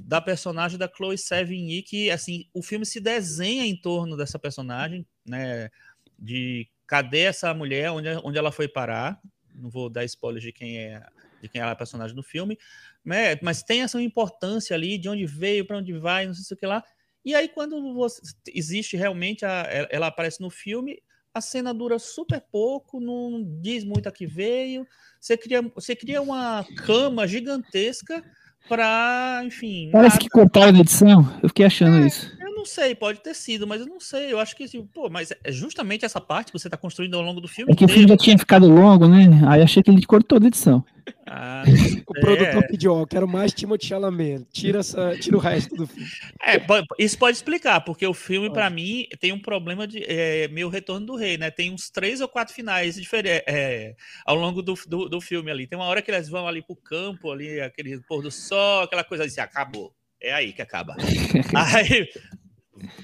[0.00, 5.06] da personagem da Chloe Sevigny, que assim, o filme se desenha em torno dessa personagem,
[5.24, 5.70] né,
[6.18, 9.20] de cadê essa mulher, onde, onde ela foi parar,
[9.54, 11.02] não vou dar spoiler de quem é
[11.40, 12.58] de quem é a personagem no filme,
[13.04, 16.58] né, mas tem essa importância ali, de onde veio, para onde vai, não sei o
[16.58, 16.82] que lá,
[17.24, 18.20] e aí quando você,
[18.52, 21.00] existe realmente, a, ela aparece no filme,
[21.32, 24.84] a cena dura super pouco, não diz muito a que veio,
[25.20, 28.24] você cria, você cria uma cama gigantesca
[28.68, 29.90] para, enfim.
[29.92, 30.24] Parece nada.
[30.24, 31.38] que cortaram na edição.
[31.42, 32.37] Eu fiquei achando é, isso.
[32.58, 34.32] Não sei, pode ter sido, mas eu não sei.
[34.32, 37.22] Eu acho que, assim, pô, mas é justamente essa parte que você está construindo ao
[37.22, 37.72] longo do filme.
[37.72, 39.28] É que o filme já tinha ficado longo, né?
[39.48, 40.84] Aí achei que ele cortou da edição.
[41.24, 41.62] Ah,
[42.04, 46.08] o produtor pediu, ó, quero mais Timothée Chalamet, tira, essa, tira o resto do filme.
[46.42, 46.60] É,
[46.98, 51.06] isso pode explicar, porque o filme, para mim, tem um problema de é, meio retorno
[51.06, 51.48] do rei, né?
[51.50, 53.94] Tem uns três ou quatro finais diferentes é,
[54.26, 55.68] ao longo do, do, do, filme ali.
[55.68, 59.04] Tem uma hora que eles vão ali pro campo, ali, aquele pôr do sol, aquela
[59.04, 59.94] coisa assim, acabou.
[60.20, 60.96] É aí que acaba.
[61.54, 62.08] aí,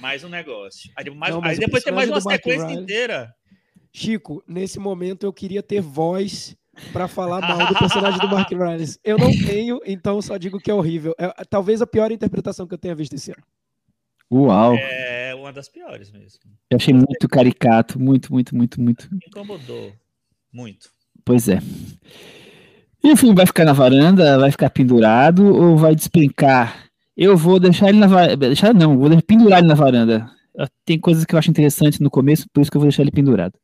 [0.00, 0.90] mais um negócio.
[0.96, 3.34] Aí, mais, Não, aí depois tem mais uma sequência inteira.
[3.92, 6.56] Chico, nesse momento eu queria ter voz
[6.92, 8.98] para falar mal do personagem do Mark Rylance.
[9.04, 11.14] Eu não tenho, então só digo que é horrível.
[11.18, 13.42] É talvez a pior interpretação que eu tenha visto esse ano.
[14.32, 14.74] Uau!
[14.74, 16.40] É uma das piores mesmo.
[16.70, 19.08] Eu achei muito caricato, muito, muito, muito, muito.
[19.12, 19.92] Me incomodou
[20.52, 20.90] muito.
[21.24, 21.60] Pois é.
[23.02, 26.88] E o filme vai ficar na varanda, vai ficar pendurado ou vai despencar?
[27.16, 28.36] Eu vou deixar ele na varanda.
[28.36, 30.30] Deixar não, vou pendurar ele na varanda.
[30.84, 33.10] Tem coisas que eu acho interessantes no começo, por isso que eu vou deixar ele
[33.10, 33.54] pendurado.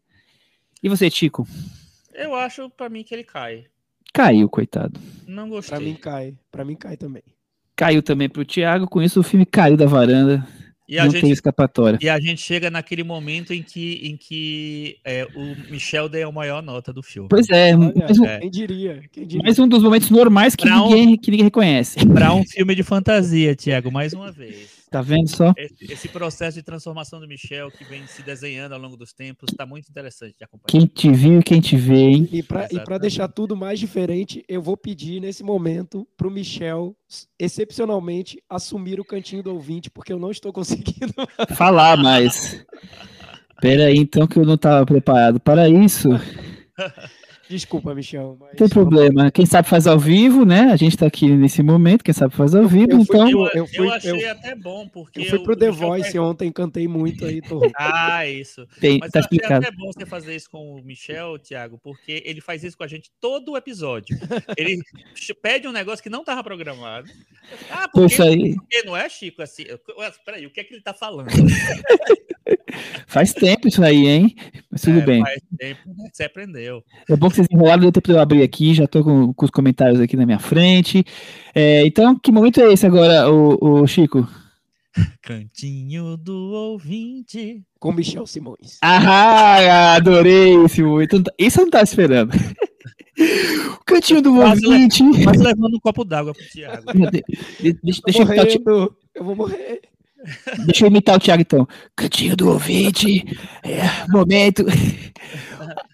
[0.82, 1.46] E você, Tico?
[2.14, 3.66] Eu acho para mim que ele cai.
[4.12, 4.98] Caiu, coitado.
[5.26, 5.76] Não gostei.
[5.76, 6.34] Para mim cai.
[6.50, 7.22] Para mim cai também.
[7.76, 10.46] Caiu também pro Thiago, com isso o filme caiu da varanda.
[10.90, 12.00] E não gente, tem escapatória.
[12.02, 16.32] E a gente chega naquele momento em que, em que é, o Michel deu a
[16.32, 17.28] maior nota do filme.
[17.28, 19.44] Pois é, um, quem, diria, quem diria?
[19.44, 22.04] Mais um dos momentos normais que, ninguém, um, que ninguém reconhece.
[22.08, 24.79] Para um filme de fantasia, Thiago, mais uma vez.
[24.90, 25.54] Tá vendo só?
[25.56, 29.48] Esse, esse, processo de transformação do Michel que vem se desenhando ao longo dos tempos
[29.52, 30.66] está muito interessante de acompanhar.
[30.66, 32.28] Quem te viu e quem te vê, hein?
[32.32, 36.96] E para deixar tudo mais diferente, eu vou pedir nesse momento para o Michel,
[37.38, 41.14] excepcionalmente, assumir o cantinho do ouvinte, porque eu não estou conseguindo
[41.54, 42.66] falar mais.
[43.62, 46.08] Pera aí, então, que eu não estava preparado para isso.
[47.50, 48.36] Desculpa, Michel.
[48.38, 48.56] Mas...
[48.56, 49.28] Tem problema.
[49.32, 50.70] Quem sabe faz ao vivo, né?
[50.70, 53.28] A gente tá aqui nesse momento, quem sabe faz ao vivo, eu fui, então.
[53.28, 55.22] Eu, eu, fui, eu achei eu, até bom, porque.
[55.22, 57.42] Eu fui pro The Voice ontem, cantei muito aí.
[57.42, 57.60] Tô...
[57.76, 58.68] Ah, isso.
[58.80, 59.54] Tem, Mas tá eu explicado.
[59.54, 62.84] achei até bom você fazer isso com o Michel, Thiago, porque ele faz isso com
[62.84, 64.16] a gente todo o episódio.
[64.56, 64.80] Ele
[65.42, 67.10] pede um negócio que não tava programado.
[67.68, 68.54] Ah, porque, isso aí.
[68.54, 69.42] porque não é, Chico?
[69.42, 69.64] Assim,
[70.24, 71.30] peraí, o que é que ele tá falando?
[73.06, 74.34] faz tempo isso aí, hein?
[74.70, 75.22] Mas tudo é, bem.
[75.22, 76.10] Faz tempo, né?
[76.12, 76.82] Você aprendeu.
[77.08, 79.44] É bom que vocês enrolaram, deu tempo de eu abrir aqui, já estou com, com,
[79.44, 81.04] os comentários aqui na minha frente.
[81.54, 84.28] É, então, que momento é esse agora, o, o Chico?
[85.22, 87.62] Cantinho do ouvinte.
[87.78, 88.78] Com Michel Simões.
[88.82, 91.22] Ah, adorei esse momento.
[91.38, 92.32] Isso eu não estava esperando.
[93.86, 95.02] Cantinho do quase ouvinte.
[95.02, 96.92] Le, quase levando um copo d'água pro Thiago.
[97.10, 97.22] De,
[97.60, 99.80] de, deixa, deixa eu, eu vou morrer.
[100.66, 101.66] Deixa eu imitar o Thiago então.
[101.96, 103.24] Cantinho do ouvinte.
[103.62, 104.64] É, momento.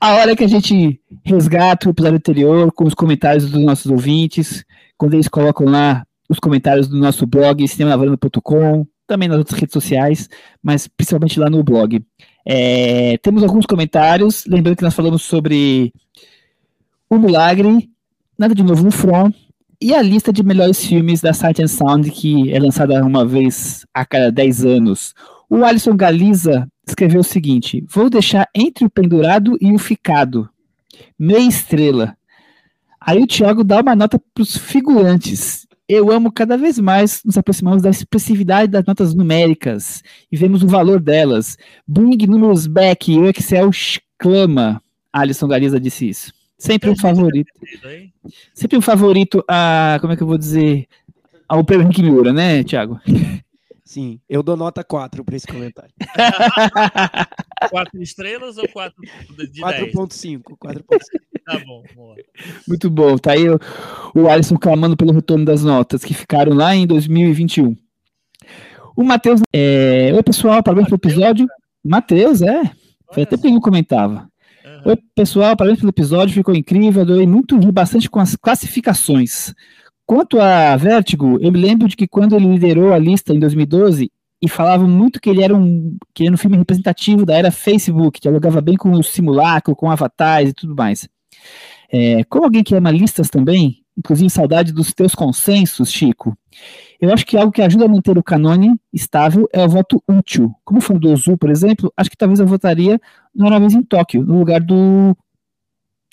[0.00, 4.64] A hora que a gente resgata o episódio anterior com os comentários dos nossos ouvintes,
[4.96, 10.28] quando eles colocam lá os comentários do nosso blog, cinemalavaranda.com, também nas outras redes sociais,
[10.62, 12.04] mas principalmente lá no blog.
[12.44, 15.92] É, temos alguns comentários, lembrando que nós falamos sobre
[17.08, 17.88] O Milagre,
[18.38, 19.34] Nada de Novo no Front,
[19.80, 24.04] e a lista de melhores filmes da Sight Sound, que é lançada uma vez a
[24.04, 25.14] cada 10 anos.
[25.48, 30.48] O Alisson Galiza escreveu o seguinte: Vou deixar entre o pendurado e o ficado.
[31.18, 32.16] Meia estrela.
[33.00, 35.66] Aí o Thiago dá uma nota para os figurantes.
[35.88, 40.66] Eu amo cada vez mais nos aproximamos da expressividade das notas numéricas e vemos o
[40.66, 41.56] valor delas.
[41.86, 44.82] Bring números back, o Excel exclama.
[45.12, 46.35] Alisson Gariza disse isso.
[46.58, 47.52] Sempre um favorito.
[48.54, 49.98] Sempre um favorito a.
[50.00, 50.86] Como é que eu vou dizer?
[51.48, 53.00] Ao Henrique Miura, né, Thiago?
[53.84, 55.92] Sim, eu dou nota 4 para esse comentário.
[57.70, 58.94] 4 estrelas ou 4
[59.52, 60.42] de 4.5.
[60.60, 60.98] 4.5.
[61.46, 62.16] Tá bom, boa.
[62.66, 63.16] Muito bom.
[63.16, 63.60] Tá aí o,
[64.12, 67.76] o Alisson clamando pelo retorno das notas que ficaram lá em 2021.
[68.96, 69.40] O Matheus.
[69.52, 70.10] É...
[70.12, 71.46] Oi, pessoal, parabéns pelo episódio.
[71.84, 72.62] Matheus, é.
[73.12, 74.28] Foi até porque ele não comentava.
[74.86, 77.02] Oi, pessoal, parabéns pelo episódio, ficou incrível.
[77.02, 79.52] Adorei muito, ri bastante com as classificações.
[80.06, 84.12] Quanto a Vertigo, eu me lembro de que quando ele liderou a lista em 2012,
[84.40, 88.20] e falavam muito que ele era um, que era um filme representativo da era Facebook,
[88.20, 91.08] dialogava bem com o simulacro, com avatares e tudo mais.
[91.92, 96.38] É, como alguém que ama listas também, inclusive saudade dos teus consensos, Chico,
[97.00, 100.54] eu acho que algo que ajuda a manter o canone estável é o voto útil.
[100.64, 103.00] Como fã do Ozu, por exemplo, acho que talvez eu votaria
[103.34, 105.16] normalmente em Tóquio, no lugar do,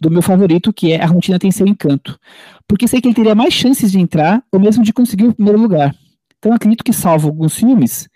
[0.01, 2.19] do meu favorito, que é A Rotina Tem Seu Encanto.
[2.67, 5.59] Porque sei que ele teria mais chances de entrar, ou mesmo de conseguir o primeiro
[5.59, 5.95] lugar.
[6.37, 8.09] Então acredito que salvo alguns filmes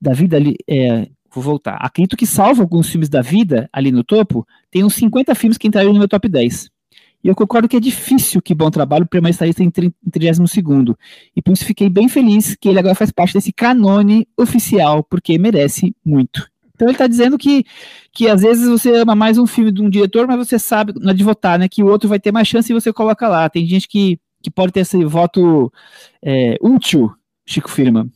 [0.00, 0.56] da vida ali.
[0.68, 1.76] É, vou voltar.
[1.80, 5.66] Acredito que salvo alguns filmes da vida ali no topo, tem uns 50 filmes que
[5.66, 6.70] entrariam no meu top 10.
[7.24, 10.38] E eu concordo que é difícil que Bom Trabalho permaneça em 32
[11.34, 15.38] E por isso fiquei bem feliz que ele agora faz parte desse canone oficial, porque
[15.38, 16.46] merece muito.
[16.74, 17.64] Então ele está dizendo que,
[18.12, 21.12] que às vezes você ama mais um filme de um diretor, mas você sabe, na
[21.12, 23.48] é de votar, né, que o outro vai ter mais chance e você coloca lá.
[23.48, 25.72] Tem gente que, que pode ter esse voto
[26.22, 27.10] é, útil,
[27.46, 28.06] Chico Firma.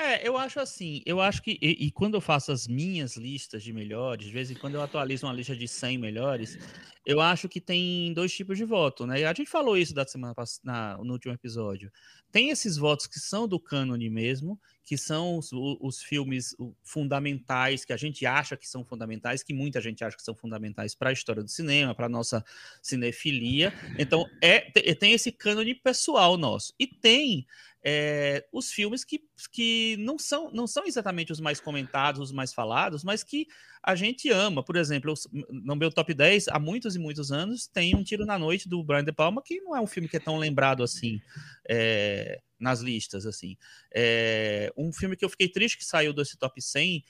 [0.00, 3.64] É, eu acho assim, eu acho que, e, e, quando eu faço as minhas listas
[3.64, 6.56] de melhores, de vez em quando eu atualizo uma lista de 100 melhores,
[7.04, 9.24] eu acho que tem dois tipos de voto, né?
[9.24, 11.90] A gente falou isso da semana passada, no último episódio.
[12.30, 17.92] Tem esses votos que são do cânone mesmo, que são os, os, filmes fundamentais, que
[17.92, 21.12] a gente acha que são fundamentais, que muita gente acha que são fundamentais para a
[21.12, 22.42] história do cinema, para a nossa
[22.80, 23.70] cinefilia.
[23.98, 24.60] Então, é,
[24.94, 26.72] tem esse cânone pessoal nosso.
[26.78, 27.46] E tem
[27.84, 29.20] é, os filmes que,
[29.52, 33.46] que não, são, não são exatamente os mais comentados, os mais falados, mas que
[33.82, 34.62] a gente ama.
[34.64, 35.12] Por exemplo,
[35.50, 38.82] no meu top 10, há muitos e muitos anos, tem Um Tiro na Noite, do
[38.82, 41.20] Brian De Palma, que não é um filme que é tão lembrado assim
[41.68, 43.26] é, nas listas.
[43.26, 43.56] assim.
[43.92, 47.04] É, um filme que eu fiquei triste que saiu desse top 100,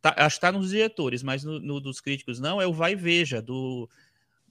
[0.00, 2.94] tá, acho que está nos diretores, mas no, no, dos críticos não, é o Vai
[2.94, 3.88] Veja, do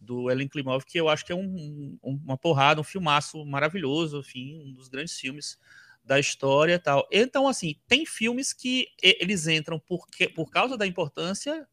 [0.02, 4.20] do Ellen Klimov, que eu acho que é um, um, uma porrada, um filmaço maravilhoso,
[4.20, 5.60] enfim, um dos grandes filmes
[6.04, 7.08] da história tal.
[7.12, 11.68] Então, assim, tem filmes que eles entram porque, por causa da importância,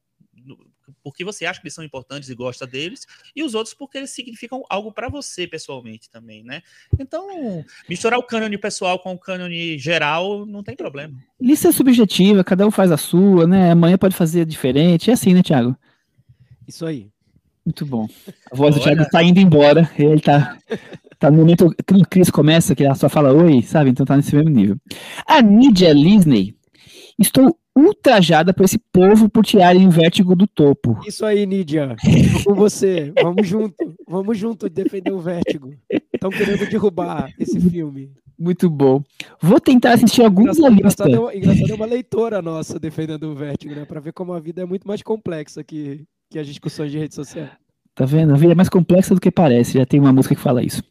[1.02, 4.10] porque você acha que eles são importantes e gosta deles, e os outros porque eles
[4.10, 6.62] significam algo para você pessoalmente também, né?
[6.98, 11.14] Então, misturar o cânone pessoal com o cânone geral não tem problema.
[11.40, 13.70] Lista é subjetiva, cada um faz a sua, né?
[13.70, 15.76] Amanhã pode fazer diferente, é assim, né, Thiago?
[16.66, 17.10] Isso aí.
[17.64, 18.08] Muito bom.
[18.50, 18.80] A voz Olha.
[18.80, 19.90] do Thiago está indo embora.
[19.98, 20.56] Ele está
[21.18, 23.90] tá no momento que o Chris começa, que ela só fala oi, sabe?
[23.90, 24.76] Então tá nesse mesmo nível.
[25.26, 26.54] A Nidia Lisney.
[27.18, 30.98] Estou ultrajada por esse povo por tirarem o vértigo do topo.
[31.06, 31.94] Isso aí, Nidia.
[32.42, 33.12] com você.
[33.22, 33.94] Vamos junto.
[34.08, 35.74] Vamos junto defender o vértigo.
[36.12, 38.10] Estão querendo derrubar esse filme.
[38.38, 39.02] Muito bom.
[39.40, 41.04] Vou tentar assistir alguns da lista.
[41.06, 43.84] Engraçado, é engraçado é uma leitora nossa defendendo o vértigo, né?
[43.84, 47.14] Para ver como a vida é muito mais complexa que, que as discussões de rede
[47.14, 47.48] social.
[47.94, 48.34] Tá vendo?
[48.34, 49.78] A vida é mais complexa do que parece.
[49.78, 50.82] Já tem uma música que fala isso.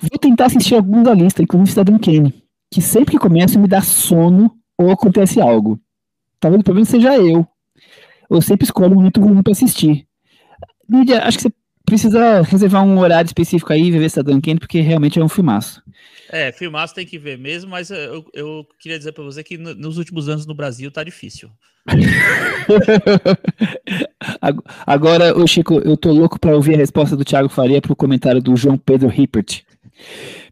[0.00, 2.32] Vou tentar assistir alguns da lista, inclusive Cidadão Kane,
[2.72, 5.78] que sempre que começo me dá sono ou acontece algo.
[6.40, 7.46] Talvez o problema seja eu.
[8.30, 10.06] Eu sempre escolho momento ruim para assistir.
[10.88, 11.52] Lídia, acho que você
[11.84, 15.82] precisa reservar um horário específico aí e ver Cidadão Kane, porque realmente é um filmaço.
[16.28, 19.74] É, filmaço tem que ver mesmo, mas eu, eu queria dizer para você que no,
[19.74, 21.48] nos últimos anos no Brasil tá difícil.
[24.84, 28.42] Agora, o Chico, eu tô louco para ouvir a resposta do Thiago Faria pro comentário
[28.42, 29.62] do João Pedro Hippert.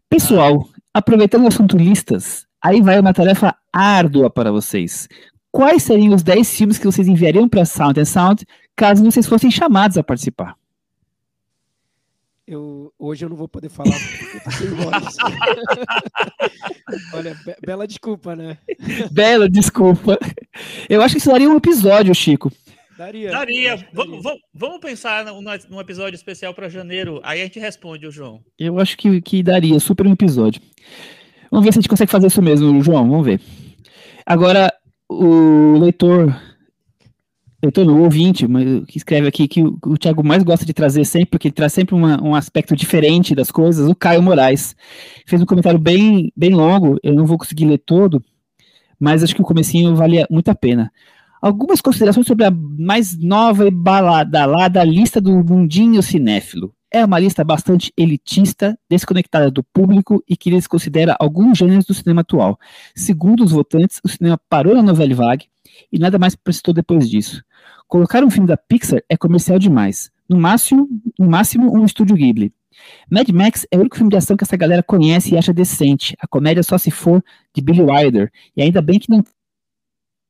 [0.09, 5.09] Pessoal, aproveitando o assunto listas, aí vai uma tarefa árdua para vocês.
[5.55, 8.45] Quais seriam os 10 filmes que vocês enviariam para Sound and Sound
[8.75, 10.53] caso vocês fossem chamados a participar?
[12.45, 13.93] Eu, hoje eu não vou poder falar
[14.51, 15.15] sem voz.
[17.13, 18.57] Olha, be bela desculpa, né?
[19.09, 20.19] Bela desculpa.
[20.89, 22.51] Eu acho que isso daria um episódio, Chico.
[22.97, 23.31] Daria.
[23.31, 23.87] Daria.
[23.93, 24.23] Vamos,
[24.53, 25.23] vamos pensar
[25.69, 27.21] num episódio especial para janeiro.
[27.23, 28.43] Aí a gente responde, o João.
[28.59, 30.61] Eu acho que, que daria super um episódio.
[31.49, 33.09] Vamos ver se a gente consegue fazer isso mesmo, João.
[33.09, 33.39] Vamos ver.
[34.25, 34.73] Agora,
[35.09, 36.35] o leitor
[37.71, 41.05] tô no ouvinte, mas que escreve aqui que o, o Thiago mais gosta de trazer
[41.05, 44.75] sempre, porque ele traz sempre uma, um aspecto diferente das coisas, o Caio Moraes.
[45.25, 48.23] Fez um comentário bem, bem longo, eu não vou conseguir ler todo,
[48.99, 50.91] mas acho que o comecinho vale muito a pena.
[51.41, 56.73] algumas considerações sobre a mais nova e balada lista do Mundinho Cinéfilo.
[56.95, 62.21] É uma lista bastante elitista, desconectada do público e que desconsidera alguns gêneros do cinema
[62.21, 62.57] atual.
[62.95, 65.47] Segundo os votantes, o cinema parou na novela vague
[65.91, 67.43] e nada mais prestou depois disso.
[67.85, 70.09] Colocar um filme da Pixar é comercial demais.
[70.29, 70.87] No máximo,
[71.19, 72.53] no máximo um estúdio Ghibli.
[73.11, 76.15] Mad Max é o único filme de ação que essa galera conhece e acha decente.
[76.21, 77.21] A comédia só se for
[77.53, 78.31] de Billy Wilder.
[78.55, 79.21] E ainda bem que não.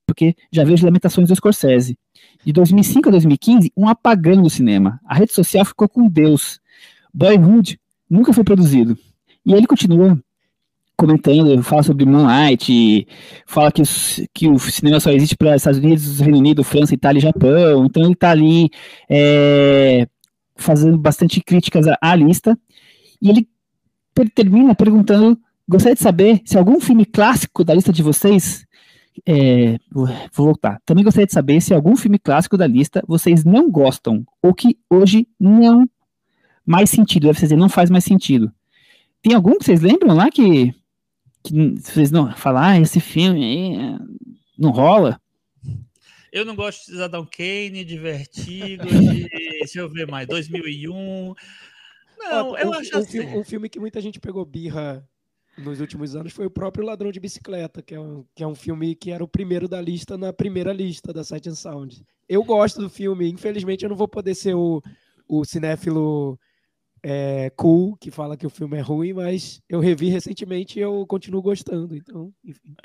[0.05, 1.97] Porque já vejo lamentações do Scorsese.
[2.45, 4.99] De 2005 a 2015, um apagão no cinema.
[5.05, 6.59] A rede social ficou com Deus.
[7.13, 7.79] Boyhood
[8.09, 8.97] nunca foi produzido.
[9.45, 10.19] E ele continua
[10.97, 13.07] comentando, fala sobre Moonlight,
[13.45, 13.83] fala que,
[14.33, 17.85] que o cinema só existe para Estados Unidos, Reino Unido, França, Itália e Japão.
[17.85, 18.69] Então ele está ali
[19.09, 20.07] é,
[20.55, 22.57] fazendo bastante críticas à, à lista.
[23.21, 23.47] E ele
[24.33, 25.37] termina perguntando:
[25.67, 28.65] gostaria de saber se algum filme clássico da lista de vocês.
[29.25, 30.81] É, vou voltar.
[30.85, 34.77] Também gostaria de saber se algum filme clássico da lista vocês não gostam ou que
[34.89, 35.87] hoje não
[36.65, 38.51] mais sentido, deve dizer, não faz mais sentido.
[39.21, 40.73] Tem algum que vocês lembram lá que,
[41.43, 43.99] que vocês não falar ah, esse filme aí é,
[44.57, 45.21] não rola?
[46.31, 49.29] Eu não gosto de Cidadão Kane, de Vertigo, de.
[49.59, 51.33] deixa eu ver mais, 2001.
[52.17, 53.19] Não, eu um, acho um, assim.
[53.37, 55.07] um filme que muita gente pegou birra
[55.57, 58.55] nos últimos anos foi o próprio Ladrão de Bicicleta, que é um, que é um
[58.55, 62.05] filme que era o primeiro da lista na primeira lista da Sight and Sound.
[62.27, 64.81] Eu gosto do filme, infelizmente eu não vou poder ser o,
[65.27, 66.39] o cinéfilo
[67.07, 71.05] é, cool que fala que o filme é ruim, mas eu revi recentemente e eu
[71.05, 71.95] continuo gostando.
[71.95, 72.75] Então, enfim.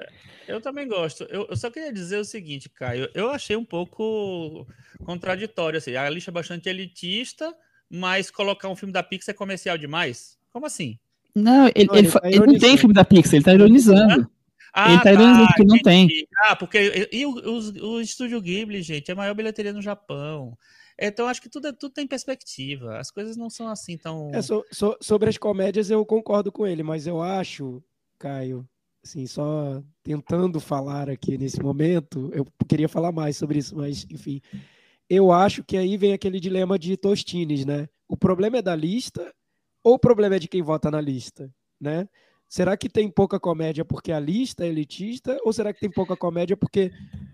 [0.47, 1.25] Eu também gosto.
[1.25, 3.09] Eu, eu, só queria dizer o seguinte, Caio.
[3.15, 4.67] Eu achei um pouco
[5.05, 5.79] contraditório.
[5.79, 7.57] Assim, a lista é bastante elitista,
[7.89, 10.39] mas colocar um filme da Pixar é comercial demais?
[10.51, 10.99] Como assim?
[11.35, 14.31] Não, ele, não, ele, ele, tá ele não tem filme da Pixar, ele tá ironizando.
[14.73, 16.09] Ah, ele tá, ironizando porque não tem.
[16.45, 20.57] Ah, porque e o, o, o Estúdio Ghibli, gente, é a maior bilheteria no Japão.
[21.01, 22.99] Então, acho que tudo, é, tudo tem perspectiva.
[22.99, 24.31] As coisas não são assim tão.
[24.35, 27.83] É, so, so, sobre as comédias, eu concordo com ele, mas eu acho,
[28.19, 28.69] Caio,
[29.03, 34.43] assim, só tentando falar aqui nesse momento, eu queria falar mais sobre isso, mas, enfim.
[35.09, 37.89] Eu acho que aí vem aquele dilema de Tostines, né?
[38.07, 39.33] O problema é da lista
[39.83, 42.09] ou o problema é de quem vota na lista, né?
[42.49, 45.39] Será que tem pouca comédia porque a lista é elitista?
[45.45, 46.91] Ou será que tem pouca comédia porque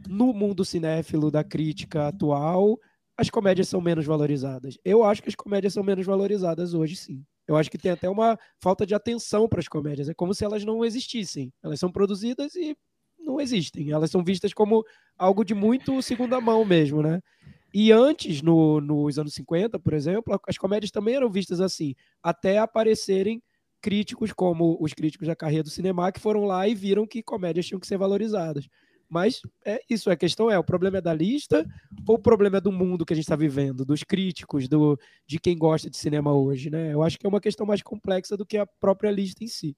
[0.06, 2.78] no mundo cinéfilo da crítica atual
[3.16, 4.78] as comédias são menos valorizadas.
[4.84, 7.24] Eu acho que as comédias são menos valorizadas hoje, sim.
[7.48, 10.08] Eu acho que tem até uma falta de atenção para as comédias.
[10.08, 11.50] É como se elas não existissem.
[11.62, 12.76] Elas são produzidas e
[13.18, 13.90] não existem.
[13.90, 14.84] Elas são vistas como
[15.16, 17.20] algo de muito segunda mão mesmo, né?
[17.78, 22.56] E antes, no, nos anos 50, por exemplo, as comédias também eram vistas assim, até
[22.56, 23.42] aparecerem
[23.82, 27.66] críticos como os críticos da carreira do cinema que foram lá e viram que comédias
[27.66, 28.66] tinham que ser valorizadas.
[29.10, 31.66] Mas é isso, a questão é, o problema é da lista
[32.08, 35.38] ou o problema é do mundo que a gente está vivendo, dos críticos, do, de
[35.38, 36.94] quem gosta de cinema hoje, né?
[36.94, 39.76] Eu acho que é uma questão mais complexa do que a própria lista em si.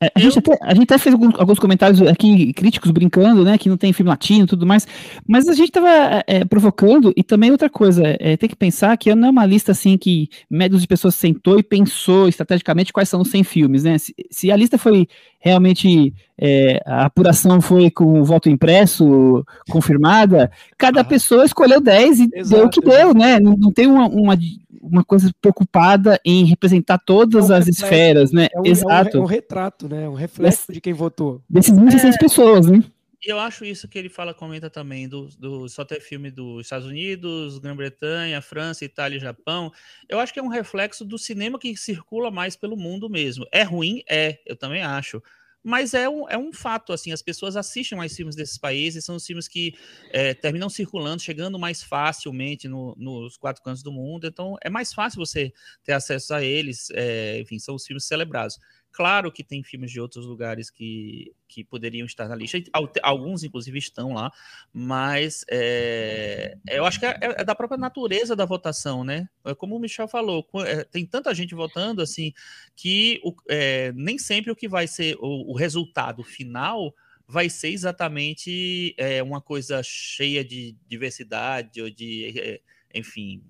[0.00, 3.58] É, a, gente até, a gente até fez alguns, alguns, comentários aqui, críticos brincando, né,
[3.58, 4.86] que não tem filme latino e tudo mais,
[5.26, 8.96] mas a gente estava é, é, provocando, e também outra coisa, é, tem que pensar
[8.96, 13.08] que não é uma lista assim que médios de pessoas sentou e pensou estrategicamente quais
[13.08, 15.08] são os 100 filmes, né, se, se a lista foi
[15.40, 22.20] realmente, é, a apuração foi com o voto impresso, confirmada, cada ah, pessoa escolheu 10
[22.20, 24.36] e exato, deu o que deu, né, não, não tem uma, uma
[24.80, 28.48] uma coisa preocupada em representar todas é um as reflexo, esferas, né?
[28.52, 29.16] É um, Exato.
[29.16, 30.08] É um, é um, retrato, né?
[30.08, 31.42] Um reflexo de quem votou.
[31.48, 32.82] Desses 1.600 é, pessoas, né?
[33.24, 36.62] E eu acho isso que ele fala, comenta também, do, do só ter filme dos
[36.62, 39.72] Estados Unidos, Grã-Bretanha, França, Itália e Japão.
[40.08, 43.44] Eu acho que é um reflexo do cinema que circula mais pelo mundo mesmo.
[43.52, 44.02] É ruim?
[44.08, 45.20] É, eu também acho
[45.68, 49.16] mas é um, é um fato, assim, as pessoas assistem mais filmes desses países, são
[49.16, 49.74] os filmes que
[50.10, 54.94] é, terminam circulando, chegando mais facilmente no, nos quatro cantos do mundo, então é mais
[54.94, 55.52] fácil você
[55.84, 58.58] ter acesso a eles, é, enfim, são os filmes celebrados.
[58.92, 62.58] Claro que tem filmes de outros lugares que, que poderiam estar na lista,
[63.02, 64.30] alguns, inclusive, estão lá,
[64.72, 69.28] mas é, eu acho que é, é, da própria natureza da votação, né?
[69.44, 72.32] É como o Michel falou, é, tem tanta gente votando assim
[72.74, 76.92] que o, é, nem sempre o que vai ser o, o resultado final
[77.26, 82.60] vai ser exatamente é, uma coisa cheia de diversidade ou de, é,
[82.94, 83.44] enfim,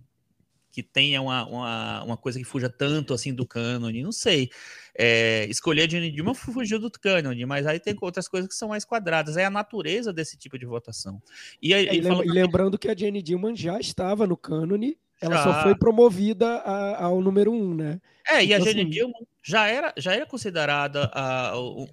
[0.79, 4.49] que tenha uma, uma, uma, coisa que fuja tanto assim do cânone, não sei.
[4.97, 8.69] É, escolher a Jane Dilma fugiu do cânone, mas aí tem outras coisas que são
[8.69, 9.37] mais quadradas.
[9.37, 11.21] É a natureza desse tipo de votação.
[11.61, 14.97] E, aí, é, e, lembra, e lembrando que a Jane Dillman já estava no cânone
[15.21, 15.43] ela Já.
[15.43, 18.01] só foi promovida a- ao número um, né?
[18.27, 21.85] É, e a Então, Jane assim- já era, já era considerada a, o,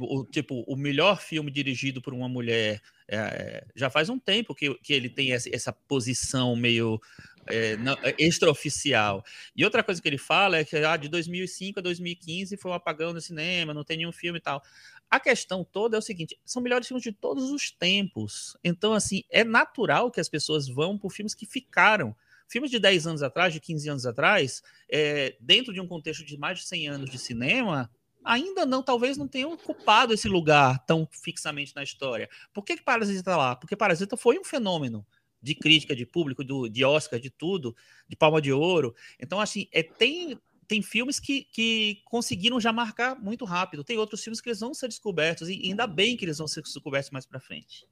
[0.00, 2.80] o- o- tipo, o melhor filme dirigido por uma mulher.
[3.12, 6.98] É, é, já faz um tempo que, que ele tem essa, essa posição meio
[7.46, 9.22] é, não- é, extraoficial.
[9.54, 12.74] E outra coisa que ele fala é que ah, de 2005 a 2015 foi um
[12.74, 14.62] apagão no cinema, não tem nenhum filme e tal.
[15.10, 18.56] A questão toda é o seguinte: são melhores filmes de todos os tempos.
[18.64, 22.16] Então, assim, é natural que as pessoas vão por filmes que ficaram.
[22.48, 26.38] Filmes de 10 anos atrás, de 15 anos atrás, é, dentro de um contexto de
[26.38, 27.90] mais de 100 anos de cinema,
[28.24, 32.28] ainda não, talvez não tenham ocupado esse lugar tão fixamente na história.
[32.52, 33.56] Por que, que Parasita está lá?
[33.56, 35.06] Porque Parasita foi um fenômeno
[35.42, 37.74] de crítica, de público, do, de Oscar, de tudo,
[38.08, 38.94] de Palma de Ouro.
[39.18, 40.38] Então, assim, é, tem,
[40.68, 43.82] tem filmes que, que conseguiram já marcar muito rápido.
[43.82, 46.62] Tem outros filmes que eles vão ser descobertos, e ainda bem que eles vão ser
[46.62, 47.86] descobertos mais para frente.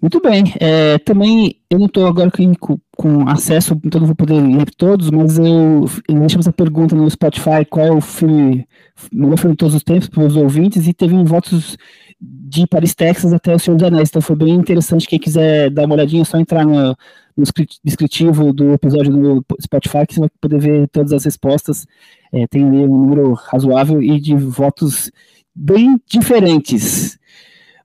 [0.00, 0.44] Muito bem.
[0.58, 5.10] É, também, eu não estou agora com, com- acesso, então não vou poder ler todos,
[5.10, 8.66] mas eu, deixei essa pergunta no Spotify, qual é o filme,
[9.12, 11.76] melhor filme de todos os tempos para os ouvintes, e teve votos
[12.18, 15.84] de Paris, Texas até O Senhor dos Anéis, então foi bem interessante, quem quiser dar
[15.84, 16.96] uma olhadinha, é só entrar no,
[17.36, 17.44] no
[17.84, 21.86] descritivo do episódio no Spotify, que você vai poder ver todas as respostas,
[22.32, 25.10] É, tem ali um número razoável e de votos
[25.54, 27.18] bem diferentes,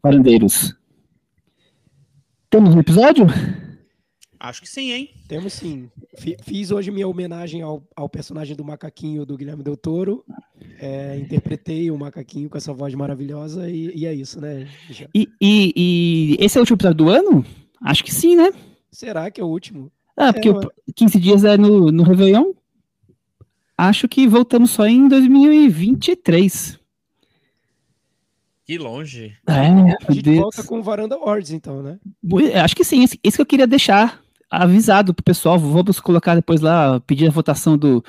[0.04, 0.76] varandeiros.
[2.49, 3.26] Temos um episódio?
[4.39, 5.09] Acho que sim, hein?
[5.27, 5.89] Temos sim.
[6.17, 10.23] Fi- Fiz hoje minha homenagem ao, ao personagem do macaquinho do Guilherme Del Toro.
[10.80, 14.67] É, interpretei o macaquinho com essa voz maravilhosa e, e é isso, né?
[15.13, 17.45] E, e- e esse é o último episódio do ano?
[17.81, 18.51] Acho que sim, né?
[18.91, 19.91] Será que é o último?
[20.15, 22.53] Ah, porque É, o 15 dias é no, no Réveillon.
[23.77, 26.80] Acho que voltamos só em 2023.
[28.66, 29.36] Que longe.
[29.48, 29.54] É,
[30.08, 30.40] A gente Deus.
[30.40, 32.00] volta com o Varanda Awards, então, né?
[32.22, 35.60] Bui- Acho que sim, esse que eu queria deixar avisado pro pessoal.
[35.60, 38.04] Vamos colocar depois lá, pedir a votação do,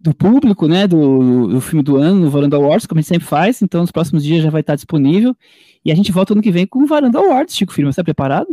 [0.00, 0.86] do público, né?
[0.86, 3.60] Do, do filme do ano, no Varanda Awards, como a gente sempre faz.
[3.60, 5.36] Então, nos próximos dias já vai estar disponível.
[5.84, 7.92] E a gente volta ano que vem com o Varanda Awards, Chico Firma.
[7.92, 8.48] Você tá preparado?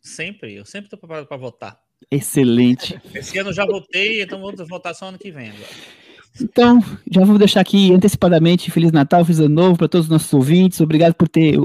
[0.00, 0.54] Sempre.
[0.54, 1.78] Eu sempre estou preparado para votar.
[2.10, 3.00] Excelente.
[3.14, 5.68] Esse ano eu já votei, então vou votar só ano que vem agora.
[6.40, 6.80] Então,
[7.10, 10.80] já vou deixar aqui antecipadamente Feliz Natal, Feliz Ano Novo para todos os nossos ouvintes.
[10.80, 11.56] Obrigado por ter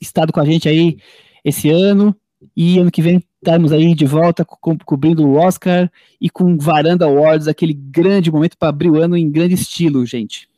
[0.00, 0.98] estado com a gente aí
[1.44, 2.16] esse ano.
[2.56, 5.90] E ano que vem estaremos aí de volta co- co- cobrindo o Oscar
[6.20, 10.48] e com Varanda Awards, aquele grande momento para abrir o ano em grande estilo, gente.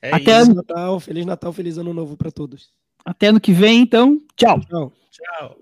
[0.00, 0.46] É Até isso.
[0.46, 2.70] Feliz Natal, Feliz Natal, Feliz Ano Novo para todos.
[3.04, 4.60] Até ano que vem, então, tchau.
[4.60, 4.92] Tchau.
[5.10, 5.56] Tchau.